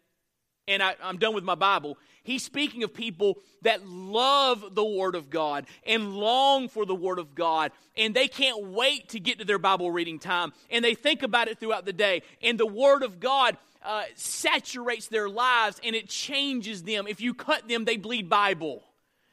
and 0.70 0.82
I, 0.82 0.96
am 1.02 1.18
done 1.18 1.34
with 1.34 1.44
my 1.44 1.56
Bible. 1.56 1.98
He's 2.24 2.44
speaking 2.44 2.84
of 2.84 2.94
people 2.94 3.40
that 3.64 3.86
love 3.86 4.76
the 4.76 4.86
Word 4.86 5.16
of 5.16 5.30
God 5.30 5.66
and 5.86 6.14
long 6.14 6.70
for 6.70 6.86
the 6.86 6.96
Word 6.96 7.20
of 7.20 7.36
God, 7.36 7.72
and 7.98 8.16
they 8.16 8.28
can't 8.28 8.68
wait 8.68 9.10
to 9.10 9.20
get 9.20 9.40
to 9.40 9.46
their 9.46 9.60
Bible 9.60 9.92
reading 9.92 10.20
time, 10.20 10.54
and 10.70 10.86
they 10.86 10.94
think 10.94 11.24
about 11.24 11.48
it 11.48 11.60
throughout 11.60 11.86
the 11.86 11.94
day. 11.94 12.22
And 12.42 12.58
the 12.58 12.68
Word 12.68 13.04
of 13.04 13.20
God 13.20 13.58
uh, 13.84 14.04
saturates 14.16 15.08
their 15.08 15.30
lives 15.30 15.80
and 15.84 15.96
it 15.96 16.10
changes 16.10 16.84
them. 16.84 17.08
If 17.08 17.22
you 17.22 17.34
cut 17.34 17.68
them, 17.68 17.86
they 17.86 17.98
bleed 17.98 18.30
Bible 18.30 18.84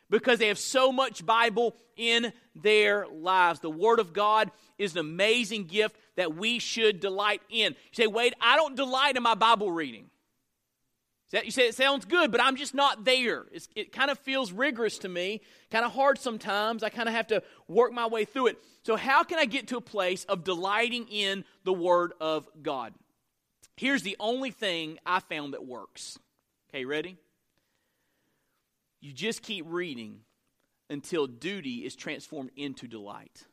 because 0.09 0.39
they 0.39 0.49
have 0.49 0.59
so 0.59 0.93
much 0.93 1.27
Bible 1.27 1.75
in 1.97 2.33
their 2.55 3.07
lives. 3.09 3.61
The 3.61 3.71
Word 3.71 3.99
of 3.99 4.13
God 4.13 4.51
is 4.79 4.93
an 4.93 5.01
amazing 5.01 5.65
gift 5.65 5.97
that 6.17 6.35
we 6.35 6.59
should 6.59 7.01
delight 7.01 7.43
in. 7.51 7.73
You 7.73 7.93
say, 7.93 8.07
Wade, 8.07 8.35
I 8.41 8.57
don't 8.57 8.77
delight 8.77 9.17
in 9.17 9.23
my 9.23 9.35
Bible 9.35 9.71
reading. 9.73 10.11
You 11.45 11.51
say 11.51 11.67
it 11.69 11.75
sounds 11.75 12.05
good, 12.05 12.31
but 12.31 12.41
I'm 12.41 12.57
just 12.57 12.75
not 12.75 13.05
there. 13.05 13.47
It's, 13.53 13.69
it 13.75 13.93
kind 13.93 14.11
of 14.11 14.19
feels 14.19 14.53
rigorous 14.53 14.99
to 14.99 15.09
me, 15.09 15.41
kind 15.71 15.85
of 15.85 15.93
hard 15.93 16.19
sometimes. 16.19 16.83
I 16.83 16.89
kind 16.89 17.09
of 17.09 17.15
have 17.15 17.27
to 17.29 17.43
work 17.69 17.93
my 17.93 18.07
way 18.07 18.25
through 18.25 18.49
it. 18.49 18.59
So, 18.85 18.97
how 18.97 19.25
can 19.25 19.39
I 19.39 19.45
get 19.45 19.69
to 19.69 19.77
a 19.77 19.81
place 19.81 20.25
of 20.25 20.45
delighting 20.45 21.07
in 21.09 21.45
the 21.65 21.73
Word 21.73 22.13
of 22.21 22.49
God? 22.63 22.95
Here's 23.77 24.03
the 24.03 24.17
only 24.19 24.51
thing 24.51 24.99
I 25.05 25.21
found 25.21 25.53
that 25.53 25.67
works. 25.67 26.19
Okay, 26.71 26.85
ready? 26.85 27.17
You 29.01 29.13
just 29.13 29.43
keep 29.43 29.67
reading 29.69 30.21
until 30.89 31.27
duty 31.27 31.85
is 31.85 31.95
transformed 31.95 32.51
into 32.57 32.87
delight. 32.87 33.45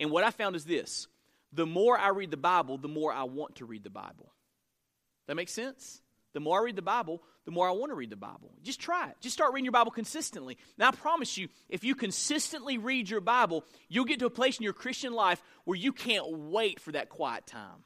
And 0.00 0.10
what 0.10 0.24
I 0.24 0.30
found 0.30 0.56
is 0.56 0.64
this 0.64 1.06
the 1.52 1.66
more 1.66 1.98
I 1.98 2.08
read 2.08 2.30
the 2.30 2.36
Bible, 2.36 2.78
the 2.78 2.88
more 2.88 3.12
I 3.12 3.24
want 3.24 3.56
to 3.56 3.66
read 3.66 3.84
the 3.84 3.90
Bible. 3.90 4.32
That 5.26 5.36
makes 5.36 5.52
sense? 5.52 6.00
The 6.32 6.40
more 6.40 6.60
I 6.60 6.64
read 6.64 6.76
the 6.76 6.82
Bible, 6.82 7.22
the 7.44 7.50
more 7.50 7.68
I 7.68 7.72
want 7.72 7.90
to 7.90 7.96
read 7.96 8.10
the 8.10 8.16
Bible. 8.16 8.52
Just 8.62 8.80
try 8.80 9.08
it. 9.08 9.16
Just 9.20 9.34
start 9.34 9.52
reading 9.52 9.64
your 9.64 9.72
Bible 9.72 9.90
consistently. 9.90 10.58
Now, 10.78 10.88
I 10.88 10.90
promise 10.92 11.36
you, 11.36 11.48
if 11.68 11.82
you 11.82 11.94
consistently 11.94 12.78
read 12.78 13.10
your 13.10 13.20
Bible, 13.20 13.64
you'll 13.88 14.04
get 14.04 14.20
to 14.20 14.26
a 14.26 14.30
place 14.30 14.58
in 14.58 14.64
your 14.64 14.72
Christian 14.72 15.12
life 15.12 15.42
where 15.64 15.76
you 15.76 15.92
can't 15.92 16.26
wait 16.28 16.80
for 16.80 16.92
that 16.92 17.08
quiet 17.08 17.46
time. 17.46 17.84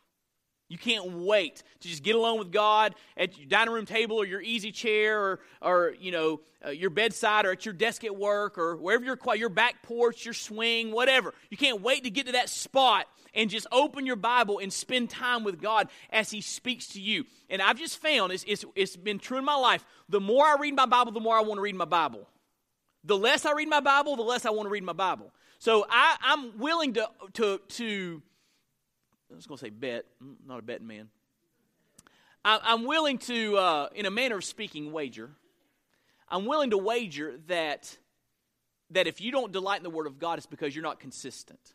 You 0.68 0.78
can't 0.78 1.12
wait 1.12 1.62
to 1.80 1.88
just 1.88 2.02
get 2.02 2.14
alone 2.14 2.38
with 2.38 2.50
God 2.50 2.94
at 3.16 3.36
your 3.38 3.46
dining 3.46 3.74
room 3.74 3.84
table 3.84 4.16
or 4.16 4.24
your 4.24 4.40
easy 4.40 4.72
chair 4.72 5.20
or, 5.20 5.40
or 5.60 5.94
you 6.00 6.10
know, 6.10 6.40
uh, 6.64 6.70
your 6.70 6.88
bedside 6.88 7.44
or 7.44 7.52
at 7.52 7.66
your 7.66 7.74
desk 7.74 8.02
at 8.02 8.16
work 8.16 8.56
or 8.56 8.76
wherever 8.76 9.04
you're 9.04 9.16
quiet, 9.16 9.38
your 9.38 9.50
back 9.50 9.82
porch, 9.82 10.24
your 10.24 10.32
swing, 10.32 10.90
whatever. 10.90 11.34
You 11.50 11.58
can't 11.58 11.82
wait 11.82 12.04
to 12.04 12.10
get 12.10 12.26
to 12.26 12.32
that 12.32 12.48
spot 12.48 13.06
and 13.34 13.50
just 13.50 13.66
open 13.72 14.06
your 14.06 14.16
Bible 14.16 14.58
and 14.58 14.72
spend 14.72 15.10
time 15.10 15.44
with 15.44 15.60
God 15.60 15.88
as 16.10 16.30
He 16.30 16.40
speaks 16.40 16.88
to 16.88 17.00
you. 17.00 17.24
And 17.50 17.60
I've 17.60 17.78
just 17.78 18.00
found, 18.00 18.32
it's, 18.32 18.44
it's, 18.46 18.64
it's 18.74 18.96
been 18.96 19.18
true 19.18 19.38
in 19.38 19.44
my 19.44 19.56
life, 19.56 19.84
the 20.08 20.20
more 20.20 20.44
I 20.46 20.56
read 20.58 20.74
my 20.74 20.86
Bible, 20.86 21.12
the 21.12 21.20
more 21.20 21.36
I 21.36 21.42
want 21.42 21.58
to 21.58 21.62
read 21.62 21.74
my 21.74 21.84
Bible. 21.84 22.26
The 23.04 23.18
less 23.18 23.44
I 23.44 23.52
read 23.52 23.68
my 23.68 23.80
Bible, 23.80 24.16
the 24.16 24.22
less 24.22 24.46
I 24.46 24.50
want 24.50 24.66
to 24.66 24.70
read 24.70 24.84
my 24.84 24.94
Bible. 24.94 25.30
So 25.58 25.84
I, 25.90 26.16
I'm 26.22 26.58
willing 26.58 26.94
to, 26.94 27.08
to, 27.34 27.60
to 27.68 28.22
I 29.34 29.36
was 29.36 29.46
going 29.46 29.58
to 29.58 29.64
say 29.64 29.70
bet, 29.70 30.04
I'm 30.20 30.36
not 30.46 30.60
a 30.60 30.62
betting 30.62 30.86
man. 30.86 31.08
I, 32.44 32.72
am 32.72 32.84
willing 32.84 33.18
to, 33.18 33.56
uh, 33.56 33.88
in 33.94 34.06
a 34.06 34.10
manner 34.10 34.36
of 34.36 34.44
speaking, 34.44 34.92
wager. 34.92 35.30
I'm 36.28 36.46
willing 36.46 36.70
to 36.70 36.78
wager 36.78 37.38
that 37.48 37.96
that 38.90 39.06
if 39.06 39.20
you 39.20 39.32
don't 39.32 39.50
delight 39.50 39.78
in 39.78 39.82
the 39.82 39.90
Word 39.90 40.06
of 40.06 40.18
God, 40.18 40.38
it's 40.38 40.46
because 40.46 40.74
you're 40.74 40.84
not 40.84 41.00
consistent. 41.00 41.74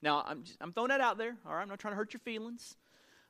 Now, 0.00 0.24
I'm, 0.26 0.44
just, 0.44 0.56
I'm 0.60 0.72
throwing 0.72 0.88
that 0.88 1.00
out 1.00 1.18
there. 1.18 1.36
All 1.46 1.54
right, 1.54 1.62
I'm 1.62 1.68
not 1.68 1.78
trying 1.78 1.92
to 1.92 1.96
hurt 1.96 2.12
your 2.12 2.20
feelings, 2.20 2.76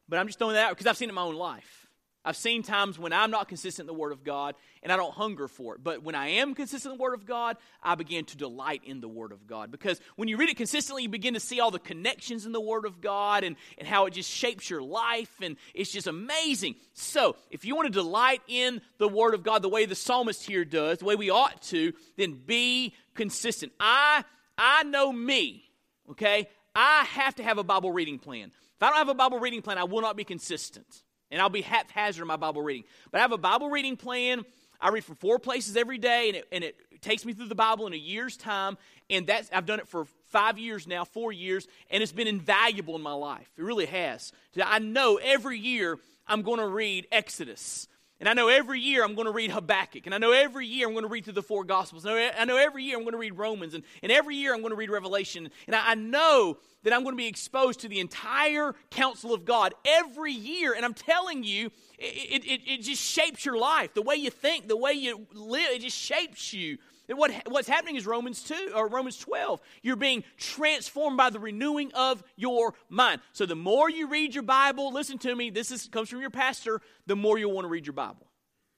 but 0.08 0.18
I'm 0.18 0.26
just 0.26 0.38
throwing 0.38 0.54
that 0.54 0.66
out 0.66 0.70
because 0.70 0.86
I've 0.86 0.96
seen 0.96 1.08
it 1.08 1.12
in 1.12 1.14
my 1.14 1.22
own 1.22 1.34
life. 1.34 1.83
I've 2.24 2.36
seen 2.36 2.62
times 2.62 2.98
when 2.98 3.12
I'm 3.12 3.30
not 3.30 3.48
consistent 3.48 3.88
in 3.88 3.94
the 3.94 4.00
Word 4.00 4.12
of 4.12 4.24
God 4.24 4.54
and 4.82 4.90
I 4.90 4.96
don't 4.96 5.12
hunger 5.12 5.46
for 5.46 5.74
it. 5.74 5.84
But 5.84 6.02
when 6.02 6.14
I 6.14 6.28
am 6.28 6.54
consistent 6.54 6.92
in 6.92 6.98
the 6.98 7.02
Word 7.02 7.12
of 7.12 7.26
God, 7.26 7.58
I 7.82 7.96
begin 7.96 8.24
to 8.26 8.36
delight 8.36 8.82
in 8.86 9.02
the 9.02 9.08
Word 9.08 9.30
of 9.30 9.46
God. 9.46 9.70
Because 9.70 10.00
when 10.16 10.28
you 10.28 10.38
read 10.38 10.48
it 10.48 10.56
consistently, 10.56 11.02
you 11.02 11.10
begin 11.10 11.34
to 11.34 11.40
see 11.40 11.60
all 11.60 11.70
the 11.70 11.78
connections 11.78 12.46
in 12.46 12.52
the 12.52 12.60
Word 12.60 12.86
of 12.86 13.02
God 13.02 13.44
and, 13.44 13.56
and 13.76 13.86
how 13.86 14.06
it 14.06 14.14
just 14.14 14.30
shapes 14.30 14.70
your 14.70 14.80
life. 14.80 15.30
And 15.42 15.56
it's 15.74 15.92
just 15.92 16.06
amazing. 16.06 16.76
So, 16.94 17.36
if 17.50 17.66
you 17.66 17.76
want 17.76 17.92
to 17.92 17.92
delight 17.92 18.40
in 18.48 18.80
the 18.96 19.08
Word 19.08 19.34
of 19.34 19.42
God 19.42 19.60
the 19.60 19.68
way 19.68 19.84
the 19.84 19.94
psalmist 19.94 20.46
here 20.46 20.64
does, 20.64 20.98
the 20.98 21.04
way 21.04 21.16
we 21.16 21.28
ought 21.28 21.60
to, 21.64 21.92
then 22.16 22.40
be 22.46 22.94
consistent. 23.14 23.72
I, 23.78 24.24
I 24.56 24.84
know 24.84 25.12
me, 25.12 25.64
okay? 26.12 26.48
I 26.74 27.04
have 27.04 27.34
to 27.34 27.42
have 27.42 27.58
a 27.58 27.64
Bible 27.64 27.92
reading 27.92 28.18
plan. 28.18 28.50
If 28.76 28.82
I 28.82 28.88
don't 28.88 28.96
have 28.96 29.08
a 29.10 29.14
Bible 29.14 29.40
reading 29.40 29.60
plan, 29.60 29.76
I 29.76 29.84
will 29.84 30.00
not 30.00 30.16
be 30.16 30.24
consistent 30.24 31.02
and 31.34 31.42
I'll 31.42 31.48
be 31.48 31.62
haphazard 31.62 32.22
in 32.22 32.28
my 32.28 32.36
Bible 32.36 32.62
reading. 32.62 32.84
But 33.10 33.18
I 33.18 33.22
have 33.22 33.32
a 33.32 33.38
Bible 33.38 33.68
reading 33.68 33.96
plan. 33.96 34.44
I 34.80 34.90
read 34.90 35.04
from 35.04 35.16
four 35.16 35.40
places 35.40 35.76
every 35.76 35.98
day, 35.98 36.28
and 36.28 36.36
it, 36.36 36.48
and 36.52 36.62
it 36.62 36.76
takes 37.02 37.24
me 37.24 37.32
through 37.32 37.48
the 37.48 37.56
Bible 37.56 37.88
in 37.88 37.92
a 37.92 37.96
year's 37.96 38.36
time. 38.36 38.78
And 39.10 39.26
that's 39.26 39.50
I've 39.52 39.66
done 39.66 39.80
it 39.80 39.88
for 39.88 40.04
five 40.28 40.58
years 40.58 40.86
now, 40.86 41.04
four 41.04 41.32
years, 41.32 41.66
and 41.90 42.04
it's 42.04 42.12
been 42.12 42.28
invaluable 42.28 42.94
in 42.94 43.02
my 43.02 43.12
life. 43.12 43.50
It 43.58 43.64
really 43.64 43.86
has. 43.86 44.32
I 44.62 44.78
know 44.78 45.18
every 45.20 45.58
year 45.58 45.98
I'm 46.28 46.42
going 46.42 46.60
to 46.60 46.68
read 46.68 47.08
Exodus. 47.10 47.88
And 48.20 48.28
I 48.28 48.32
know 48.32 48.48
every 48.48 48.80
year 48.80 49.04
I'm 49.04 49.14
going 49.14 49.26
to 49.26 49.32
read 49.32 49.50
Habakkuk. 49.50 50.06
And 50.06 50.14
I 50.14 50.18
know 50.18 50.30
every 50.30 50.66
year 50.66 50.86
I'm 50.86 50.94
going 50.94 51.04
to 51.04 51.10
read 51.10 51.24
through 51.24 51.34
the 51.34 51.42
four 51.42 51.64
Gospels. 51.64 52.06
And 52.06 52.16
I 52.38 52.44
know 52.44 52.56
every 52.56 52.84
year 52.84 52.96
I'm 52.96 53.02
going 53.02 53.12
to 53.12 53.18
read 53.18 53.36
Romans. 53.36 53.74
And, 53.74 53.82
and 54.02 54.12
every 54.12 54.36
year 54.36 54.54
I'm 54.54 54.60
going 54.60 54.70
to 54.70 54.76
read 54.76 54.90
Revelation. 54.90 55.50
And 55.66 55.74
I, 55.74 55.90
I 55.90 55.94
know 55.94 56.58
that 56.84 56.92
I'm 56.92 57.02
going 57.02 57.14
to 57.14 57.18
be 57.18 57.26
exposed 57.26 57.80
to 57.80 57.88
the 57.88 57.98
entire 57.98 58.74
counsel 58.90 59.34
of 59.34 59.44
God 59.44 59.74
every 59.84 60.32
year. 60.32 60.74
And 60.74 60.84
I'm 60.84 60.94
telling 60.94 61.42
you, 61.42 61.70
it, 61.98 62.44
it, 62.44 62.60
it 62.66 62.82
just 62.82 63.02
shapes 63.02 63.44
your 63.44 63.58
life. 63.58 63.94
The 63.94 64.02
way 64.02 64.16
you 64.16 64.30
think, 64.30 64.68
the 64.68 64.76
way 64.76 64.92
you 64.92 65.26
live, 65.32 65.70
it 65.70 65.82
just 65.82 65.98
shapes 65.98 66.52
you. 66.52 66.78
And 67.08 67.18
what, 67.18 67.32
what's 67.48 67.68
happening 67.68 67.96
is 67.96 68.06
Romans 68.06 68.42
2 68.42 68.72
or 68.74 68.88
Romans 68.88 69.18
12. 69.18 69.60
You're 69.82 69.96
being 69.96 70.24
transformed 70.36 71.16
by 71.16 71.30
the 71.30 71.38
renewing 71.38 71.92
of 71.92 72.22
your 72.36 72.74
mind. 72.88 73.20
So 73.32 73.44
the 73.44 73.54
more 73.54 73.90
you 73.90 74.08
read 74.08 74.34
your 74.34 74.42
Bible, 74.42 74.92
listen 74.92 75.18
to 75.18 75.34
me, 75.34 75.50
this 75.50 75.70
is, 75.70 75.86
comes 75.88 76.08
from 76.08 76.20
your 76.20 76.30
pastor, 76.30 76.80
the 77.06 77.16
more 77.16 77.38
you'll 77.38 77.52
want 77.52 77.66
to 77.66 77.68
read 77.68 77.86
your 77.86 77.92
Bible. 77.92 78.26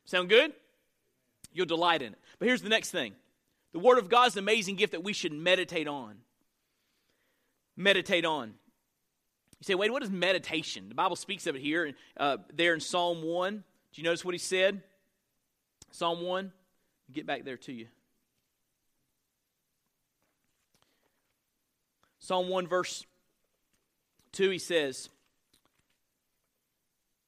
Sound 0.07 0.29
good? 0.29 0.53
You'll 1.53 1.66
delight 1.66 2.03
in 2.03 2.12
it. 2.12 2.18
But 2.39 2.49
here's 2.49 2.62
the 2.62 2.68
next 2.68 2.91
thing. 2.91 3.14
The 3.72 3.79
Word 3.79 3.99
of 3.99 4.09
God 4.09 4.29
is 4.29 4.35
an 4.35 4.41
amazing 4.41 4.77
gift 4.77 4.93
that 4.93 5.05
we 5.05 5.12
should 5.12 5.33
meditate 5.33 5.87
on 5.87 6.16
meditate 7.77 8.24
on. 8.24 8.49
You 8.49 9.64
say, 9.64 9.74
Wade, 9.74 9.91
what 9.91 10.03
is 10.03 10.11
meditation? 10.11 10.89
The 10.89 10.95
Bible 10.95 11.16
speaks 11.16 11.47
of 11.47 11.57
it 11.57 11.62
here, 11.62 11.93
uh, 12.16 12.39
there 12.53 12.74
in 12.74 12.81
Psalm 12.81 13.22
1. 13.22 13.55
Do 13.55 13.62
you 14.01 14.05
notice 14.05 14.24
what 14.24 14.35
he 14.35 14.39
said? 14.39 14.83
Psalm 15.93 16.22
1. 16.22 16.53
Get 17.12 17.27
back 17.27 17.45
there 17.45 17.57
to 17.59 17.72
you. 17.72 17.87
Psalm 22.27 22.49
1, 22.49 22.66
verse 22.66 23.07
2, 24.33 24.51
he 24.51 24.59
says, 24.59 25.09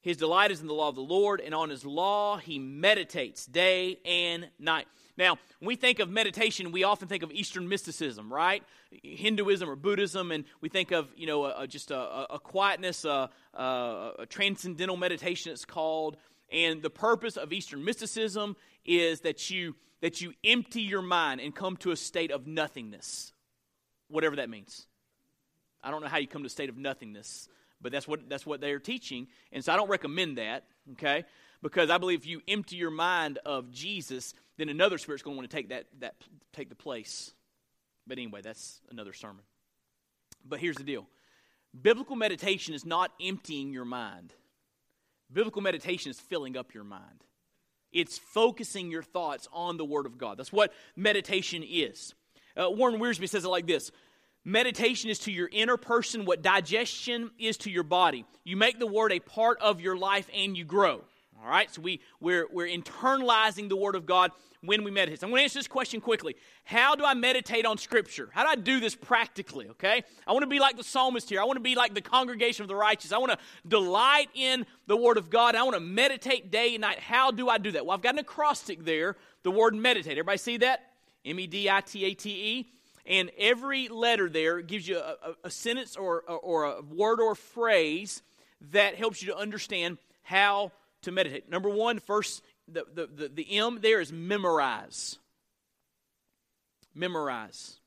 His 0.01 0.17
delight 0.17 0.51
is 0.51 0.61
in 0.61 0.67
the 0.67 0.75
law 0.75 0.89
of 0.89 0.97
the 0.97 1.01
Lord, 1.01 1.41
and 1.41 1.55
on 1.55 1.71
his 1.71 1.85
law 1.85 2.39
he 2.39 2.59
meditates 2.59 3.47
day 3.47 4.01
and 4.05 4.49
night. 4.59 4.89
Now, 5.17 5.39
when 5.61 5.69
we 5.69 5.77
think 5.77 6.01
of 6.01 6.11
meditation, 6.11 6.73
we 6.73 6.83
often 6.83 7.07
think 7.07 7.23
of 7.23 7.31
Eastern 7.31 7.69
mysticism, 7.69 8.33
right? 8.33 8.65
Hinduism 9.05 9.71
or 9.71 9.77
Buddhism, 9.77 10.33
and 10.33 10.45
we 10.61 10.69
think 10.69 10.91
of, 10.91 11.09
you 11.17 11.29
know, 11.29 11.45
a, 11.45 11.63
a, 11.63 11.67
just 11.69 11.93
a, 11.93 12.35
a 12.35 12.41
quietness, 12.41 13.05
a, 13.05 13.31
a 13.55 14.27
transcendental 14.29 14.97
meditation, 14.97 15.53
it's 15.53 15.65
called. 15.65 16.17
And 16.51 16.83
the 16.83 16.91
purpose 16.91 17.37
of 17.37 17.53
Eastern 17.53 17.85
mysticism 17.85 18.57
is 18.85 19.21
that 19.21 19.49
you 19.49 19.77
that 20.01 20.21
you 20.21 20.33
empty 20.45 20.83
your 20.83 21.03
mind 21.03 21.41
and 21.41 21.55
come 21.55 21.77
to 21.77 21.93
a 21.93 21.97
state 21.97 22.33
of 22.33 22.49
nothingness, 22.49 23.33
whatever 24.09 24.37
that 24.37 24.51
means. 24.51 24.87
I 25.83 25.91
don't 25.91 26.03
know 26.03 26.09
how 26.09 26.19
you 26.19 26.27
come 26.27 26.43
to 26.43 26.47
a 26.47 26.51
state 26.51 26.69
of 26.69 26.77
nothingness, 26.77 27.49
but 27.81 27.93
that's 27.93 28.09
what 28.09 28.29
that's 28.29 28.45
what 28.45 28.61
they're 28.61 28.81
teaching, 28.81 29.29
and 29.53 29.65
so 29.65 29.73
I 29.73 29.77
don't 29.77 29.89
recommend 29.89 30.39
that. 30.39 30.65
Okay, 30.93 31.25
because 31.63 31.91
I 31.91 31.99
believe 31.99 32.21
if 32.21 32.27
you 32.27 32.41
empty 32.49 32.77
your 32.77 32.91
mind 32.91 33.39
of 33.45 33.71
Jesus, 33.71 34.35
then 34.57 34.69
another 34.69 34.99
spirit's 34.99 35.23
going 35.23 35.35
to 35.35 35.39
want 35.39 35.51
to 35.51 35.57
take 35.57 35.71
that, 35.71 35.87
that 36.01 36.15
take 36.53 36.69
the 36.69 36.75
place. 36.75 37.33
But 38.07 38.19
anyway, 38.19 38.41
that's 38.43 38.81
another 38.91 39.13
sermon. 39.13 39.43
But 40.45 40.61
here's 40.61 40.77
the 40.77 40.85
deal 40.85 41.07
biblical 41.81 42.17
meditation 42.17 42.75
is 42.75 42.85
not 42.85 43.13
emptying 43.21 43.73
your 43.73 43.85
mind, 43.85 44.33
biblical 45.33 45.63
meditation 45.63 46.11
is 46.11 46.21
filling 46.21 46.57
up 46.57 46.75
your 46.75 46.85
mind. 46.85 47.25
It's 47.91 48.19
focusing 48.19 48.91
your 48.91 49.03
thoughts 49.03 49.49
on 49.51 49.79
the 49.79 49.85
Word 49.85 50.05
of 50.05 50.19
God. 50.19 50.39
That's 50.39 50.53
what 50.53 50.75
meditation 50.95 51.65
is. 51.67 52.15
Uh, 52.59 52.71
Warren 52.71 53.01
Wiersbe 53.01 53.29
says 53.29 53.45
it 53.45 53.49
like 53.49 53.67
this 53.67 53.93
Meditation 54.45 55.11
is 55.11 55.19
to 55.21 55.33
your 55.33 55.49
inner 55.53 55.77
person 55.77 56.25
what 56.25 56.43
digestion 56.43 57.31
is 57.39 57.57
to 57.59 57.71
your 57.71 57.83
body. 57.83 58.25
You 58.45 58.57
make 58.57 58.79
the 58.79 58.87
Word 58.87 59.13
a 59.13 59.21
part 59.21 59.61
of 59.61 59.81
your 59.81 59.97
life 59.97 60.29
and 60.35 60.57
you 60.57 60.65
grow. 60.65 61.05
All 61.41 61.49
right, 61.49 61.73
so 61.73 61.83
we, 61.83 62.01
we're, 62.19 62.47
we're 62.51 62.67
internalizing 62.67 63.69
the 63.69 63.77
Word 63.77 63.95
of 63.95 64.07
God 64.07 64.33
when 64.63 64.83
we 64.83 64.91
meditate. 64.91 65.21
So 65.21 65.27
I'm 65.27 65.31
going 65.31 65.41
to 65.41 65.45
answer 65.45 65.59
this 65.59 65.69
question 65.69 66.01
quickly. 66.01 66.35
How 66.65 66.97
do 66.97 67.05
I 67.05 67.15
meditate 67.15 67.65
on 67.65 67.79
Scripture? 67.79 68.31
How 68.33 68.43
do 68.43 68.49
I 68.49 68.57
do 68.57 68.81
this 68.81 68.95
practically? 68.95 69.69
Okay, 69.69 70.03
I 70.27 70.33
want 70.33 70.43
to 70.43 70.49
be 70.49 70.59
like 70.59 70.77
the 70.77 70.83
psalmist 70.83 71.29
here. 71.29 71.41
I 71.41 71.45
want 71.45 71.59
to 71.59 71.63
be 71.63 71.75
like 71.75 71.95
the 71.95 72.01
congregation 72.01 72.63
of 72.63 72.69
the 72.69 72.75
righteous. 72.75 73.13
I 73.13 73.19
want 73.19 73.33
to 73.33 73.39
delight 73.69 74.31
in 74.35 74.67
the 74.87 74.97
Word 74.97 75.17
of 75.17 75.31
God. 75.31 75.55
I 75.55 75.63
want 75.63 75.77
to 75.77 75.81
meditate 75.81 76.51
day 76.51 76.75
and 76.75 76.81
night. 76.81 76.99
How 76.99 77.31
do 77.31 77.49
I 77.49 77.59
do 77.59 77.71
that? 77.73 77.87
Well, 77.87 77.95
I've 77.95 78.03
got 78.03 78.15
an 78.15 78.21
acrostic 78.21 78.85
there, 78.85 79.17
the 79.43 79.51
word 79.51 79.75
meditate. 79.75 80.13
Everybody 80.13 80.39
see 80.39 80.57
that? 80.59 80.87
M 81.29 81.39
E 81.39 81.47
D 81.47 81.71
I 81.71 81.81
T 81.81 82.05
A 82.05 82.15
T 82.15 82.31
E. 82.31 82.71
And 83.07 83.31
every 83.39 83.89
letter 83.89 84.29
there 84.29 84.61
gives 84.61 84.87
you 84.87 84.99
a, 84.99 85.35
a, 85.43 85.51
sentence 85.51 85.97
or, 85.97 86.21
or 86.21 86.65
a 86.65 86.83
word 86.83 87.21
or 87.21 87.35
phrase 87.35 88.23
that 88.73 88.97
helps 88.97 89.23
you 89.23 89.33
to 89.33 89.37
understand 89.37 89.97
how 90.23 90.73
to 91.03 91.11
meditate. 91.11 91.49
Number 91.51 91.71
one, 91.71 92.01
first, 92.01 92.43
the, 92.71 92.85
the, 92.93 93.07
the, 93.07 93.29
the 93.29 93.59
M 93.59 93.79
there 93.81 94.01
is 94.01 94.13
memorize. 94.13 95.19
memorize. 96.95 97.81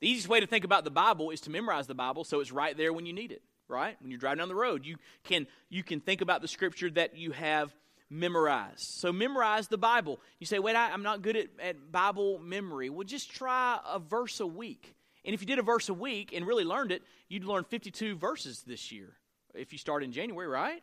The 0.00 0.08
easiest 0.08 0.28
way 0.28 0.40
to 0.40 0.46
think 0.46 0.64
about 0.64 0.84
the 0.84 0.90
Bible 0.90 1.30
is 1.30 1.40
to 1.42 1.50
memorize 1.50 1.86
the 1.86 1.94
Bible 1.94 2.24
so 2.24 2.40
it's 2.40 2.52
right 2.52 2.76
there 2.76 2.92
when 2.92 3.06
you 3.06 3.12
need 3.12 3.32
it, 3.32 3.42
right? 3.68 3.96
When 4.00 4.10
you're 4.10 4.20
driving 4.20 4.38
down 4.38 4.48
the 4.48 4.54
road, 4.54 4.84
you 4.84 4.96
can, 5.24 5.46
you 5.70 5.82
can 5.82 6.00
think 6.00 6.20
about 6.20 6.42
the 6.42 6.48
scripture 6.48 6.90
that 6.90 7.16
you 7.16 7.32
have 7.32 7.74
memorized. 8.10 8.80
So 8.80 9.12
memorize 9.12 9.68
the 9.68 9.78
Bible. 9.78 10.20
You 10.38 10.46
say, 10.46 10.58
Wade, 10.58 10.76
I, 10.76 10.90
am 10.90 11.02
not 11.02 11.22
good 11.22 11.36
at, 11.36 11.48
at 11.60 11.92
Bible 11.92 12.38
memory. 12.38 12.90
Well, 12.90 13.04
just 13.04 13.30
try 13.30 13.78
a 13.86 13.98
verse 13.98 14.40
a 14.40 14.46
week. 14.46 14.94
And 15.24 15.34
if 15.34 15.40
you 15.40 15.46
did 15.46 15.58
a 15.58 15.62
verse 15.62 15.88
a 15.88 15.94
week 15.94 16.32
and 16.34 16.46
really 16.46 16.64
learned 16.64 16.92
it, 16.92 17.02
you'd 17.28 17.44
learn 17.44 17.64
52 17.64 18.16
verses 18.16 18.62
this 18.66 18.92
year 18.92 19.14
if 19.54 19.72
you 19.72 19.78
start 19.78 20.02
in 20.02 20.12
January, 20.12 20.48
right? 20.48 20.82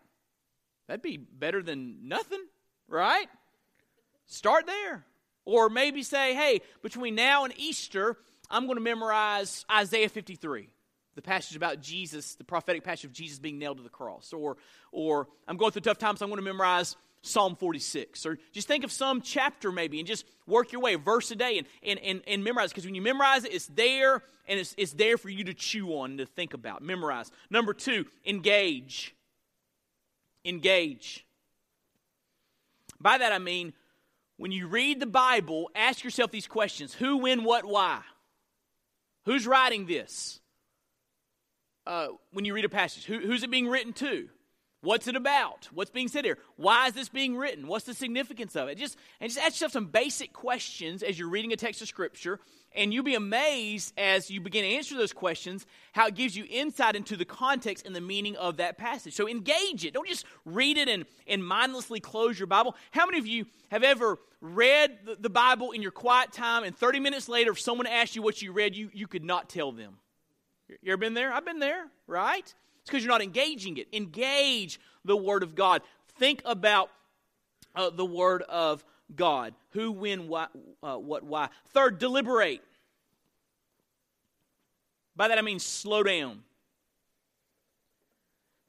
That'd 0.88 1.02
be 1.02 1.18
better 1.18 1.62
than 1.62 2.08
nothing, 2.08 2.44
right? 2.88 3.28
Start 4.26 4.66
there. 4.66 5.06
Or 5.46 5.70
maybe 5.70 6.04
say, 6.04 6.34
hey, 6.34 6.62
between 6.82 7.16
now 7.16 7.46
and 7.46 7.54
Easter, 7.58 8.18
I'm 8.50 8.66
going 8.66 8.78
to 8.78 8.84
memorize 8.84 9.66
Isaiah 9.72 10.10
53, 10.10 10.70
the 11.16 11.22
passage 11.22 11.56
about 11.56 11.82
Jesus, 11.82 12.36
the 12.36 12.44
prophetic 12.44 12.84
passage 12.84 13.06
of 13.06 13.14
Jesus 13.14 13.40
being 13.40 13.58
nailed 13.58 13.78
to 13.78 13.84
the 13.84 13.90
cross. 13.90 14.34
Or, 14.34 14.58
or 14.92 15.28
I'm 15.48 15.58
going 15.58 15.72
through 15.72 15.82
tough 15.82 15.98
times, 15.98 16.20
so 16.20 16.26
I'm 16.26 16.30
going 16.30 16.44
to 16.44 16.50
memorize 16.50 16.96
Psalm 17.22 17.56
46. 17.56 18.26
Or 18.26 18.38
just 18.52 18.68
think 18.68 18.84
of 18.84 18.92
some 18.92 19.22
chapter 19.22 19.72
maybe 19.72 20.00
and 20.00 20.08
just 20.08 20.26
work 20.48 20.72
your 20.72 20.82
way, 20.82 20.96
verse 20.96 21.30
a 21.32 21.36
day, 21.36 21.58
and, 21.58 21.68
and, 21.84 22.00
and, 22.00 22.22
and 22.28 22.44
memorize. 22.44 22.70
Because 22.70 22.86
when 22.86 22.96
you 22.96 23.02
memorize 23.02 23.44
it, 23.44 23.54
it's 23.54 23.68
there 23.68 24.24
and 24.48 24.60
it's, 24.60 24.74
it's 24.78 24.94
there 24.94 25.18
for 25.18 25.30
you 25.30 25.44
to 25.46 25.54
chew 25.54 25.90
on 25.98 26.12
and 26.12 26.20
to 26.20 26.26
think 26.26 26.54
about. 26.54 26.82
Memorize. 26.82 27.32
Number 27.50 27.74
two, 27.74 28.06
engage. 28.26 29.16
Engage. 30.44 31.26
By 33.00 33.20
that 33.20 33.32
I 33.32 33.40
mean, 33.40 33.74
when 34.38 34.52
you 34.52 34.68
read 34.68 35.00
the 35.00 35.06
Bible, 35.06 35.70
ask 35.76 36.04
yourself 36.04 36.32
these 36.32 36.48
questions 36.48 36.94
Who, 36.94 37.18
when, 37.18 37.44
what, 37.44 37.66
why? 37.66 38.02
Who's 39.26 39.46
writing 39.46 39.86
this? 39.86 40.40
Uh, 41.86 42.08
when 42.32 42.46
you 42.46 42.54
read 42.54 42.66
a 42.66 42.70
passage, 42.70 43.06
Who, 43.06 43.20
who's 43.20 43.44
it 43.44 43.52
being 43.52 43.68
written 43.68 43.94
to? 43.94 44.30
What's 44.84 45.08
it 45.08 45.16
about? 45.16 45.70
What's 45.72 45.92
being 45.92 46.08
said 46.08 46.26
here? 46.26 46.40
Why 46.56 46.88
is 46.88 46.94
this 46.94 47.08
being 47.08 47.38
written? 47.38 47.68
What's 47.68 47.86
the 47.86 47.94
significance 47.94 48.56
of 48.56 48.68
it? 48.68 48.80
Just 48.80 48.98
and 49.20 49.30
just 49.30 49.40
ask 49.40 49.54
yourself 49.54 49.74
some 49.74 49.86
basic 49.86 50.34
questions 50.34 51.04
as 51.04 51.20
you're 51.20 51.30
reading 51.30 51.54
a 51.54 51.56
text 51.56 51.84
of 51.84 51.88
scripture, 51.88 52.40
and 52.74 52.92
you'll 52.92 53.04
be 53.04 53.14
amazed 53.14 53.94
as 53.96 54.32
you 54.32 54.42
begin 54.42 54.64
to 54.64 54.70
answer 54.70 54.96
those 54.96 55.14
questions 55.14 55.68
how 55.92 56.08
it 56.08 56.16
gives 56.16 56.36
you 56.36 56.46
insight 56.50 56.96
into 56.96 57.16
the 57.16 57.26
context 57.26 57.86
and 57.86 57.96
the 57.96 58.02
meaning 58.02 58.36
of 58.38 58.58
that 58.58 58.80
passage. 58.80 59.14
So 59.14 59.30
engage 59.30 59.86
it. 59.86 59.94
Don't 59.94 60.08
just 60.08 60.26
read 60.46 60.78
it 60.78 60.90
and, 60.90 61.06
and 61.28 61.46
mindlessly 61.46 62.00
close 62.00 62.40
your 62.40 62.48
Bible. 62.48 62.76
How 62.90 63.06
many 63.06 63.20
of 63.20 63.28
you 63.28 63.46
have 63.70 63.84
ever 63.84 64.18
read 64.42 64.98
the, 65.06 65.16
the 65.16 65.30
Bible 65.30 65.72
in 65.72 65.84
your 65.84 65.92
quiet 65.92 66.32
time, 66.32 66.64
and 66.64 66.76
30 66.76 67.00
minutes 67.00 67.30
later, 67.30 67.52
if 67.52 67.60
someone 67.60 67.86
asked 67.86 68.16
you 68.16 68.24
what 68.24 68.42
you 68.42 68.52
read, 68.52 68.76
you, 68.76 68.90
you 68.94 69.06
could 69.06 69.24
not 69.24 69.48
tell 69.48 69.72
them? 69.72 70.00
You 70.82 70.94
ever 70.94 70.98
been 70.98 71.14
there? 71.14 71.32
I've 71.32 71.46
been 71.46 71.60
there, 71.60 71.86
right? 72.08 72.52
It's 72.82 72.90
because 72.90 73.04
you're 73.04 73.12
not 73.12 73.22
engaging 73.22 73.78
it. 73.78 73.88
Engage 73.94 74.80
the 75.06 75.16
Word 75.16 75.44
of 75.44 75.56
God. 75.56 75.82
Think 76.18 76.42
about 76.46 76.90
uh, 77.76 77.90
the 77.90 78.06
Word 78.06 78.42
of 78.44 78.84
God. 79.16 79.54
Who, 79.72 79.92
when, 79.92 80.28
why, 80.28 80.48
uh, 80.82 80.96
what, 80.96 81.24
why. 81.24 81.50
Third, 81.70 82.00
deliberate. 82.00 82.62
By 85.16 85.28
that 85.28 85.38
I 85.38 85.42
mean 85.42 85.60
slow 85.60 86.04
down. 86.04 86.44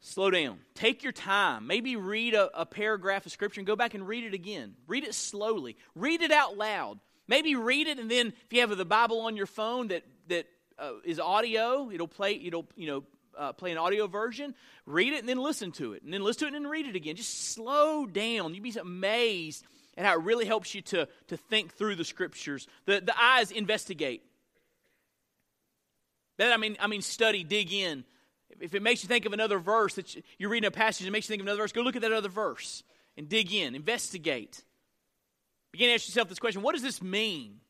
Slow 0.00 0.30
down. 0.30 0.58
Take 0.74 1.04
your 1.04 1.12
time. 1.12 1.66
Maybe 1.66 1.96
read 1.96 2.34
a, 2.34 2.50
a, 2.60 2.66
paragraph 2.66 3.24
of 3.24 3.32
scripture 3.32 3.60
and 3.60 3.66
go 3.66 3.76
back 3.76 3.94
and 3.94 4.06
read 4.06 4.24
it 4.24 4.34
again. 4.34 4.74
Read 4.88 5.04
it 5.04 5.14
slowly. 5.14 5.76
Read 5.94 6.22
it 6.22 6.32
out 6.32 6.58
loud. 6.58 6.98
Maybe 7.28 7.54
read 7.54 7.86
it 7.86 8.00
and 8.00 8.10
then 8.10 8.26
if 8.26 8.52
you 8.52 8.60
have 8.60 8.76
the 8.76 8.84
Bible 8.84 9.20
on 9.20 9.36
your 9.36 9.46
phone 9.46 9.88
that 9.88 10.02
that 10.28 10.46
uh, 10.78 10.94
is 11.04 11.20
audio, 11.20 11.90
it'll 11.90 12.08
play. 12.08 12.34
It'll 12.34 12.66
you 12.74 12.88
know 12.88 13.04
uh, 13.36 13.52
play 13.52 13.72
an 13.72 13.78
audio 13.78 14.06
version, 14.06 14.54
read 14.86 15.12
it 15.12 15.20
and 15.20 15.28
then 15.28 15.38
listen 15.38 15.72
to 15.72 15.92
it, 15.94 16.02
and 16.02 16.12
then 16.12 16.22
listen 16.22 16.40
to 16.40 16.44
it 16.46 16.54
and 16.54 16.64
then 16.64 16.70
read 16.70 16.86
it 16.86 16.96
again. 16.96 17.16
Just 17.16 17.52
slow 17.52 18.06
down. 18.06 18.54
You'd 18.54 18.62
be 18.62 18.74
amazed 18.78 19.64
at 19.96 20.04
how 20.04 20.14
it 20.14 20.22
really 20.22 20.46
helps 20.46 20.74
you 20.74 20.82
to, 20.82 21.08
to 21.28 21.36
think 21.36 21.74
through 21.74 21.96
the 21.96 22.04
scriptures. 22.04 22.66
The, 22.86 23.00
the 23.00 23.14
eyes 23.20 23.50
investigate. 23.50 24.22
That 26.38 26.52
I 26.52 26.56
mean, 26.56 26.76
I 26.80 26.86
mean, 26.86 27.02
study, 27.02 27.44
dig 27.44 27.72
in. 27.72 28.04
If 28.60 28.74
it 28.74 28.82
makes 28.82 29.02
you 29.02 29.08
think 29.08 29.26
of 29.26 29.32
another 29.32 29.58
verse 29.58 29.94
that 29.94 30.14
you're 30.38 30.50
reading 30.50 30.68
a 30.68 30.70
passage 30.70 31.06
and 31.06 31.12
makes 31.12 31.28
you 31.28 31.32
think 31.32 31.40
of 31.42 31.46
another 31.46 31.62
verse, 31.62 31.72
go 31.72 31.82
look 31.82 31.96
at 31.96 32.02
that 32.02 32.12
other 32.12 32.28
verse 32.28 32.82
and 33.16 33.28
dig 33.28 33.52
in, 33.52 33.74
investigate. 33.74 34.62
Begin 35.72 35.88
to 35.88 35.94
ask 35.94 36.06
yourself 36.06 36.28
this 36.28 36.38
question: 36.38 36.62
What 36.62 36.72
does 36.72 36.82
this 36.82 37.02
mean? 37.02 37.60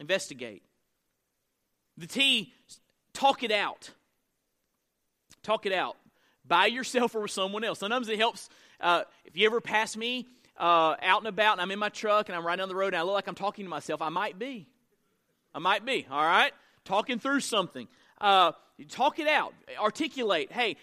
Investigate. 0.00 0.62
The 1.96 2.06
T, 2.06 2.52
talk 3.12 3.42
it 3.42 3.50
out. 3.50 3.90
Talk 5.42 5.66
it 5.66 5.72
out 5.72 5.96
by 6.46 6.66
yourself 6.66 7.14
or 7.14 7.22
with 7.22 7.30
someone 7.30 7.64
else. 7.64 7.78
Sometimes 7.78 8.08
it 8.08 8.18
helps. 8.18 8.48
Uh, 8.80 9.02
if 9.24 9.36
you 9.36 9.46
ever 9.46 9.60
pass 9.60 9.96
me 9.96 10.26
uh, 10.58 10.96
out 11.02 11.20
and 11.20 11.28
about 11.28 11.52
and 11.52 11.60
I'm 11.60 11.70
in 11.70 11.78
my 11.78 11.88
truck 11.88 12.28
and 12.28 12.36
I'm 12.36 12.46
riding 12.46 12.62
down 12.62 12.68
the 12.68 12.74
road 12.74 12.88
and 12.88 12.96
I 12.96 13.02
look 13.02 13.14
like 13.14 13.28
I'm 13.28 13.34
talking 13.34 13.64
to 13.64 13.68
myself, 13.68 14.02
I 14.02 14.08
might 14.08 14.38
be. 14.38 14.66
I 15.54 15.58
might 15.58 15.84
be, 15.84 16.06
all 16.10 16.22
right? 16.22 16.52
Talking 16.84 17.18
through 17.18 17.40
something. 17.40 17.88
Uh, 18.20 18.52
talk 18.88 19.18
it 19.18 19.28
out. 19.28 19.54
Articulate. 19.78 20.52
Hey, 20.52 20.76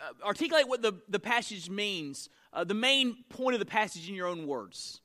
uh, 0.00 0.26
articulate 0.26 0.68
what 0.68 0.82
the, 0.82 0.94
the 1.08 1.18
passage 1.20 1.70
means, 1.70 2.28
uh, 2.52 2.64
the 2.64 2.74
main 2.74 3.24
point 3.30 3.54
of 3.54 3.60
the 3.60 3.66
passage 3.66 4.08
in 4.08 4.14
your 4.14 4.26
own 4.26 4.46
words 4.46 5.00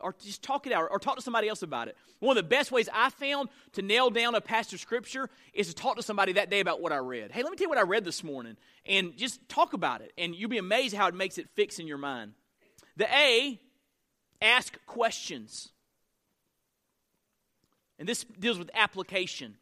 or 0.00 0.14
just 0.22 0.42
talk 0.42 0.66
it 0.66 0.72
out 0.72 0.88
or 0.90 0.98
talk 0.98 1.16
to 1.16 1.22
somebody 1.22 1.48
else 1.48 1.62
about 1.62 1.88
it. 1.88 1.96
One 2.20 2.36
of 2.36 2.42
the 2.42 2.48
best 2.48 2.72
ways 2.72 2.88
I 2.92 3.10
found 3.10 3.48
to 3.72 3.82
nail 3.82 4.10
down 4.10 4.34
a 4.34 4.38
of 4.38 4.80
scripture 4.80 5.28
is 5.52 5.68
to 5.68 5.74
talk 5.74 5.96
to 5.96 6.02
somebody 6.02 6.32
that 6.34 6.50
day 6.50 6.60
about 6.60 6.80
what 6.80 6.92
I 6.92 6.96
read. 6.96 7.32
Hey, 7.32 7.42
let 7.42 7.50
me 7.50 7.56
tell 7.56 7.64
you 7.64 7.68
what 7.68 7.78
I 7.78 7.82
read 7.82 8.04
this 8.04 8.22
morning 8.24 8.56
and 8.86 9.16
just 9.16 9.46
talk 9.48 9.72
about 9.72 10.00
it. 10.00 10.12
And 10.18 10.34
you'll 10.34 10.50
be 10.50 10.58
amazed 10.58 10.94
how 10.94 11.06
it 11.06 11.14
makes 11.14 11.38
it 11.38 11.48
fix 11.54 11.78
in 11.78 11.86
your 11.86 11.98
mind. 11.98 12.32
The 12.96 13.12
A, 13.14 13.60
ask 14.40 14.78
questions. 14.86 15.70
And 17.98 18.08
this 18.08 18.24
deals 18.24 18.58
with 18.58 18.70
application. 18.74 19.56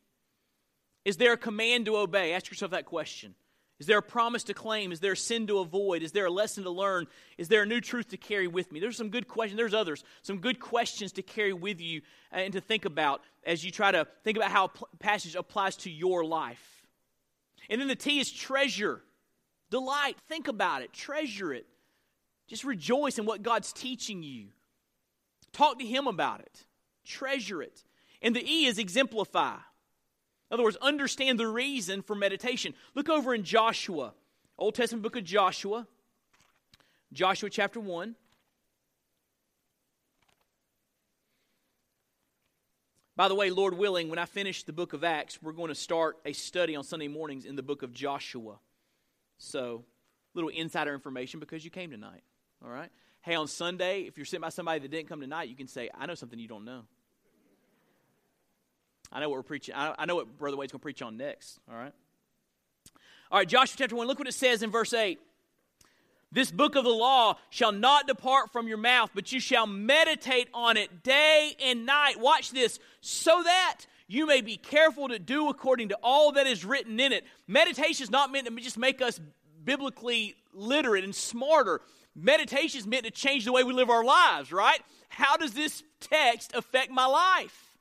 Is 1.05 1.17
there 1.17 1.33
a 1.33 1.37
command 1.37 1.87
to 1.87 1.97
obey? 1.97 2.33
Ask 2.33 2.51
yourself 2.51 2.73
that 2.73 2.87
question. 2.87 3.35
Is 3.83 3.87
there 3.87 3.99
a 3.99 4.03
promise 4.03 4.45
to 4.45 4.55
claim? 4.55 4.93
Is 4.93 5.01
there 5.01 5.11
a 5.11 5.17
sin 5.17 5.49
to 5.49 5.59
avoid? 5.59 6.05
Is 6.05 6.13
there 6.13 6.27
a 6.27 6.31
lesson 6.31 6.63
to 6.63 6.71
learn? 6.71 7.09
Is 7.37 7.49
there 7.49 7.63
a 7.63 7.67
new 7.67 7.81
truth 7.81 8.11
to 8.11 8.17
carry 8.17 8.47
with 8.47 8.71
me? 8.71 8.79
There's 8.79 8.97
some 8.97 9.09
good 9.09 9.27
questions. 9.27 9.57
There's 9.57 9.75
others. 9.75 10.05
Some 10.23 10.39
good 10.39 10.61
questions 10.61 11.11
to 11.15 11.23
carry 11.23 11.53
with 11.53 11.81
you 11.81 12.01
uh, 12.33 12.37
and 12.37 12.53
to 12.53 12.61
think 12.61 12.85
about 12.85 13.23
as 13.45 13.65
you 13.65 13.73
try 13.73 13.91
to 13.91 14.07
think 14.23 14.37
about 14.37 14.53
how 14.53 14.67
a 14.67 14.97
passage 14.99 15.35
applies 15.35 15.75
to 15.79 15.91
your 15.91 16.25
life. 16.25 16.85
And 17.69 17.81
then 17.81 17.89
the 17.89 17.97
T 17.97 18.21
is 18.21 18.31
treasure, 18.31 19.03
delight. 19.69 20.17
Think 20.29 20.47
about 20.47 20.83
it, 20.83 20.93
treasure 20.93 21.53
it. 21.53 21.67
Just 22.47 22.63
rejoice 22.63 23.19
in 23.19 23.27
what 23.27 23.43
God's 23.43 23.73
teaching 23.73 24.23
you. 24.23 24.51
Talk 25.53 25.81
to 25.81 25.85
Him 25.85 26.07
about 26.07 26.39
it, 26.39 26.67
treasure 27.05 27.61
it. 27.61 27.83
And 28.23 28.37
the 28.37 28.49
E 28.49 28.67
is 28.67 28.79
exemplify. 28.79 29.57
In 30.53 30.57
other 30.57 30.65
words, 30.65 30.77
understand 30.83 31.41
the 31.41 31.47
reason 31.47 32.03
for 32.03 32.15
meditation. 32.15 32.75
Look 32.95 33.09
over 33.09 33.35
in 33.35 33.43
Joshua, 33.43 34.13
Old 34.59 34.75
Testament 34.75 35.03
book 35.03 35.17
of 35.17 35.25
Joshua, 35.25 35.87
Joshua 37.11 37.49
chapter 37.49 37.81
1. 37.81 38.15
By 43.17 43.29
the 43.29 43.35
way, 43.35 43.49
Lord 43.49 43.79
willing, 43.79 44.11
when 44.11 44.19
I 44.19 44.27
finish 44.27 44.63
the 44.65 44.75
book 44.75 44.93
of 44.93 45.05
Acts, 45.05 45.41
we're 45.41 45.53
going 45.53 45.69
to 45.69 45.75
start 45.75 46.19
a 46.27 46.35
study 46.35 46.77
on 46.77 46.85
Sunday 46.85 47.09
mornings 47.09 47.47
in 47.47 47.57
the 47.57 47.63
book 47.63 47.83
of 47.83 47.95
Joshua. 47.95 48.59
So, 49.39 49.87
little 50.35 50.51
insider 50.51 50.93
information 50.93 51.41
because 51.41 51.65
you 51.65 51.71
came 51.71 51.91
tonight. 51.91 52.25
All 52.63 52.71
right? 52.71 52.91
Hey, 53.23 53.37
on 53.37 53.49
Sunday, 53.49 54.03
if 54.03 54.19
you're 54.19 54.27
sitting 54.27 54.43
by 54.43 54.51
somebody 54.51 54.81
that 54.81 54.91
didn't 54.91 55.09
come 55.09 55.23
tonight, 55.23 55.49
you 55.49 55.57
can 55.57 55.69
say, 55.69 55.89
I 55.99 56.05
know 56.05 56.15
something 56.15 56.39
you 56.39 56.49
don't 56.49 56.67
know. 56.67 56.83
I 59.13 59.21
know 59.21 59.29
what 59.29 59.37
we're 59.37 59.43
preaching. 59.43 59.75
I, 59.75 59.95
I 59.99 60.07
know 60.07 60.17
what 60.17 60.39
Brother 60.39 60.57
Wade's 60.57 60.73
going 60.73 60.81
to 60.81 60.83
preach 60.83 61.03
on 61.03 61.17
next. 61.17 61.59
All 61.71 61.77
right. 61.77 61.93
All 63.31 63.39
right, 63.39 63.49
Joshua 63.49 63.77
chapter 63.79 63.97
1. 63.97 64.07
Look 64.07 64.19
what 64.19 64.29
it 64.29 64.35
says 64.35 64.63
in 64.63 64.71
verse 64.71 64.93
8. 64.93 65.19
This 66.33 66.51
book 66.51 66.77
of 66.77 66.85
the 66.85 66.91
law 66.91 67.37
shall 67.51 67.73
not 67.73 68.07
depart 68.07 68.53
from 68.53 68.67
your 68.67 68.79
mouth, 68.79 69.11
but 69.15 69.33
you 69.33 69.41
shall 69.41 69.67
meditate 69.67 70.49
on 70.55 70.79
it 70.79 71.03
day 71.03 71.55
and 71.63 71.85
night. 71.85 72.19
Watch 72.19 72.53
this, 72.53 72.79
so 73.03 73.43
that 73.43 73.81
you 74.09 74.27
may 74.27 74.41
be 74.41 74.57
careful 74.57 75.09
to 75.09 75.19
do 75.19 75.51
according 75.51 75.91
to 75.91 75.99
all 76.03 76.33
that 76.33 76.47
is 76.47 76.65
written 76.65 76.99
in 76.99 77.13
it. 77.13 77.25
Meditation 77.47 78.03
is 78.05 78.11
not 78.11 78.33
meant 78.33 78.47
to 78.47 78.57
just 78.57 78.79
make 78.79 79.03
us 79.03 79.21
biblically 79.63 80.37
literate 80.55 81.05
and 81.05 81.15
smarter. 81.15 81.83
Meditation 82.15 82.79
is 82.79 82.87
meant 82.87 83.05
to 83.05 83.11
change 83.11 83.45
the 83.45 83.53
way 83.53 83.63
we 83.63 83.75
live 83.75 83.91
our 83.91 84.05
lives, 84.05 84.53
right? 84.53 84.81
How 85.11 85.37
does 85.37 85.53
this 85.53 85.83
text 86.01 86.53
affect 86.55 86.91
my 86.91 87.07
life? 87.07 87.72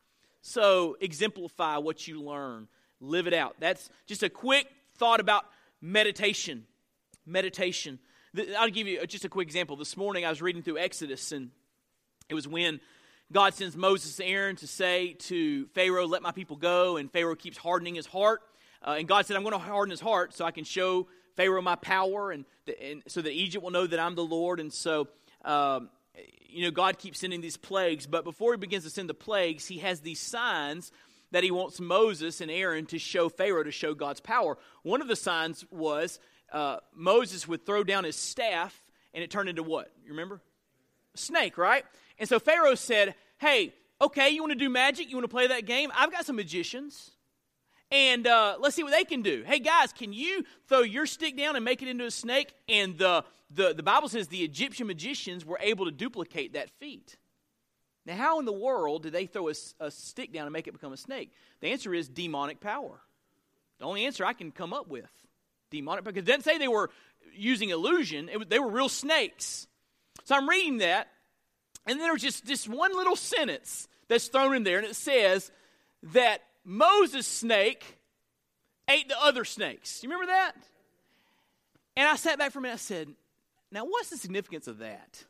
So 0.42 0.98
exemplify 1.00 1.78
what 1.78 2.08
you 2.08 2.22
learn, 2.22 2.68
live 3.00 3.28
it 3.28 3.34
out. 3.34 3.56
That's 3.60 3.90
just 4.08 4.24
a 4.24 4.30
quick 4.30 4.68
thought 4.98 5.20
about 5.20 5.46
meditation. 5.82 6.66
Meditation. 7.26 8.00
I'll 8.58 8.70
give 8.70 8.88
you 8.88 9.06
just 9.06 9.26
a 9.26 9.30
quick 9.30 9.48
example. 9.48 9.76
This 9.76 9.96
morning 9.96 10.26
I 10.26 10.30
was 10.30 10.42
reading 10.42 10.64
through 10.64 10.80
Exodus, 10.80 11.32
and 11.32 11.52
it 12.30 12.34
was 12.34 12.48
when 12.48 12.80
God 13.32 13.54
sends 13.54 13.78
Moses 13.78 14.20
and 14.20 14.30
Aaron 14.30 14.56
to 14.58 14.68
say 14.68 15.14
to 15.14 15.68
Pharaoh, 15.68 16.08
Let 16.08 16.22
my 16.22 16.32
people 16.32 16.56
go. 16.56 16.98
And 16.98 17.12
Pharaoh 17.12 17.36
keeps 17.36 17.58
hardening 17.58 17.96
his 17.96 18.06
heart. 18.06 18.42
Uh, 18.86 18.96
and 18.98 19.08
God 19.08 19.26
said, 19.26 19.38
I'm 19.38 19.44
going 19.44 19.54
to 19.54 19.60
harden 19.60 19.92
his 19.92 20.02
heart 20.02 20.34
so 20.34 20.44
I 20.44 20.52
can 20.52 20.64
show 20.64 21.08
Pharaoh 21.38 21.62
my 21.62 21.76
power 21.76 22.32
and, 22.32 22.46
and 22.82 23.04
so 23.08 23.22
that 23.22 23.32
Egypt 23.32 23.64
will 23.64 23.72
know 23.72 23.88
that 23.88 24.00
I'm 24.00 24.16
the 24.16 24.24
Lord. 24.24 24.60
And 24.60 24.74
so, 24.74 25.08
um, 25.46 25.90
you 26.50 26.64
know, 26.64 26.72
God 26.72 26.98
keeps 26.98 27.20
sending 27.20 27.42
these 27.42 27.58
plagues. 27.58 28.06
But 28.06 28.24
before 28.24 28.54
he 28.54 28.58
begins 28.58 28.84
to 28.84 28.90
send 28.90 29.10
the 29.10 29.14
plagues, 29.14 29.68
he 29.68 29.80
has 29.80 30.02
these 30.02 30.20
signs 30.20 30.92
that 31.32 31.44
he 31.44 31.52
wants 31.52 31.80
Moses 31.80 32.42
and 32.42 32.52
Aaron 32.52 32.86
to 32.88 33.00
show 33.00 33.30
Pharaoh 33.30 33.64
to 33.64 33.72
show 33.72 33.94
God's 33.94 34.20
power. 34.20 34.58
One 34.84 35.02
of 35.02 35.08
the 35.08 35.16
signs 35.16 35.66
was 35.72 36.20
uh, 36.52 36.78
Moses 36.94 37.48
would 37.48 37.66
throw 37.66 37.84
down 37.84 38.04
his 38.04 38.18
staff 38.18 38.84
and 39.14 39.24
it 39.24 39.32
turned 39.32 39.50
into 39.50 39.64
what? 39.64 39.92
You 40.04 40.12
remember? 40.12 40.42
Snake, 41.16 41.58
right? 41.58 41.86
And 42.20 42.28
so 42.28 42.40
Pharaoh 42.40 42.76
said, 42.76 43.16
Hey, 43.38 43.74
okay, 44.02 44.30
you 44.30 44.42
want 44.42 44.54
to 44.54 44.60
do 44.60 44.70
magic? 44.70 45.10
You 45.10 45.16
want 45.16 45.26
to 45.26 45.34
play 45.34 45.48
that 45.48 45.66
game? 45.66 45.92
I've 45.96 46.12
got 46.12 46.26
some 46.26 46.36
magicians. 46.36 47.12
And 47.92 48.26
uh, 48.26 48.56
let's 48.60 48.76
see 48.76 48.84
what 48.84 48.94
they 48.94 49.04
can 49.04 49.22
do. 49.22 49.44
Hey, 49.46 49.60
guys, 49.60 49.92
can 49.92 50.14
you 50.14 50.46
throw 50.70 50.80
your 50.80 51.06
stick 51.06 51.38
down 51.38 51.58
and 51.58 51.66
make 51.66 51.82
it 51.82 51.90
into 51.90 52.06
a 52.06 52.12
snake? 52.12 52.54
And 52.70 52.98
the, 52.98 53.26
the, 53.54 53.74
the 53.74 53.84
Bible 53.84 54.10
says 54.10 54.28
the 54.28 54.44
Egyptian 54.44 54.88
magicians 54.88 55.46
were 55.46 55.60
able 55.62 55.86
to 55.86 55.92
duplicate 55.92 56.54
that 56.54 56.70
feat. 56.80 57.18
Now, 58.06 58.16
how 58.16 58.40
in 58.40 58.46
the 58.46 58.52
world 58.52 59.04
did 59.04 59.14
they 59.14 59.26
throw 59.26 59.50
a, 59.50 59.54
a 59.80 59.92
stick 59.92 60.34
down 60.34 60.46
and 60.46 60.54
make 60.54 60.68
it 60.68 60.74
become 60.74 60.94
a 60.94 60.98
snake? 60.98 61.32
The 61.60 61.68
answer 61.68 61.94
is 61.94 62.10
demonic 62.10 62.60
power. 62.60 63.00
The 63.80 63.86
only 63.86 64.06
answer 64.06 64.26
I 64.26 64.34
can 64.34 64.52
come 64.52 64.74
up 64.74 64.88
with. 64.88 65.10
Demonic, 65.70 66.04
because 66.04 66.24
it 66.24 66.26
doesn't 66.26 66.44
say 66.44 66.58
they 66.58 66.68
were 66.68 66.90
using 67.34 67.70
illusion, 67.70 68.30
it, 68.30 68.50
they 68.50 68.60
were 68.60 68.70
real 68.70 68.90
snakes. 68.90 69.68
So 70.26 70.36
I'm 70.36 70.50
reading 70.50 70.78
that, 70.80 71.08
and 71.88 72.00
then 72.00 72.08
there's 72.08 72.22
just 72.22 72.46
this 72.46 72.68
one 72.68 72.96
little 72.96 73.16
sentence 73.16 73.88
that's 74.08 74.28
thrown 74.28 74.56
in 74.56 74.64
there, 74.64 74.78
and 74.78 74.88
it 74.88 74.96
says 74.96 75.52
that 76.14 76.42
Moses' 76.66 77.28
snake 77.28 78.00
ate 78.90 79.08
the 79.08 79.20
other 79.22 79.46
snakes. 79.46 80.04
You 80.04 80.10
remember 80.10 80.32
that? 80.32 80.54
And 81.96 82.08
I 82.08 82.16
sat 82.16 82.38
back 82.38 82.52
for 82.52 82.60
a 82.60 82.62
minute. 82.62 82.76
I 82.76 82.78
said, 82.78 83.10
Now, 83.72 83.86
what's 83.86 84.10
the 84.10 84.18
significance 84.18 84.68
of 84.68 84.80
that? 84.80 85.24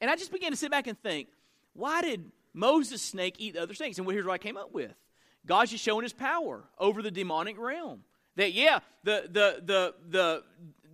And 0.00 0.10
I 0.10 0.16
just 0.16 0.32
began 0.32 0.50
to 0.50 0.56
sit 0.56 0.70
back 0.70 0.86
and 0.86 1.00
think, 1.00 1.28
why 1.72 2.02
did 2.02 2.24
Moses' 2.52 3.02
snake 3.02 3.36
eat 3.38 3.54
the 3.54 3.62
other 3.62 3.74
snakes? 3.74 3.98
And 3.98 4.10
here's 4.10 4.24
what 4.24 4.32
I 4.32 4.38
came 4.38 4.56
up 4.56 4.72
with 4.72 4.94
God's 5.46 5.70
just 5.70 5.84
showing 5.84 6.02
his 6.02 6.12
power 6.12 6.64
over 6.78 7.02
the 7.02 7.10
demonic 7.10 7.58
realm. 7.58 8.02
That, 8.36 8.52
yeah, 8.52 8.80
the, 9.04 9.28
the, 9.30 9.62
the, 9.64 9.94
the, 10.08 10.42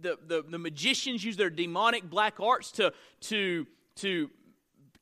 the, 0.01 0.19
the, 0.27 0.45
the 0.49 0.59
magicians 0.59 1.25
use 1.25 1.37
their 1.37 1.51
demonic 1.51 2.09
black 2.09 2.39
arts 2.39 2.71
to, 2.73 2.93
to, 3.23 3.67
to 3.97 4.31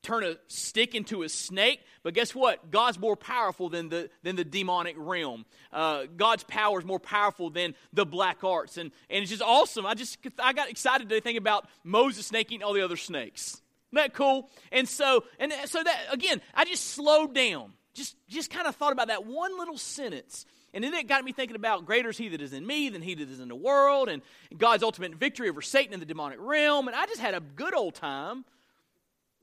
turn 0.03 0.23
a 0.23 0.35
stick 0.47 0.95
into 0.95 1.23
a 1.23 1.29
snake. 1.29 1.81
But 2.03 2.13
guess 2.13 2.33
what? 2.33 2.71
God's 2.71 2.99
more 2.99 3.15
powerful 3.15 3.69
than 3.69 3.89
the, 3.89 4.09
than 4.23 4.35
the 4.35 4.43
demonic 4.43 4.95
realm. 4.97 5.45
Uh, 5.71 6.03
God's 6.15 6.43
power 6.43 6.79
is 6.79 6.85
more 6.85 6.99
powerful 6.99 7.49
than 7.49 7.75
the 7.93 8.05
black 8.05 8.43
arts. 8.43 8.77
And, 8.77 8.91
and 9.09 9.21
it's 9.21 9.29
just 9.31 9.43
awesome. 9.43 9.85
I 9.85 9.93
just 9.93 10.17
I 10.39 10.53
got 10.53 10.69
excited 10.69 11.09
to 11.09 11.21
think 11.21 11.37
about 11.37 11.67
Moses 11.83 12.25
snaking 12.25 12.63
all 12.63 12.73
the 12.73 12.81
other 12.81 12.97
snakes. 12.97 13.61
Isn't 13.91 14.03
that 14.03 14.13
cool? 14.13 14.49
And 14.71 14.87
so, 14.87 15.25
and 15.37 15.53
so 15.65 15.83
that 15.83 15.99
again, 16.11 16.41
I 16.55 16.65
just 16.65 16.91
slowed 16.91 17.35
down. 17.35 17.73
Just 17.93 18.15
just 18.29 18.49
kind 18.49 18.67
of 18.67 18.75
thought 18.75 18.93
about 18.93 19.07
that 19.09 19.25
one 19.25 19.57
little 19.59 19.77
sentence. 19.77 20.45
And 20.73 20.81
then 20.81 20.93
it 20.93 21.07
got 21.07 21.25
me 21.25 21.33
thinking 21.33 21.57
about 21.57 21.85
greater 21.85 22.09
is 22.09 22.17
he 22.17 22.29
that 22.29 22.41
is 22.41 22.53
in 22.53 22.65
me 22.65 22.87
than 22.87 23.01
he 23.01 23.13
that 23.15 23.29
is 23.29 23.41
in 23.41 23.49
the 23.49 23.55
world, 23.55 24.07
and 24.07 24.21
God's 24.57 24.83
ultimate 24.83 25.15
victory 25.15 25.49
over 25.49 25.61
Satan 25.61 25.93
in 25.93 25.99
the 25.99 26.05
demonic 26.05 26.39
realm. 26.39 26.87
And 26.87 26.95
I 26.95 27.05
just 27.07 27.19
had 27.19 27.33
a 27.33 27.41
good 27.41 27.75
old 27.75 27.95
time 27.95 28.45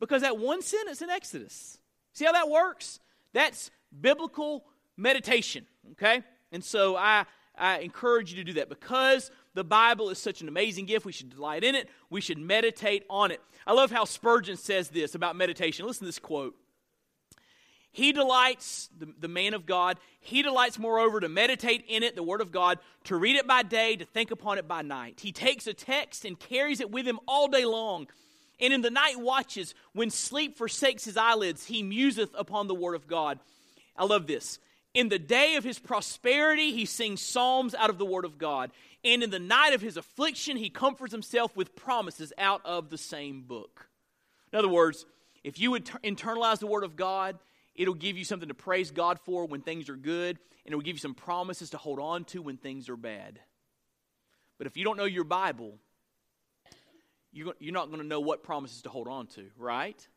because 0.01 0.23
that 0.23 0.39
one 0.39 0.63
sentence 0.63 1.03
in 1.03 1.11
Exodus. 1.11 1.79
See 2.13 2.25
how 2.25 2.33
that 2.33 2.49
works? 2.49 3.01
That's 3.33 3.71
biblical 4.01 4.65
meditation, 4.97 5.67
okay? 5.93 6.23
And 6.53 6.65
so 6.65 6.97
I, 6.97 7.25
I 7.57 7.79
encourage 7.79 8.31
you 8.31 8.37
to 8.37 8.45
do 8.45 8.55
that 8.55 8.69
because 8.69 9.31
the 9.55 9.65
Bible 9.65 10.11
is 10.11 10.19
such 10.19 10.41
an 10.41 10.49
amazing 10.49 10.87
gift. 10.87 11.05
We 11.05 11.13
should 11.13 11.31
delight 11.31 11.65
in 11.65 11.75
it, 11.75 11.89
we 12.11 12.21
should 12.21 12.39
meditate 12.39 13.05
on 13.09 13.31
it. 13.31 13.41
I 13.67 13.73
love 13.73 13.91
how 13.91 14.05
Spurgeon 14.05 14.57
says 14.57 14.89
this 14.89 15.15
about 15.15 15.37
meditation. 15.37 15.87
Listen 15.87 16.01
to 16.01 16.07
this 16.07 16.19
quote. 16.19 16.55
He 17.91 18.13
delights, 18.13 18.91
the, 18.97 19.13
the 19.19 19.29
man 19.29 19.55
of 19.55 19.67
God, 19.67 19.99
he 20.21 20.43
delights, 20.43 20.79
moreover, 20.79 21.21
to 21.21 21.29
meditate 21.29 21.85
in 21.89 22.03
it, 22.03 22.15
the 22.15 22.23
Word 22.23 22.41
of 22.41 22.53
God, 22.53 22.79
to 23.05 23.17
read 23.17 23.37
it 23.37 23.47
by 23.47 23.63
day, 23.63 23.97
to 23.97 24.05
think 24.05 24.31
upon 24.31 24.59
it 24.59 24.69
by 24.69 24.83
night. 24.83 25.21
He 25.21 25.33
takes 25.33 25.67
a 25.67 25.75
text 25.75 26.25
and 26.25 26.39
carries 26.39 26.81
it 26.81 26.91
with 26.91 27.07
him 27.07 27.19
all 27.27 27.49
day 27.49 27.65
long 27.65 28.07
and 28.61 28.73
in 28.73 28.83
the 28.83 28.91
night 28.91 29.19
watches, 29.19 29.75
when 29.93 30.11
sleep 30.11 30.57
forsakes 30.57 31.05
his 31.05 31.17
eyelids, 31.17 31.67
he 31.67 31.83
museth 31.83 32.31
upon 32.37 32.67
the 32.67 32.75
word 32.75 32.95
of 32.95 33.07
God. 33.07 33.39
I 33.97 34.05
love 34.05 34.27
this. 34.27 34.59
In 34.95 35.09
the 35.09 35.19
day 35.19 35.57
of 35.57 35.65
his 35.65 35.79
prosperity, 35.79 36.73
he 36.73 36.85
sings 36.85 37.23
psalms 37.23 37.75
out 37.75 37.91
of 37.91 37.99
the 37.99 38.07
word 38.07 38.25
of 38.25 38.39
God. 38.39 38.71
And 39.05 39.23
in 39.23 39.31
the 39.31 39.39
night 39.39 39.75
of 39.75 39.81
his 39.81 39.97
affliction, 39.97 40.57
he 40.57 40.71
comforts 40.71 41.13
himself 41.13 41.57
with 41.57 41.77
promises 41.77 42.33
out 42.37 42.63
of 42.65 42.91
the 42.91 42.99
same 42.99 43.43
book. 43.43 43.89
In 44.53 44.59
other 44.59 44.69
words, 44.69 45.07
if 45.45 45.61
you 45.61 45.71
would 45.71 45.85
internalize 45.87 46.59
the 46.59 46.67
word 46.67 46.85
of 46.85 46.97
God, 46.97 47.39
it'll 47.77 47.95
give 47.95 48.19
you 48.19 48.25
something 48.25 48.49
to 48.49 48.55
praise 48.55 48.91
God 48.91 49.21
for 49.21 49.47
when 49.47 49.61
things 49.61 49.89
are 49.89 49.97
good, 49.97 50.39
and 50.65 50.73
it 50.73 50.75
will 50.75 50.83
give 50.83 50.97
you 50.97 51.01
some 51.01 51.15
promises 51.15 51.71
to 51.71 51.79
hold 51.79 52.01
on 52.01 52.25
to 52.25 52.43
when 52.43 52.57
things 52.57 52.89
are 52.89 52.97
bad. 52.97 53.39
But 54.59 54.67
if 54.67 54.77
you 54.77 54.85
don't 54.85 54.97
know 54.97 55.05
your 55.05 55.25
Bible, 55.25 55.79
you're 57.33 57.73
not 57.73 57.89
going 57.89 58.01
to 58.01 58.07
know 58.07 58.21
what 58.21 58.43
promises 58.43 58.83
to 58.83 58.89
hold 58.89 59.09
on 59.09 59.27
to, 59.29 59.47
right? 59.57 60.09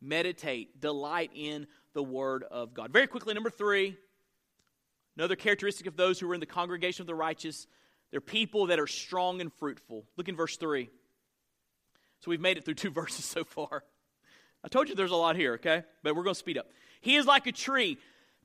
Meditate, 0.00 0.80
delight 0.80 1.30
in 1.34 1.66
the 1.92 2.02
Word 2.02 2.44
of 2.44 2.74
God. 2.74 2.92
Very 2.92 3.06
quickly, 3.06 3.34
number 3.34 3.50
three, 3.50 3.96
another 5.16 5.36
characteristic 5.36 5.86
of 5.86 5.96
those 5.96 6.18
who 6.18 6.30
are 6.30 6.34
in 6.34 6.40
the 6.40 6.46
congregation 6.46 7.02
of 7.02 7.06
the 7.06 7.14
righteous, 7.14 7.66
they're 8.10 8.20
people 8.20 8.66
that 8.66 8.80
are 8.80 8.86
strong 8.86 9.40
and 9.40 9.52
fruitful. 9.54 10.04
Look 10.16 10.28
in 10.28 10.36
verse 10.36 10.56
3. 10.56 10.88
So 12.20 12.30
we've 12.30 12.40
made 12.40 12.56
it 12.56 12.64
through 12.64 12.74
two 12.74 12.90
verses 12.92 13.24
so 13.24 13.44
far. 13.44 13.84
I 14.64 14.68
told 14.68 14.88
you 14.88 14.94
there's 14.94 15.10
a 15.10 15.16
lot 15.16 15.36
here, 15.36 15.54
okay? 15.54 15.84
But 16.02 16.16
we're 16.16 16.24
going 16.24 16.34
to 16.34 16.38
speed 16.38 16.58
up. 16.58 16.66
He 17.00 17.16
is 17.16 17.26
like 17.26 17.46
a 17.46 17.52
tree 17.52 17.98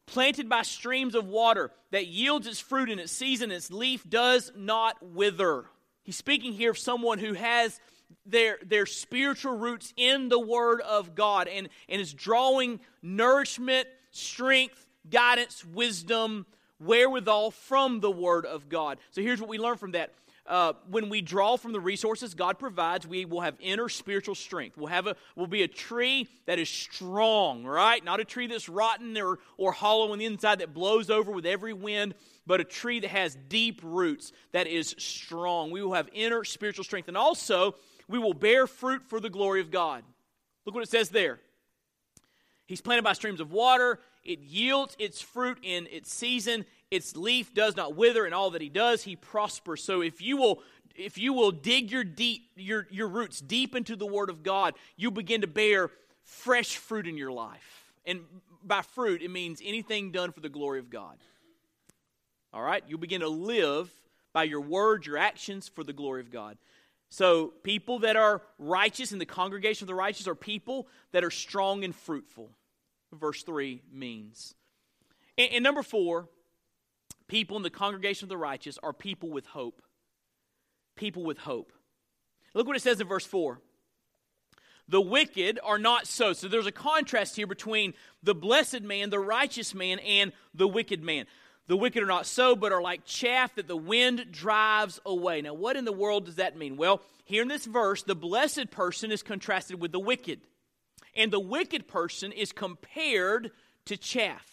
planted 0.05 0.49
by 0.49 0.63
streams 0.63 1.15
of 1.15 1.27
water 1.27 1.71
that 1.91 2.07
yields 2.07 2.45
its 2.45 2.59
fruit 2.59 2.89
in 2.89 2.99
its 2.99 3.11
season, 3.11 3.51
its 3.51 3.71
leaf 3.71 4.07
does 4.07 4.51
not 4.55 4.97
wither. 5.01 5.65
He's 6.03 6.17
speaking 6.17 6.53
here 6.53 6.71
of 6.71 6.77
someone 6.77 7.19
who 7.19 7.33
has 7.33 7.79
their, 8.25 8.59
their 8.65 8.85
spiritual 8.85 9.57
roots 9.57 9.93
in 9.97 10.29
the 10.29 10.39
Word 10.39 10.81
of 10.81 11.15
God 11.15 11.47
and, 11.47 11.69
and 11.89 12.01
is 12.01 12.13
drawing 12.13 12.79
nourishment, 13.01 13.87
strength, 14.11 14.85
guidance, 15.09 15.65
wisdom, 15.65 16.45
wherewithal 16.79 17.51
from 17.51 17.99
the 17.99 18.11
Word 18.11 18.45
of 18.45 18.69
God. 18.69 18.97
So 19.11 19.21
here's 19.21 19.39
what 19.39 19.49
we 19.49 19.57
learn 19.57 19.77
from 19.77 19.91
that. 19.91 20.13
Uh, 20.45 20.73
when 20.89 21.07
we 21.07 21.21
draw 21.21 21.55
from 21.55 21.71
the 21.71 21.79
resources 21.79 22.33
God 22.33 22.59
provides, 22.59 23.07
we 23.07 23.23
will 23.23 23.39
have 23.39 23.55
inner 23.61 23.87
spiritual 23.87 24.35
strength. 24.35 24.75
We'll 24.75 24.87
have 24.87 25.07
a 25.07 25.15
we'll 25.37 25.47
be 25.47 25.63
a 25.63 25.69
tree 25.69 26.27
that 26.47 26.59
is 26.59 26.67
strong, 26.67 27.63
right? 27.63 28.03
Not 28.03 28.19
a 28.19 28.25
tree 28.25 28.47
that's 28.47 28.67
rotten 28.67 29.17
or, 29.17 29.39
or 29.57 29.71
hollow 29.71 30.11
on 30.11 30.19
the 30.19 30.25
inside 30.25 30.59
that 30.59 30.73
blows 30.73 31.09
over 31.09 31.31
with 31.31 31.45
every 31.45 31.71
wind, 31.71 32.13
but 32.45 32.59
a 32.59 32.65
tree 32.65 32.99
that 32.99 33.09
has 33.09 33.37
deep 33.47 33.79
roots, 33.83 34.33
that 34.51 34.67
is 34.67 34.95
strong. 34.97 35.71
We 35.71 35.81
will 35.81 35.93
have 35.93 36.09
inner 36.11 36.43
spiritual 36.43 36.83
strength. 36.83 37.07
And 37.07 37.15
also, 37.15 37.75
we 38.09 38.19
will 38.19 38.33
bear 38.33 38.67
fruit 38.67 39.03
for 39.07 39.21
the 39.21 39.29
glory 39.29 39.61
of 39.61 39.71
God. 39.71 40.03
Look 40.65 40.75
what 40.75 40.83
it 40.83 40.89
says 40.89 41.07
there. 41.09 41.39
He's 42.65 42.81
planted 42.81 43.03
by 43.03 43.13
streams 43.13 43.39
of 43.39 43.51
water. 43.51 43.99
It 44.23 44.39
yields 44.39 44.95
its 44.99 45.21
fruit 45.21 45.59
in 45.63 45.87
its 45.91 46.13
season. 46.13 46.65
Its 46.93 47.15
leaf 47.15 47.55
does 47.55 47.75
not 47.75 47.95
wither, 47.95 48.23
and 48.23 48.35
all 48.35 48.51
that 48.51 48.61
he 48.61 48.69
does, 48.69 49.01
he 49.03 49.15
prospers. 49.15 49.83
So 49.83 50.01
if 50.01 50.21
you 50.21 50.37
will 50.37 50.61
if 50.95 51.17
you 51.17 51.33
will 51.33 51.49
dig 51.51 51.91
your 51.91 52.03
deep 52.03 52.51
your, 52.55 52.87
your 52.91 53.07
roots 53.07 53.41
deep 53.41 53.75
into 53.75 53.95
the 53.95 54.05
word 54.05 54.29
of 54.29 54.43
God, 54.43 54.75
you 54.95 55.09
begin 55.09 55.41
to 55.41 55.47
bear 55.47 55.89
fresh 56.23 56.77
fruit 56.77 57.07
in 57.07 57.17
your 57.17 57.31
life. 57.31 57.91
And 58.05 58.21
by 58.63 58.83
fruit, 58.83 59.23
it 59.23 59.31
means 59.31 59.59
anything 59.63 60.11
done 60.11 60.31
for 60.31 60.39
the 60.39 60.49
glory 60.49 60.77
of 60.77 60.91
God. 60.91 61.17
All 62.53 62.61
right? 62.61 62.83
You'll 62.87 62.99
begin 62.99 63.21
to 63.21 63.27
live 63.27 63.91
by 64.31 64.43
your 64.43 64.61
words, 64.61 65.07
your 65.07 65.17
actions 65.17 65.67
for 65.67 65.83
the 65.83 65.93
glory 65.93 66.21
of 66.21 66.29
God. 66.29 66.57
So, 67.09 67.53
people 67.63 67.99
that 67.99 68.15
are 68.15 68.41
righteous 68.59 69.11
in 69.11 69.19
the 69.19 69.25
congregation 69.25 69.85
of 69.85 69.87
the 69.87 69.95
righteous 69.95 70.27
are 70.27 70.35
people 70.35 70.87
that 71.11 71.23
are 71.23 71.31
strong 71.31 71.83
and 71.83 71.95
fruitful. 71.95 72.51
Verse 73.11 73.41
3 73.41 73.81
means. 73.91 74.53
And, 75.37 75.53
and 75.53 75.63
number 75.63 75.83
four, 75.83 76.27
people 77.27 77.57
in 77.57 77.63
the 77.63 77.69
congregation 77.69 78.25
of 78.25 78.29
the 78.29 78.37
righteous 78.37 78.77
are 78.83 78.93
people 78.93 79.29
with 79.29 79.45
hope. 79.45 79.81
People 80.95 81.23
with 81.23 81.37
hope. 81.37 81.73
Look 82.53 82.67
what 82.67 82.75
it 82.75 82.81
says 82.81 83.01
in 83.01 83.07
verse 83.07 83.25
4. 83.25 83.59
The 84.87 85.01
wicked 85.01 85.59
are 85.63 85.79
not 85.79 86.07
so. 86.07 86.33
So 86.33 86.47
there's 86.47 86.67
a 86.67 86.71
contrast 86.71 87.35
here 87.35 87.47
between 87.47 87.93
the 88.21 88.35
blessed 88.35 88.81
man, 88.81 89.09
the 89.09 89.19
righteous 89.19 89.73
man, 89.73 89.99
and 89.99 90.33
the 90.53 90.67
wicked 90.67 91.01
man. 91.01 91.25
The 91.67 91.77
wicked 91.77 92.03
are 92.03 92.07
not 92.07 92.25
so, 92.25 92.55
but 92.55 92.73
are 92.73 92.81
like 92.81 93.05
chaff 93.05 93.55
that 93.55 93.69
the 93.69 93.77
wind 93.77 94.25
drives 94.31 94.99
away. 95.05 95.41
Now, 95.41 95.53
what 95.53 95.77
in 95.77 95.85
the 95.85 95.93
world 95.93 96.25
does 96.25 96.35
that 96.35 96.57
mean? 96.57 96.75
Well, 96.75 97.01
here 97.23 97.41
in 97.41 97.47
this 97.47 97.65
verse, 97.65 98.03
the 98.03 98.15
blessed 98.15 98.69
person 98.69 99.11
is 99.11 99.23
contrasted 99.23 99.79
with 99.79 99.93
the 99.93 99.99
wicked. 99.99 100.41
and 101.15 101.31
the 101.31 101.39
wicked 101.39 101.87
person 101.87 102.31
is 102.31 102.51
compared 102.51 103.51
to 103.85 103.97
chaff. 103.97 104.52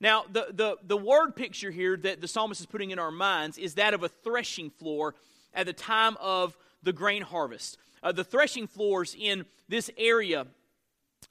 Now, 0.00 0.24
the, 0.30 0.48
the, 0.52 0.76
the 0.82 0.96
word 0.96 1.36
picture 1.36 1.70
here 1.70 1.96
that 1.98 2.20
the 2.20 2.28
psalmist 2.28 2.60
is 2.60 2.66
putting 2.66 2.90
in 2.90 2.98
our 2.98 3.10
minds 3.10 3.58
is 3.58 3.74
that 3.74 3.94
of 3.94 4.02
a 4.02 4.08
threshing 4.08 4.70
floor 4.70 5.14
at 5.54 5.66
the 5.66 5.72
time 5.72 6.16
of 6.20 6.56
the 6.82 6.92
grain 6.92 7.22
harvest. 7.22 7.78
Uh, 8.02 8.12
the 8.12 8.24
threshing 8.24 8.66
floors 8.66 9.16
in 9.18 9.46
this 9.68 9.90
area 9.96 10.46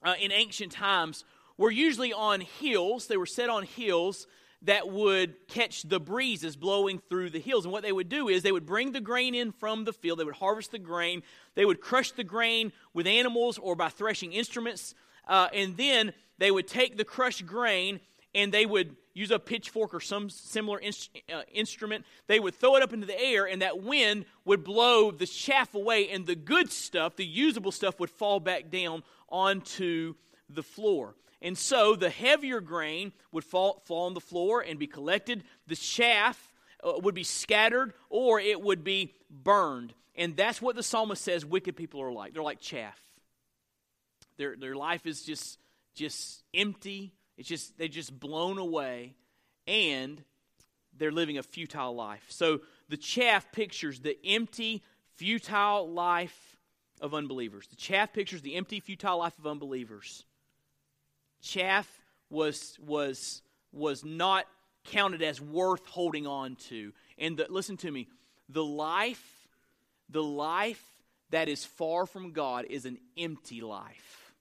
uh, 0.04 0.16
in 0.20 0.32
ancient 0.32 0.72
times 0.72 1.24
were 1.58 1.72
usually 1.72 2.14
on 2.14 2.42
hills. 2.42 3.08
They 3.08 3.18
were 3.18 3.26
set 3.26 3.50
on 3.50 3.64
hills 3.64 4.28
that 4.64 4.90
would 4.90 5.36
catch 5.48 5.84
the 5.84 6.00
breezes 6.00 6.56
blowing 6.56 7.02
through 7.10 7.30
the 7.30 7.40
hills. 7.40 7.66
And 7.66 7.72
what 7.72 7.84
they 7.84 7.92
would 7.92 8.10
do 8.10 8.30
is 8.30 8.44
they 8.44 8.52
would 8.52 8.66
bring 8.66 8.94
the 8.94 9.02
grain 9.02 9.36
in 9.36 9.52
from 9.52 9.84
the 9.84 9.94
field, 9.94 10.20
they 10.20 10.24
would 10.24 10.36
harvest 10.36 10.72
the 10.72 10.80
grain, 10.80 11.22
they 11.56 11.66
would 11.66 11.82
crush 11.82 12.12
the 12.12 12.24
grain 12.24 12.72
with 12.94 13.06
animals 13.06 13.58
or 13.58 13.76
by 13.76 13.90
threshing 13.90 14.32
instruments, 14.32 14.96
uh, 15.28 15.50
and 15.54 15.76
then 15.78 16.14
they 16.38 16.50
would 16.50 16.68
take 16.68 16.98
the 16.98 17.04
crushed 17.04 17.46
grain 17.46 18.00
and 18.36 18.52
they 18.52 18.66
would 18.66 18.96
use 19.14 19.32
a 19.32 19.40
pitchfork 19.40 19.94
or 19.94 20.00
some 20.00 20.30
similar 20.30 20.82
uh, 21.32 21.42
instrument. 21.52 22.06
They 22.28 22.40
would 22.40 22.56
throw 22.56 22.76
it 22.76 22.84
up 22.84 22.94
into 22.94 23.06
the 23.06 23.20
air, 23.20 23.46
and 23.46 23.62
that 23.62 23.84
wind 23.84 24.26
would 24.46 24.64
blow 24.64 25.12
the 25.12 25.28
chaff 25.28 25.76
away, 25.76 26.10
and 26.10 26.26
the 26.26 26.36
good 26.36 26.72
stuff, 26.72 27.16
the 27.16 27.26
usable 27.26 27.72
stuff, 27.72 28.00
would 28.00 28.10
fall 28.10 28.40
back 28.40 28.70
down 28.70 29.04
onto 29.30 30.16
the 30.50 30.64
floor. 30.64 31.16
And 31.42 31.58
so 31.58 31.96
the 31.96 32.10
heavier 32.10 32.62
grain 32.62 33.12
would 33.34 33.44
fall, 33.44 33.82
fall 33.86 34.06
on 34.06 34.14
the 34.14 34.22
floor 34.22 34.62
and 34.62 34.80
be 34.80 34.88
collected. 34.88 35.44
The 35.68 35.76
chaff 35.76 36.54
uh, 36.82 36.94
would 37.02 37.14
be 37.14 37.26
scattered 37.26 37.94
or 38.10 38.40
it 38.40 38.62
would 38.62 38.84
be 38.84 39.14
burned. 39.30 39.94
And 40.16 40.38
that's 40.38 40.62
what 40.62 40.78
the 40.78 40.84
psalmist 40.84 41.22
says 41.22 41.46
wicked 41.46 41.76
people 41.76 42.02
are 42.02 42.14
like. 42.14 42.34
They're 42.34 42.42
like 42.42 42.62
chaff. 42.62 42.98
Their, 44.38 44.56
their 44.56 44.76
life 44.76 45.06
is 45.06 45.24
just, 45.24 45.60
just 45.96 46.44
empty 46.54 47.14
it's 47.38 47.48
just 47.48 47.78
they're 47.78 47.88
just 47.88 48.18
blown 48.20 48.58
away 48.58 49.16
and 49.68 50.24
they're 50.98 51.12
living 51.12 51.38
a 51.38 51.44
futile 51.44 51.96
life. 51.96 52.26
So 52.30 52.62
the 52.90 52.98
chaff 52.98 53.52
pictures 53.52 54.00
the 54.00 54.18
empty, 54.26 54.84
futile 55.16 55.90
life 55.90 56.58
of 57.02 57.14
unbelievers. 57.14 57.68
The 57.68 57.76
chaff 57.76 58.14
pictures 58.14 58.42
the 58.42 58.56
empty, 58.56 58.80
futile 58.80 59.20
life 59.20 59.38
of 59.40 59.48
unbelievers. 59.48 60.26
Chaff 61.42 61.88
was 62.30 62.78
was 62.80 63.42
was 63.72 64.04
not 64.04 64.46
counted 64.86 65.22
as 65.22 65.42
worth 65.42 65.86
holding 65.88 66.28
on 66.28 66.56
to. 66.56 66.94
And 67.18 67.38
the, 67.38 67.48
listen 67.50 67.78
to 67.78 67.92
me, 67.92 68.08
the 68.50 68.64
life, 68.64 69.48
the 70.10 70.24
life 70.24 70.84
that 71.32 71.50
is 71.50 71.66
far 71.66 72.06
from 72.06 72.32
God 72.32 72.66
is 72.70 72.86
an 72.86 72.98
empty 73.18 73.62
life. 73.62 74.34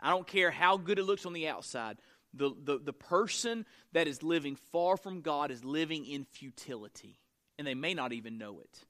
I 0.00 0.10
don't 0.10 0.26
care 0.26 0.50
how 0.50 0.76
good 0.76 0.98
it 0.98 1.04
looks 1.04 1.26
on 1.26 1.32
the 1.32 1.48
outside. 1.48 1.98
The, 2.36 2.52
the, 2.64 2.78
the 2.78 2.92
person 2.92 3.64
that 3.92 4.08
is 4.08 4.22
living 4.22 4.56
far 4.72 4.96
from 4.96 5.20
God 5.20 5.50
is 5.50 5.64
living 5.64 6.04
in 6.04 6.24
futility, 6.24 7.16
and 7.58 7.66
they 7.66 7.74
may 7.74 7.94
not 7.94 8.12
even 8.12 8.38
know 8.38 8.60
it. 8.60 8.84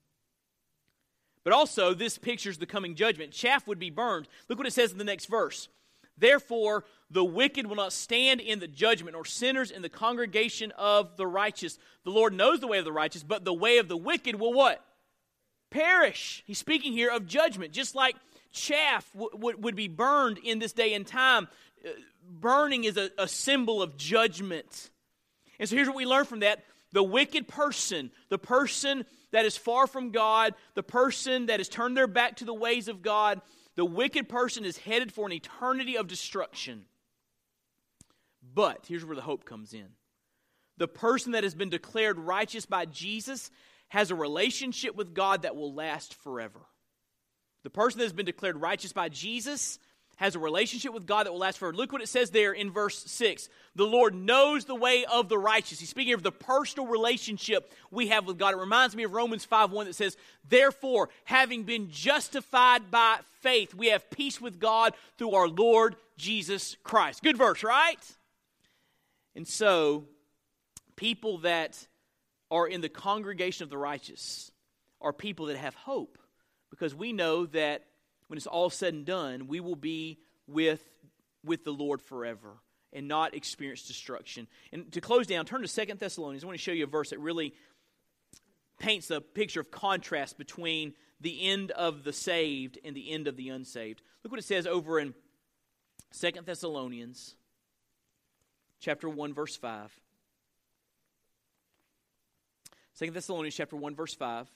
But 1.43 1.53
also, 1.53 1.93
this 1.93 2.17
pictures 2.17 2.57
the 2.57 2.65
coming 2.65 2.95
judgment. 2.95 3.31
Chaff 3.31 3.67
would 3.67 3.77
be 3.77 3.91
burned. 3.91 4.27
Look 4.49 4.57
what 4.57 4.67
it 4.67 4.73
says 4.73 4.91
in 4.91 4.97
the 4.97 5.03
next 5.03 5.27
verse. 5.27 5.69
Therefore, 6.17 6.85
the 7.11 7.23
wicked 7.23 7.67
will 7.67 7.75
not 7.75 7.93
stand 7.93 8.41
in 8.41 8.59
the 8.59 8.67
judgment, 8.67 9.15
or 9.15 9.25
sinners 9.25 9.69
in 9.69 9.81
the 9.81 9.89
congregation 9.89 10.71
of 10.71 11.17
the 11.17 11.27
righteous. 11.27 11.77
The 12.03 12.09
Lord 12.09 12.33
knows 12.33 12.61
the 12.61 12.67
way 12.67 12.79
of 12.79 12.85
the 12.85 12.91
righteous, 12.91 13.21
but 13.21 13.45
the 13.45 13.53
way 13.53 13.77
of 13.77 13.87
the 13.87 13.97
wicked 13.97 14.39
will 14.39 14.53
what? 14.53 14.83
Perish. 15.69 16.43
He's 16.47 16.57
speaking 16.57 16.93
here 16.93 17.11
of 17.11 17.27
judgment. 17.27 17.73
Just 17.73 17.95
like 17.95 18.15
chaff 18.51 19.11
w- 19.13 19.31
w- 19.31 19.57
would 19.59 19.75
be 19.75 19.89
burned 19.89 20.37
in 20.37 20.59
this 20.59 20.73
day 20.73 20.93
and 20.93 21.05
time, 21.05 21.47
burning 22.29 22.83
is 22.83 22.97
a, 22.97 23.09
a 23.17 23.27
symbol 23.27 23.81
of 23.81 23.97
judgment. 23.97 24.89
And 25.59 25.69
so 25.69 25.75
here's 25.75 25.87
what 25.87 25.97
we 25.97 26.05
learn 26.05 26.25
from 26.25 26.41
that 26.41 26.63
the 26.91 27.03
wicked 27.03 27.47
person, 27.47 28.11
the 28.29 28.37
person 28.37 29.05
that 29.31 29.45
is 29.45 29.57
far 29.57 29.85
from 29.85 30.11
God, 30.11 30.53
the 30.75 30.83
person 30.83 31.47
that 31.47 31.59
has 31.59 31.67
turned 31.67 31.97
their 31.97 32.07
back 32.07 32.37
to 32.37 32.45
the 32.45 32.53
ways 32.53 32.87
of 32.87 33.01
God, 33.01 33.41
the 33.75 33.85
wicked 33.85 34.29
person 34.29 34.63
is 34.63 34.77
headed 34.77 35.11
for 35.11 35.25
an 35.25 35.33
eternity 35.33 35.97
of 35.97 36.07
destruction. 36.07 36.85
But 38.53 38.85
here's 38.87 39.03
where 39.03 39.15
the 39.15 39.21
hope 39.21 39.45
comes 39.45 39.73
in 39.73 39.87
the 40.77 40.87
person 40.87 41.33
that 41.33 41.43
has 41.43 41.55
been 41.55 41.69
declared 41.69 42.19
righteous 42.19 42.65
by 42.65 42.85
Jesus 42.85 43.49
has 43.89 44.11
a 44.11 44.15
relationship 44.15 44.95
with 44.95 45.13
God 45.13 45.43
that 45.43 45.55
will 45.55 45.73
last 45.73 46.15
forever. 46.15 46.59
The 47.63 47.69
person 47.69 47.99
that 47.99 48.05
has 48.05 48.13
been 48.13 48.25
declared 48.25 48.59
righteous 48.59 48.93
by 48.93 49.09
Jesus 49.09 49.79
has 50.17 50.35
a 50.35 50.39
relationship 50.39 50.93
with 50.93 51.05
God 51.05 51.25
that 51.25 51.31
will 51.31 51.39
last 51.39 51.57
forever. 51.57 51.75
Look 51.75 51.91
what 51.91 52.01
it 52.01 52.07
says 52.07 52.29
there 52.31 52.53
in 52.53 52.71
verse 52.71 53.03
6. 53.05 53.49
The 53.75 53.83
Lord 53.83 54.15
knows 54.15 54.65
the 54.65 54.75
way 54.75 55.05
of 55.05 55.29
the 55.29 55.37
righteous. 55.37 55.79
He's 55.79 55.89
speaking 55.89 56.13
of 56.13 56.23
the 56.23 56.31
personal 56.31 56.87
relationship 56.87 57.71
we 57.91 58.07
have 58.07 58.25
with 58.25 58.37
God. 58.37 58.53
It 58.53 58.57
reminds 58.57 58.95
me 58.95 59.03
of 59.03 59.13
Romans 59.13 59.45
5 59.45 59.71
1 59.71 59.87
that 59.87 59.95
says, 59.95 60.15
Therefore, 60.47 61.09
having 61.25 61.63
been 61.63 61.89
justified 61.91 62.89
by 62.89 63.17
faith, 63.41 63.73
we 63.73 63.87
have 63.87 64.09
peace 64.09 64.39
with 64.39 64.59
God 64.59 64.93
through 65.17 65.31
our 65.31 65.47
Lord 65.47 65.95
Jesus 66.17 66.77
Christ. 66.83 67.21
Good 67.21 67.37
verse, 67.37 67.63
right? 67.63 67.99
And 69.35 69.47
so, 69.47 70.05
people 70.95 71.39
that 71.39 71.87
are 72.49 72.67
in 72.67 72.81
the 72.81 72.89
congregation 72.89 73.63
of 73.63 73.69
the 73.69 73.77
righteous 73.77 74.51
are 75.01 75.11
people 75.11 75.47
that 75.47 75.57
have 75.57 75.75
hope 75.75 76.17
because 76.69 76.95
we 76.95 77.11
know 77.11 77.45
that 77.47 77.83
when 78.27 78.37
it's 78.37 78.47
all 78.47 78.69
said 78.69 78.93
and 78.93 79.05
done, 79.05 79.47
we 79.47 79.59
will 79.59 79.75
be 79.75 80.19
with, 80.47 80.83
with 81.43 81.63
the 81.63 81.71
Lord 81.71 82.01
forever 82.01 82.57
and 82.93 83.07
not 83.07 83.35
experience 83.35 83.83
destruction. 83.83 84.47
And 84.71 84.91
to 84.93 85.01
close 85.01 85.27
down, 85.27 85.45
turn 85.45 85.61
to 85.61 85.67
Second 85.67 85.99
Thessalonians. 85.99 86.43
I 86.43 86.47
want 86.47 86.57
to 86.57 86.63
show 86.63 86.71
you 86.71 86.85
a 86.85 86.87
verse 86.87 87.09
that 87.09 87.19
really 87.19 87.53
paints 88.79 89.11
a 89.11 89.21
picture 89.21 89.59
of 89.59 89.71
contrast 89.71 90.37
between 90.37 90.93
the 91.21 91.49
end 91.49 91.71
of 91.71 92.03
the 92.03 92.13
saved 92.13 92.79
and 92.83 92.95
the 92.95 93.11
end 93.11 93.27
of 93.27 93.37
the 93.37 93.49
unsaved. 93.49 94.01
Look 94.23 94.31
what 94.31 94.39
it 94.39 94.45
says 94.45 94.65
over 94.67 94.99
in 94.99 95.13
Second 96.11 96.45
Thessalonians 96.45 97.35
chapter 98.79 99.09
1 99.09 99.33
verse 99.33 99.55
5. 99.55 99.91
2 102.99 103.11
Thessalonians 103.11 103.55
chapter 103.55 103.75
1 103.75 103.95
verse 103.95 104.13
5. 104.13 104.47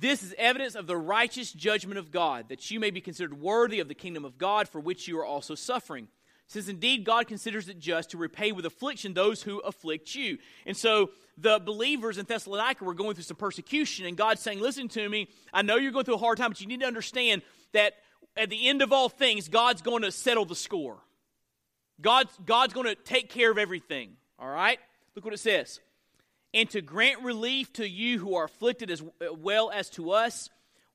This 0.00 0.22
is 0.22 0.34
evidence 0.38 0.74
of 0.74 0.86
the 0.86 0.96
righteous 0.96 1.52
judgment 1.52 1.98
of 1.98 2.10
God, 2.10 2.50
that 2.50 2.70
you 2.70 2.78
may 2.78 2.90
be 2.90 3.00
considered 3.00 3.40
worthy 3.40 3.80
of 3.80 3.88
the 3.88 3.94
kingdom 3.94 4.24
of 4.24 4.38
God 4.38 4.68
for 4.68 4.80
which 4.80 5.08
you 5.08 5.18
are 5.18 5.24
also 5.24 5.54
suffering. 5.54 6.08
Since 6.46 6.68
indeed 6.68 7.04
God 7.04 7.26
considers 7.26 7.68
it 7.68 7.78
just 7.78 8.10
to 8.10 8.16
repay 8.16 8.52
with 8.52 8.64
affliction 8.64 9.12
those 9.12 9.42
who 9.42 9.58
afflict 9.58 10.14
you. 10.14 10.38
And 10.64 10.76
so 10.76 11.10
the 11.36 11.58
believers 11.58 12.16
in 12.16 12.24
Thessalonica 12.24 12.84
were 12.84 12.94
going 12.94 13.14
through 13.14 13.24
some 13.24 13.36
persecution, 13.36 14.06
and 14.06 14.16
God's 14.16 14.40
saying, 14.40 14.60
Listen 14.60 14.88
to 14.88 15.08
me, 15.08 15.28
I 15.52 15.62
know 15.62 15.76
you're 15.76 15.92
going 15.92 16.04
through 16.04 16.14
a 16.14 16.18
hard 16.18 16.38
time, 16.38 16.50
but 16.50 16.60
you 16.60 16.66
need 16.66 16.80
to 16.80 16.86
understand 16.86 17.42
that 17.72 17.94
at 18.36 18.50
the 18.50 18.68
end 18.68 18.82
of 18.82 18.92
all 18.92 19.08
things, 19.08 19.48
God's 19.48 19.82
going 19.82 20.02
to 20.02 20.12
settle 20.12 20.44
the 20.44 20.54
score. 20.54 20.98
God's, 22.00 22.30
God's 22.46 22.72
going 22.72 22.86
to 22.86 22.94
take 22.94 23.28
care 23.30 23.50
of 23.50 23.58
everything. 23.58 24.12
All 24.38 24.48
right? 24.48 24.78
Look 25.14 25.24
what 25.24 25.34
it 25.34 25.38
says 25.38 25.80
and 26.54 26.68
to 26.70 26.80
grant 26.80 27.22
relief 27.22 27.72
to 27.74 27.88
you 27.88 28.18
who 28.18 28.34
are 28.34 28.44
afflicted 28.44 28.90
as 28.90 29.02
well 29.38 29.70
as 29.70 29.90
to 29.90 30.12
us 30.12 30.48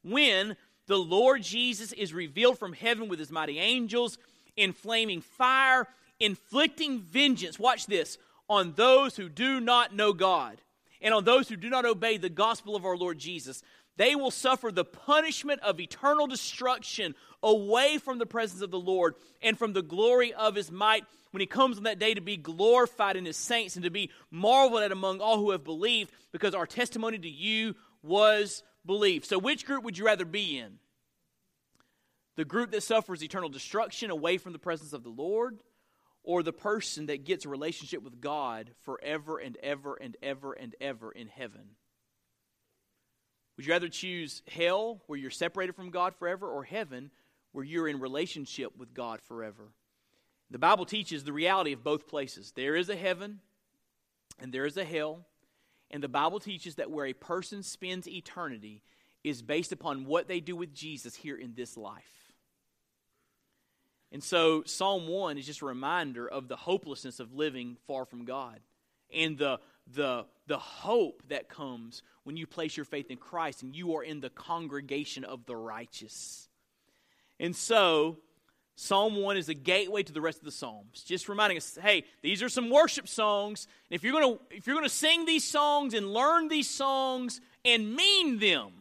when 0.04 0.56
the 0.88 0.98
Lord 0.98 1.44
Jesus 1.44 1.94
is 1.94 2.14
revealed 2.14 2.60
from 2.60 2.74
heaven 2.74 3.08
with 3.08 3.20
his 3.20 3.32
mighty 3.32 3.60
angels 3.60 4.18
in 4.56 4.74
flaming 4.74 5.22
fire, 5.22 5.88
inflicting 6.20 7.00
vengeance. 7.00 7.58
Watch 7.58 7.86
this 7.86 8.18
on 8.50 8.74
those 8.76 9.16
who 9.16 9.30
do 9.30 9.60
not 9.60 9.96
know 9.96 10.14
God 10.14 10.58
and 11.02 11.14
on 11.14 11.24
those 11.24 11.50
who 11.50 11.56
do 11.56 11.70
not 11.70 11.86
obey 11.86 12.18
the 12.18 12.30
gospel 12.30 12.76
of 12.76 12.86
our 12.86 12.98
Lord 12.98 13.20
Jesus. 13.20 13.62
They 13.96 14.16
will 14.16 14.32
suffer 14.32 14.72
the 14.72 14.86
punishment 14.86 15.62
of 15.62 15.80
eternal 15.80 16.28
destruction 16.28 17.14
away 17.44 17.98
from 17.98 18.18
the 18.18 18.26
presence 18.26 18.62
of 18.62 18.72
the 18.72 18.80
Lord 18.80 19.16
and 19.42 19.58
from 19.58 19.74
the 19.74 19.84
glory 19.84 20.34
of 20.34 20.56
his 20.56 20.72
might 20.72 21.04
when 21.32 21.42
he 21.42 21.48
comes 21.48 21.78
on 21.78 21.84
that 21.84 22.00
day 22.00 22.14
to 22.14 22.22
be 22.22 22.38
glorified 22.38 23.16
in 23.16 23.26
his 23.26 23.38
saints 23.38 23.76
and 23.76 23.84
to 23.84 23.92
be 23.92 24.12
marveled 24.30 24.84
at 24.84 24.92
among 24.92 25.20
all 25.20 25.38
who 25.38 25.52
have 25.52 25.64
believed, 25.64 26.12
because 26.32 26.54
our 26.54 26.68
testimony 26.68 27.18
to 27.18 27.30
you 27.30 27.76
was 28.04 28.64
believed. 28.86 29.26
So, 29.26 29.40
which 29.40 29.66
group 29.66 29.84
would 29.84 29.98
you 29.98 30.06
rather 30.06 30.26
be 30.26 30.60
in? 30.60 30.78
The 32.36 32.46
group 32.46 32.72
that 32.72 32.84
suffers 32.84 33.24
eternal 33.24 33.50
destruction 33.50 34.12
away 34.12 34.38
from 34.38 34.54
the 34.54 34.60
presence 34.60 34.94
of 34.94 35.04
the 35.04 35.10
Lord, 35.10 35.60
or 36.24 36.42
the 36.42 36.54
person 36.54 37.08
that 37.08 37.26
gets 37.26 37.46
a 37.46 37.50
relationship 37.50 38.02
with 38.02 38.22
God 38.22 38.72
forever 38.82 39.38
and 39.38 39.58
ever 39.62 39.96
and 39.96 40.16
ever 40.22 40.54
and 40.54 40.76
ever 40.80 41.12
in 41.12 41.28
heaven? 41.28 41.76
Would 43.56 43.66
you 43.66 43.72
rather 43.72 43.90
choose 43.90 44.42
hell, 44.48 45.02
where 45.08 45.20
you're 45.20 45.32
separated 45.32 45.76
from 45.76 45.92
God 45.92 46.16
forever, 46.16 46.48
or 46.48 46.64
heaven, 46.64 47.12
where 47.52 47.64
you're 47.66 47.88
in 47.88 48.00
relationship 48.00 48.78
with 48.78 48.94
God 48.94 49.22
forever? 49.22 49.72
The 50.50 50.60
Bible 50.60 50.86
teaches 50.86 51.24
the 51.24 51.34
reality 51.34 51.74
of 51.74 51.84
both 51.84 52.08
places. 52.08 52.52
There 52.56 52.76
is 52.76 52.90
a 52.90 52.96
heaven 52.96 53.40
and 54.40 54.54
there 54.54 54.66
is 54.66 54.78
a 54.78 54.86
hell. 54.86 55.26
And 55.90 56.04
the 56.04 56.08
Bible 56.08 56.40
teaches 56.40 56.76
that 56.76 56.92
where 56.92 57.06
a 57.06 57.14
person 57.14 57.64
spends 57.64 58.08
eternity 58.08 58.82
is 59.24 59.42
based 59.42 59.72
upon 59.72 60.06
what 60.06 60.28
they 60.28 60.40
do 60.40 60.56
with 60.56 60.74
Jesus 60.74 61.16
here 61.16 61.38
in 61.38 61.54
this 61.56 61.78
life. 61.78 62.34
And 64.12 64.24
so 64.24 64.64
Psalm 64.66 65.08
1 65.08 65.38
is 65.38 65.46
just 65.46 65.62
a 65.62 65.66
reminder 65.66 66.28
of 66.28 66.48
the 66.48 66.56
hopelessness 66.56 67.20
of 67.20 67.34
living 67.34 67.78
far 67.88 68.06
from 68.06 68.26
God 68.26 68.60
and 69.12 69.38
the, 69.38 69.60
the, 69.92 70.26
the 70.48 70.58
hope 70.58 71.24
that 71.30 71.50
comes 71.50 72.04
when 72.24 72.38
you 72.38 72.48
place 72.48 72.78
your 72.78 72.86
faith 72.86 73.10
in 73.10 73.18
Christ 73.18 73.64
and 73.64 73.76
you 73.76 73.96
are 73.96 74.04
in 74.04 74.22
the 74.22 74.30
congregation 74.30 75.24
of 75.24 75.46
the 75.46 75.56
righteous. 75.56 76.48
And 77.40 77.56
so 77.56 78.18
Psalm 78.76 79.18
1 79.18 79.38
is 79.38 79.50
a 79.50 79.54
gateway 79.54 80.02
to 80.04 80.12
the 80.12 80.22
rest 80.22 80.40
of 80.40 80.46
the 80.46 80.52
Psalms, 80.52 81.04
just 81.04 81.30
reminding 81.30 81.58
us, 81.58 81.78
hey, 81.82 82.06
these 82.22 82.42
are 82.42 82.50
some 82.50 82.70
worship 82.70 83.08
songs. 83.08 83.68
And 83.90 83.96
if 83.96 84.04
you're 84.04 84.14
going 84.14 84.38
to 84.38 84.56
if 84.56 84.66
you're 84.66 84.76
going 84.76 84.88
to 84.88 84.94
sing 84.94 85.26
these 85.26 85.44
songs 85.44 85.94
and 85.94 86.12
learn 86.12 86.48
these 86.48 86.70
songs 86.70 87.40
and 87.64 87.96
mean 87.96 88.40
them, 88.40 88.72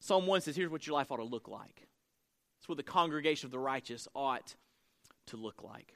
Psalm 0.00 0.26
1 0.26 0.42
says, 0.42 0.54
here's 0.54 0.70
what 0.70 0.86
your 0.86 0.94
life 0.94 1.10
ought 1.10 1.16
to 1.16 1.24
look 1.24 1.48
like. 1.48 1.88
It's 2.60 2.68
what 2.68 2.76
the 2.76 2.84
congregation 2.84 3.46
of 3.46 3.52
the 3.52 3.58
righteous 3.58 4.06
ought 4.14 4.54
to 5.26 5.36
look 5.36 5.62
like. 5.62 5.95